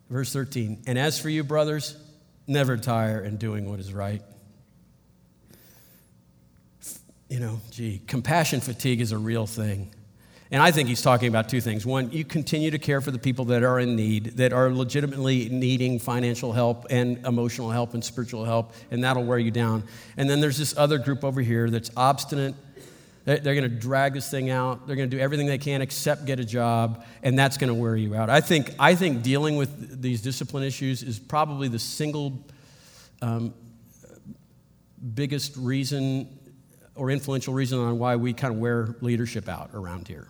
Verse 0.10 0.32
13, 0.32 0.84
and 0.86 0.97
as 0.97 1.19
for 1.19 1.30
you, 1.30 1.43
brothers, 1.43 1.97
never 2.47 2.78
tire 2.78 3.21
in 3.21 3.38
doing 3.38 3.69
what 3.69 3.80
is 3.80 3.91
right. 3.91 4.21
You 7.30 7.39
know, 7.39 7.60
gee, 7.71 8.02
compassion 8.06 8.62
fatigue 8.62 9.02
is 9.02 9.12
a 9.12 9.17
real 9.17 9.47
thing. 9.47 9.91
And 10.53 10.61
I 10.61 10.69
think 10.69 10.87
he's 10.87 11.01
talking 11.01 11.29
about 11.29 11.49
two 11.49 11.59
things. 11.59 11.83
One, 11.83 12.11
you 12.11 12.23
continue 12.23 12.69
to 12.69 12.77
care 12.77 13.01
for 13.01 13.09
the 13.09 13.17
people 13.17 13.45
that 13.45 13.63
are 13.63 13.79
in 13.79 13.95
need, 13.95 14.37
that 14.37 14.53
are 14.53 14.69
legitimately 14.69 15.49
needing 15.49 15.97
financial 15.97 16.53
help 16.53 16.85
and 16.91 17.25
emotional 17.25 17.71
help 17.71 17.95
and 17.95 18.05
spiritual 18.05 18.45
help, 18.45 18.71
and 18.91 19.03
that'll 19.03 19.23
wear 19.23 19.39
you 19.39 19.49
down. 19.49 19.83
And 20.15 20.29
then 20.29 20.41
there's 20.41 20.59
this 20.59 20.77
other 20.77 20.99
group 20.99 21.23
over 21.23 21.41
here 21.41 21.71
that's 21.71 21.89
obstinate. 21.97 22.53
They're 23.25 23.39
going 23.39 23.63
to 23.63 23.67
drag 23.67 24.13
this 24.13 24.29
thing 24.29 24.51
out. 24.51 24.85
They're 24.85 24.95
going 24.95 25.09
to 25.09 25.17
do 25.17 25.19
everything 25.19 25.47
they 25.47 25.57
can 25.57 25.81
except 25.81 26.25
get 26.25 26.39
a 26.39 26.45
job, 26.45 27.03
and 27.23 27.39
that's 27.39 27.57
going 27.57 27.69
to 27.69 27.73
wear 27.73 27.95
you 27.95 28.13
out. 28.13 28.29
I 28.29 28.39
think, 28.39 28.75
I 28.77 28.93
think 28.93 29.23
dealing 29.23 29.55
with 29.55 30.03
these 30.03 30.21
discipline 30.21 30.63
issues 30.63 31.01
is 31.01 31.17
probably 31.17 31.67
the 31.67 31.79
single 31.79 32.45
um, 33.23 33.55
biggest 35.15 35.57
reason 35.57 36.27
or 36.93 37.09
influential 37.09 37.55
reason 37.55 37.79
on 37.79 37.97
why 37.97 38.17
we 38.17 38.33
kind 38.33 38.53
of 38.53 38.59
wear 38.59 38.95
leadership 39.01 39.49
out 39.49 39.71
around 39.73 40.07
here. 40.07 40.27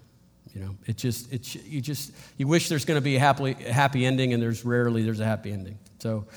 You 0.54 0.62
know, 0.62 0.76
it 0.86 0.98
just, 0.98 1.34
it, 1.34 1.56
you 1.56 1.82
just, 1.82 2.12
you 2.38 2.48
wish 2.48 2.70
there's 2.70 2.86
going 2.86 2.98
to 2.98 3.02
be 3.02 3.16
a 3.16 3.20
happy, 3.20 3.54
happy 3.54 4.06
ending, 4.06 4.34
and 4.34 4.42
there's 4.42 4.64
rarely 4.64 5.04
there's 5.04 5.20
a 5.20 5.26
happy 5.26 5.52
ending. 5.52 5.80
So, 6.00 6.28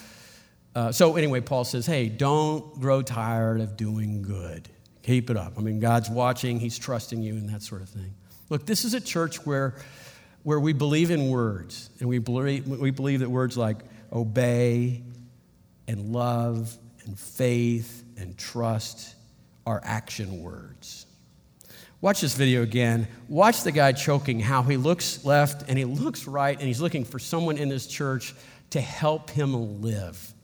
uh, 0.74 0.92
so 0.92 1.16
anyway, 1.16 1.40
Paul 1.40 1.64
says, 1.64 1.86
hey, 1.86 2.08
don't 2.08 2.80
grow 2.80 3.02
tired 3.02 3.60
of 3.60 3.76
doing 3.76 4.22
good. 4.22 4.68
Keep 5.02 5.30
it 5.30 5.36
up. 5.36 5.54
I 5.58 5.60
mean, 5.60 5.80
God's 5.80 6.08
watching, 6.08 6.58
He's 6.58 6.78
trusting 6.78 7.22
you, 7.22 7.34
and 7.34 7.48
that 7.50 7.62
sort 7.62 7.82
of 7.82 7.88
thing. 7.90 8.14
Look, 8.48 8.64
this 8.64 8.84
is 8.84 8.94
a 8.94 9.00
church 9.00 9.44
where, 9.44 9.74
where 10.44 10.60
we 10.60 10.72
believe 10.72 11.10
in 11.10 11.28
words, 11.28 11.90
and 12.00 12.08
we 12.08 12.18
believe, 12.18 12.66
we 12.66 12.90
believe 12.90 13.20
that 13.20 13.30
words 13.30 13.56
like 13.56 13.78
obey 14.12 15.02
and 15.88 16.12
love 16.12 16.76
and 17.04 17.18
faith 17.18 18.04
and 18.16 18.36
trust 18.38 19.14
are 19.66 19.80
action 19.84 20.42
words. 20.42 21.05
Watch 22.02 22.20
this 22.20 22.34
video 22.34 22.62
again. 22.62 23.08
Watch 23.28 23.62
the 23.62 23.72
guy 23.72 23.92
choking, 23.92 24.38
how 24.38 24.62
he 24.62 24.76
looks 24.76 25.24
left 25.24 25.68
and 25.68 25.78
he 25.78 25.86
looks 25.86 26.26
right, 26.26 26.56
and 26.58 26.66
he's 26.66 26.80
looking 26.80 27.04
for 27.04 27.18
someone 27.18 27.56
in 27.56 27.70
this 27.70 27.86
church 27.86 28.34
to 28.70 28.80
help 28.80 29.30
him 29.30 29.80
live. 29.80 30.34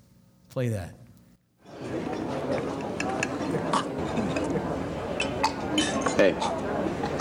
Play 0.49 0.69
that. 0.69 0.95
Hey, 6.17 6.35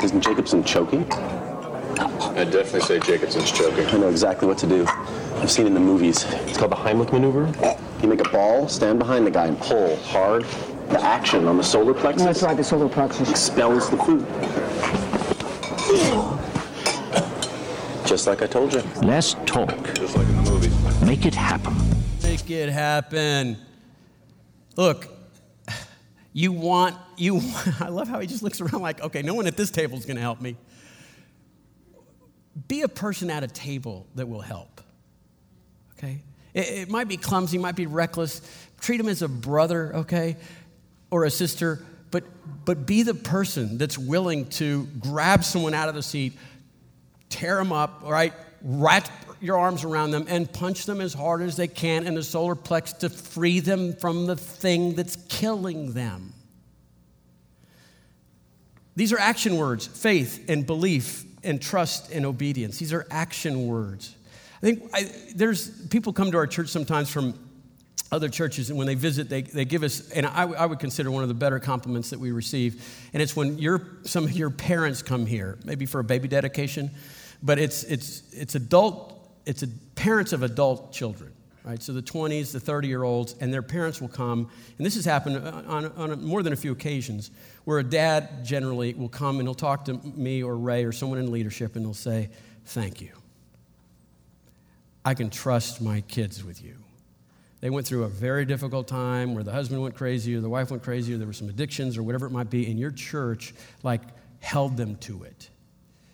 isn't 0.03 0.21
Jacobson 0.21 0.63
choking? 0.63 1.11
I'd 1.11 2.51
definitely 2.51 2.81
say 2.81 2.99
Jacobson's 2.99 3.51
choking. 3.51 3.85
I 3.87 3.97
know 3.97 4.09
exactly 4.09 4.47
what 4.47 4.57
to 4.59 4.67
do. 4.67 4.85
I've 5.35 5.51
seen 5.51 5.65
it 5.65 5.69
in 5.69 5.73
the 5.73 5.79
movies. 5.81 6.23
It's 6.23 6.57
called 6.57 6.71
the 6.71 6.77
Heimlich 6.77 7.11
maneuver. 7.11 7.51
You 8.01 8.07
make 8.07 8.21
a 8.21 8.29
ball, 8.29 8.69
stand 8.69 8.99
behind 8.99 9.27
the 9.27 9.31
guy, 9.31 9.47
and 9.47 9.59
pull 9.59 9.97
hard, 9.97 10.45
the 10.91 11.01
action 11.01 11.47
on 11.47 11.57
the 11.57 11.63
solar 11.63 11.93
plexus. 11.93 12.23
That's 12.23 12.43
right, 12.43 12.57
the 12.57 12.63
solar 12.63 12.89
plexus. 12.89 13.29
Expels 13.29 13.89
the 13.89 13.97
food. 13.97 14.27
Just 18.05 18.27
like 18.27 18.41
I 18.41 18.47
told 18.47 18.73
you. 18.73 18.81
Less 19.01 19.35
talk. 19.45 19.69
Just 19.93 20.17
like 20.17 20.27
in 20.27 20.43
the 20.43 20.51
movies. 20.51 21.01
Make 21.01 21.25
it 21.25 21.33
happen. 21.33 21.75
Make 22.21 22.49
it 22.49 22.69
happen. 22.69 23.57
Look, 24.75 25.07
you 26.33 26.51
want, 26.51 26.95
you, 27.17 27.41
I 27.79 27.89
love 27.89 28.07
how 28.07 28.19
he 28.19 28.27
just 28.27 28.43
looks 28.43 28.59
around 28.61 28.81
like, 28.81 29.01
okay, 29.01 29.21
no 29.21 29.33
one 29.33 29.47
at 29.47 29.57
this 29.57 29.71
table 29.71 29.97
is 29.97 30.05
going 30.05 30.17
to 30.17 30.21
help 30.21 30.41
me. 30.41 30.57
Be 32.67 32.81
a 32.81 32.87
person 32.87 33.29
at 33.29 33.43
a 33.43 33.47
table 33.47 34.07
that 34.15 34.27
will 34.27 34.41
help. 34.41 34.81
Okay? 35.97 36.21
It, 36.53 36.67
it 36.67 36.89
might 36.89 37.07
be 37.07 37.17
clumsy, 37.17 37.57
might 37.57 37.75
be 37.75 37.85
reckless. 37.85 38.41
Treat 38.79 38.99
him 38.99 39.07
as 39.07 39.21
a 39.21 39.29
brother, 39.29 39.95
okay? 39.95 40.37
Or 41.11 41.25
a 41.25 41.29
sister, 41.29 41.83
but, 42.09 42.23
but 42.65 42.85
be 42.87 43.03
the 43.03 43.13
person 43.13 43.77
that's 43.77 43.97
willing 43.97 44.47
to 44.47 44.85
grab 44.99 45.43
someone 45.43 45.73
out 45.73 45.89
of 45.89 45.95
the 45.95 46.01
seat, 46.01 46.33
tear 47.29 47.57
them 47.57 47.71
up, 47.71 48.01
right? 48.03 48.33
Wrap 48.63 49.09
your 49.41 49.57
arms 49.57 49.83
around 49.83 50.11
them 50.11 50.25
and 50.27 50.51
punch 50.51 50.85
them 50.85 51.01
as 51.01 51.13
hard 51.13 51.41
as 51.41 51.57
they 51.57 51.67
can 51.67 52.05
in 52.05 52.15
the 52.15 52.23
solar 52.23 52.55
plex 52.55 52.97
to 52.99 53.09
free 53.09 53.59
them 53.59 53.93
from 53.93 54.25
the 54.25 54.35
thing 54.35 54.95
that's 54.95 55.15
killing 55.29 55.93
them. 55.93 56.33
These 58.95 59.13
are 59.13 59.19
action 59.19 59.57
words 59.57 59.87
faith 59.87 60.45
and 60.47 60.65
belief 60.65 61.25
and 61.43 61.61
trust 61.61 62.11
and 62.11 62.25
obedience. 62.25 62.77
These 62.77 62.93
are 62.93 63.07
action 63.09 63.67
words. 63.67 64.15
I 64.57 64.65
think 64.65 64.89
I, 64.93 65.11
there's 65.33 65.87
people 65.87 66.13
come 66.13 66.31
to 66.31 66.37
our 66.37 66.45
church 66.45 66.69
sometimes 66.69 67.09
from 67.09 67.33
other 68.11 68.27
churches, 68.27 68.69
and 68.69 68.77
when 68.77 68.87
they 68.87 68.95
visit, 68.95 69.29
they, 69.29 69.41
they 69.41 69.63
give 69.63 69.83
us, 69.83 70.09
and 70.11 70.25
I, 70.25 70.43
I 70.43 70.65
would 70.65 70.79
consider 70.79 71.09
one 71.09 71.23
of 71.23 71.29
the 71.29 71.35
better 71.35 71.59
compliments 71.59 72.09
that 72.09 72.19
we 72.19 72.31
receive, 72.31 72.85
and 73.13 73.21
it's 73.21 73.35
when 73.35 73.57
your, 73.57 73.87
some 74.03 74.25
of 74.25 74.33
your 74.33 74.49
parents 74.49 75.01
come 75.01 75.25
here, 75.25 75.57
maybe 75.63 75.85
for 75.85 75.99
a 75.99 76.03
baby 76.03 76.27
dedication, 76.27 76.91
but 77.41 77.57
it's, 77.57 77.83
it's, 77.83 78.23
it's 78.33 78.55
adult, 78.55 79.17
it's 79.45 79.63
a, 79.63 79.67
parents 79.95 80.33
of 80.33 80.43
adult 80.43 80.91
children, 80.91 81.31
right? 81.63 81.81
So 81.81 81.93
the 81.93 82.01
20s, 82.01 82.51
the 82.51 82.59
30 82.59 82.89
year 82.89 83.03
olds, 83.03 83.35
and 83.39 83.53
their 83.53 83.61
parents 83.61 84.01
will 84.01 84.09
come, 84.09 84.49
and 84.77 84.85
this 84.85 84.95
has 84.95 85.05
happened 85.05 85.47
on, 85.47 85.85
on 85.93 86.21
more 86.21 86.43
than 86.43 86.51
a 86.51 86.57
few 86.57 86.73
occasions, 86.73 87.31
where 87.63 87.79
a 87.79 87.83
dad 87.83 88.43
generally 88.43 88.93
will 88.93 89.09
come 89.09 89.39
and 89.39 89.47
he'll 89.47 89.55
talk 89.55 89.85
to 89.85 89.93
me 89.93 90.43
or 90.43 90.57
Ray 90.57 90.83
or 90.83 90.91
someone 90.91 91.17
in 91.17 91.31
leadership, 91.31 91.77
and 91.77 91.85
he'll 91.85 91.93
say, 91.93 92.29
Thank 92.63 93.01
you. 93.01 93.11
I 95.03 95.13
can 95.13 95.29
trust 95.29 95.81
my 95.81 96.01
kids 96.01 96.43
with 96.43 96.63
you. 96.63 96.80
They 97.61 97.69
went 97.69 97.85
through 97.85 98.03
a 98.03 98.09
very 98.09 98.45
difficult 98.45 98.87
time 98.87 99.35
where 99.35 99.43
the 99.43 99.51
husband 99.51 99.81
went 99.81 99.95
crazy 99.95 100.35
or 100.35 100.41
the 100.41 100.49
wife 100.49 100.71
went 100.71 100.83
crazy 100.83 101.13
or 101.13 101.17
there 101.17 101.27
were 101.27 101.33
some 101.33 101.47
addictions 101.47 101.97
or 101.97 102.03
whatever 102.03 102.25
it 102.25 102.31
might 102.31 102.49
be, 102.49 102.69
and 102.69 102.79
your 102.79 102.91
church 102.91 103.53
like 103.83 104.01
held 104.39 104.75
them 104.75 104.95
to 104.97 105.23
it. 105.23 105.49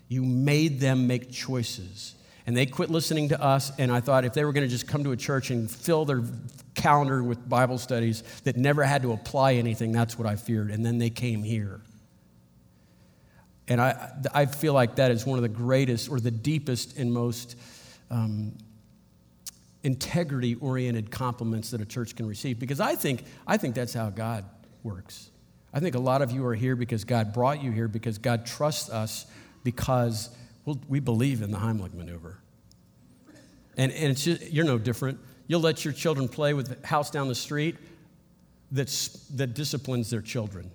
You 0.10 0.24
made 0.24 0.80
them 0.82 1.08
make 1.08 1.32
choices. 1.32 2.16
And 2.45 2.56
they 2.56 2.66
quit 2.66 2.89
listening 2.89 3.30
to 3.30 3.41
us, 3.41 3.72
and 3.78 3.91
I 3.91 4.00
thought 4.00 4.24
if 4.24 4.34
they 4.34 4.45
were 4.45 4.54
going 4.54 4.66
to 4.66 4.72
just 4.72 4.88
come 4.88 5.04
to 5.04 5.12
a 5.12 5.18
church 5.18 5.50
and 5.50 5.70
fill 5.70 6.06
their 6.06 6.24
calendar 6.76 7.22
with 7.24 7.48
Bible 7.48 7.78
studies 7.78 8.24
that 8.43 8.56
never 8.56 8.84
had 8.84 9.02
to 9.02 9.12
apply 9.12 9.54
anything, 9.56 9.91
that's 9.91 10.18
what 10.18 10.28
I 10.28 10.36
feared. 10.36 10.72
And 10.72 10.86
then 10.86 10.98
they 10.98 11.10
came 11.10 11.43
here. 11.43 11.82
And 13.68 13.82
I, 13.82 14.12
I 14.34 14.45
feel 14.45 14.74
like 14.74 14.95
that 14.95 15.12
is 15.12 15.26
one 15.26 15.38
of 15.38 15.43
the 15.43 15.50
greatest 15.50 16.10
or 16.10 16.22
the 16.22 16.32
deepest 16.32 16.98
and 16.98 17.12
most 17.12 17.58
um, 18.10 18.54
integrity 19.84 20.56
oriented 20.56 21.12
compliments 21.12 21.72
that 21.72 21.82
a 21.82 21.86
church 21.86 22.16
can 22.16 22.28
receive 22.28 22.60
because 22.60 22.80
I 22.80 22.96
think, 22.96 23.24
I 23.46 23.58
think 23.58 23.76
that's 23.76 23.94
how 23.94 24.10
God 24.10 24.46
works. 24.84 25.30
I 25.74 25.80
think 25.80 25.96
a 25.96 26.00
lot 26.00 26.22
of 26.22 26.32
you 26.32 26.46
are 26.46 26.56
here 26.56 26.76
because 26.76 27.04
God 27.04 27.34
brought 27.34 27.62
you 27.64 27.72
here 27.72 27.88
because 27.88 28.18
God 28.18 28.46
trusts 28.46 28.90
us 28.90 29.26
because 29.64 30.30
we'll, 30.66 30.80
we 30.88 31.00
believe 31.00 31.42
in 31.42 31.52
the 31.52 31.58
Heimlich 31.58 31.94
maneuver. 31.94 32.40
And, 33.76 33.92
and 33.92 34.12
it's 34.12 34.24
just, 34.24 34.52
you're 34.52 34.66
no 34.66 34.78
different. 34.78 35.20
You'll 35.46 35.62
let 35.62 35.86
your 35.86 35.94
children 35.94 36.28
play 36.28 36.54
with 36.54 36.82
the 36.82 36.88
house 36.88 37.12
down 37.12 37.28
the 37.28 37.36
street 37.36 37.78
that's, 38.72 39.10
that 39.30 39.54
disciplines 39.54 40.10
their 40.10 40.22
children. 40.22 40.72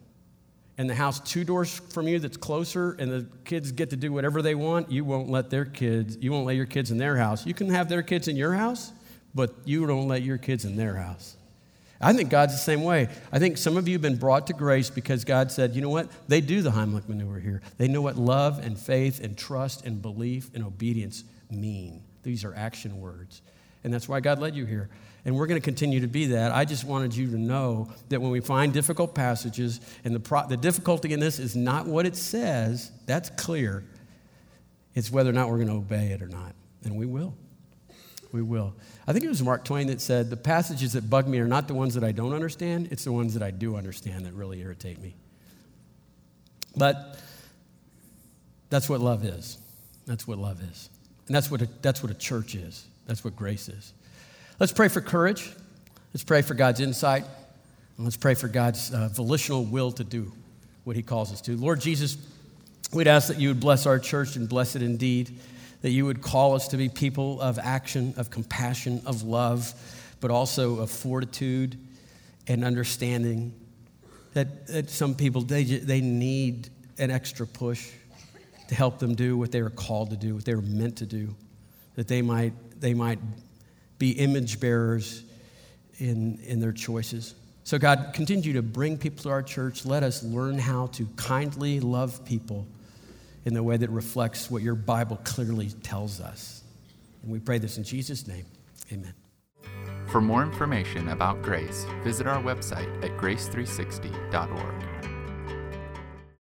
And 0.78 0.88
the 0.88 0.94
house 0.94 1.20
two 1.20 1.44
doors 1.44 1.78
from 1.90 2.08
you 2.08 2.18
that's 2.18 2.36
closer 2.36 2.92
and 2.92 3.12
the 3.12 3.26
kids 3.44 3.72
get 3.72 3.90
to 3.90 3.96
do 3.96 4.12
whatever 4.12 4.40
they 4.40 4.54
want, 4.54 4.90
you 4.90 5.04
won't 5.04 5.28
let 5.28 5.50
their 5.50 5.64
kids, 5.64 6.16
you 6.20 6.32
won't 6.32 6.46
let 6.46 6.56
your 6.56 6.66
kids 6.66 6.90
in 6.90 6.98
their 6.98 7.16
house. 7.16 7.46
You 7.46 7.54
can 7.54 7.68
have 7.68 7.88
their 7.88 8.02
kids 8.02 8.26
in 8.26 8.36
your 8.36 8.54
house, 8.54 8.92
but 9.34 9.54
you 9.64 9.86
don't 9.86 10.08
let 10.08 10.22
your 10.22 10.38
kids 10.38 10.64
in 10.64 10.76
their 10.76 10.96
house. 10.96 11.36
I 12.00 12.12
think 12.12 12.30
God's 12.30 12.54
the 12.54 12.58
same 12.58 12.82
way. 12.82 13.08
I 13.30 13.38
think 13.38 13.58
some 13.58 13.76
of 13.76 13.86
you 13.86 13.94
have 13.94 14.02
been 14.02 14.16
brought 14.16 14.48
to 14.48 14.54
grace 14.54 14.90
because 14.90 15.24
God 15.24 15.52
said, 15.52 15.76
you 15.76 15.82
know 15.82 15.88
what? 15.88 16.08
They 16.26 16.40
do 16.40 16.60
the 16.60 16.70
Heimlich 16.70 17.08
maneuver 17.08 17.38
here. 17.38 17.62
They 17.78 17.86
know 17.86 18.02
what 18.02 18.16
love 18.16 18.58
and 18.58 18.76
faith 18.76 19.22
and 19.22 19.38
trust 19.38 19.86
and 19.86 20.02
belief 20.02 20.50
and 20.52 20.64
obedience 20.64 21.22
mean. 21.48 22.02
These 22.24 22.44
are 22.44 22.54
action 22.54 23.00
words. 23.00 23.40
And 23.84 23.94
that's 23.94 24.08
why 24.08 24.18
God 24.18 24.40
led 24.40 24.56
you 24.56 24.64
here. 24.64 24.88
And 25.24 25.36
we're 25.36 25.46
going 25.46 25.60
to 25.60 25.64
continue 25.64 26.00
to 26.00 26.08
be 26.08 26.26
that. 26.26 26.52
I 26.52 26.64
just 26.64 26.84
wanted 26.84 27.14
you 27.14 27.30
to 27.30 27.38
know 27.38 27.92
that 28.08 28.20
when 28.20 28.32
we 28.32 28.40
find 28.40 28.72
difficult 28.72 29.14
passages, 29.14 29.80
and 30.04 30.14
the, 30.14 30.20
pro- 30.20 30.48
the 30.48 30.56
difficulty 30.56 31.12
in 31.12 31.20
this 31.20 31.38
is 31.38 31.54
not 31.54 31.86
what 31.86 32.06
it 32.06 32.16
says, 32.16 32.90
that's 33.06 33.30
clear. 33.30 33.84
It's 34.94 35.10
whether 35.10 35.30
or 35.30 35.32
not 35.32 35.48
we're 35.48 35.58
going 35.58 35.68
to 35.68 35.74
obey 35.74 36.08
it 36.08 36.22
or 36.22 36.28
not. 36.28 36.54
And 36.84 36.96
we 36.96 37.06
will. 37.06 37.34
We 38.32 38.42
will. 38.42 38.74
I 39.06 39.12
think 39.12 39.24
it 39.24 39.28
was 39.28 39.42
Mark 39.42 39.64
Twain 39.64 39.86
that 39.88 40.00
said, 40.00 40.30
The 40.30 40.36
passages 40.36 40.94
that 40.94 41.08
bug 41.08 41.28
me 41.28 41.38
are 41.38 41.46
not 41.46 41.68
the 41.68 41.74
ones 41.74 41.94
that 41.94 42.02
I 42.02 42.12
don't 42.12 42.32
understand, 42.32 42.88
it's 42.90 43.04
the 43.04 43.12
ones 43.12 43.34
that 43.34 43.42
I 43.42 43.50
do 43.50 43.76
understand 43.76 44.26
that 44.26 44.34
really 44.34 44.60
irritate 44.60 45.00
me. 45.00 45.14
But 46.76 47.18
that's 48.70 48.88
what 48.88 49.00
love 49.00 49.24
is. 49.24 49.58
That's 50.06 50.26
what 50.26 50.38
love 50.38 50.62
is. 50.62 50.88
And 51.26 51.36
that's 51.36 51.50
what 51.50 51.62
a, 51.62 51.68
that's 51.82 52.02
what 52.02 52.10
a 52.10 52.14
church 52.14 52.54
is. 52.54 52.86
That's 53.06 53.22
what 53.22 53.36
grace 53.36 53.68
is. 53.68 53.92
Let's 54.62 54.70
pray 54.70 54.86
for 54.86 55.00
courage. 55.00 55.50
Let's 56.14 56.22
pray 56.22 56.40
for 56.40 56.54
God's 56.54 56.78
insight. 56.78 57.24
And 57.96 58.06
let's 58.06 58.16
pray 58.16 58.34
for 58.34 58.46
God's 58.46 58.94
uh, 58.94 59.08
volitional 59.08 59.64
will 59.64 59.90
to 59.90 60.04
do 60.04 60.30
what 60.84 60.94
He 60.94 61.02
calls 61.02 61.32
us 61.32 61.40
to. 61.40 61.56
Lord 61.56 61.80
Jesus, 61.80 62.16
we'd 62.92 63.08
ask 63.08 63.26
that 63.26 63.40
you 63.40 63.48
would 63.48 63.58
bless 63.58 63.86
our 63.86 63.98
church 63.98 64.36
and 64.36 64.48
bless 64.48 64.76
it 64.76 64.82
indeed 64.82 65.36
that 65.80 65.90
you 65.90 66.06
would 66.06 66.22
call 66.22 66.54
us 66.54 66.68
to 66.68 66.76
be 66.76 66.88
people 66.88 67.40
of 67.40 67.58
action, 67.58 68.14
of 68.16 68.30
compassion, 68.30 69.02
of 69.04 69.24
love, 69.24 69.74
but 70.20 70.30
also 70.30 70.78
of 70.78 70.92
fortitude 70.92 71.76
and 72.46 72.64
understanding. 72.64 73.52
That, 74.34 74.68
that 74.68 74.90
some 74.90 75.16
people, 75.16 75.42
they, 75.42 75.64
they 75.64 76.00
need 76.00 76.68
an 76.98 77.10
extra 77.10 77.48
push 77.48 77.90
to 78.68 78.76
help 78.76 79.00
them 79.00 79.16
do 79.16 79.36
what 79.36 79.50
they 79.50 79.60
were 79.60 79.70
called 79.70 80.10
to 80.10 80.16
do, 80.16 80.36
what 80.36 80.44
they 80.44 80.54
were 80.54 80.62
meant 80.62 80.98
to 80.98 81.06
do, 81.06 81.34
that 81.96 82.06
they 82.06 82.22
might, 82.22 82.52
they 82.80 82.94
might 82.94 83.18
be 84.02 84.10
image 84.18 84.58
bearers 84.58 85.22
in, 85.98 86.36
in 86.44 86.58
their 86.58 86.72
choices. 86.72 87.36
So, 87.62 87.78
God, 87.78 88.10
continue 88.14 88.52
to 88.54 88.62
bring 88.62 88.98
people 88.98 89.22
to 89.22 89.28
our 89.30 89.44
church. 89.44 89.86
Let 89.86 90.02
us 90.02 90.24
learn 90.24 90.58
how 90.58 90.88
to 90.88 91.06
kindly 91.14 91.78
love 91.78 92.24
people 92.24 92.66
in 93.44 93.54
the 93.54 93.62
way 93.62 93.76
that 93.76 93.90
reflects 93.90 94.50
what 94.50 94.60
your 94.60 94.74
Bible 94.74 95.20
clearly 95.22 95.68
tells 95.84 96.20
us. 96.20 96.64
And 97.22 97.30
we 97.30 97.38
pray 97.38 97.58
this 97.58 97.78
in 97.78 97.84
Jesus' 97.84 98.26
name. 98.26 98.44
Amen. 98.90 99.14
For 100.08 100.20
more 100.20 100.42
information 100.42 101.10
about 101.10 101.40
Grace, 101.40 101.86
visit 102.02 102.26
our 102.26 102.42
website 102.42 103.04
at 103.04 103.16
grace360.org. 103.18 104.91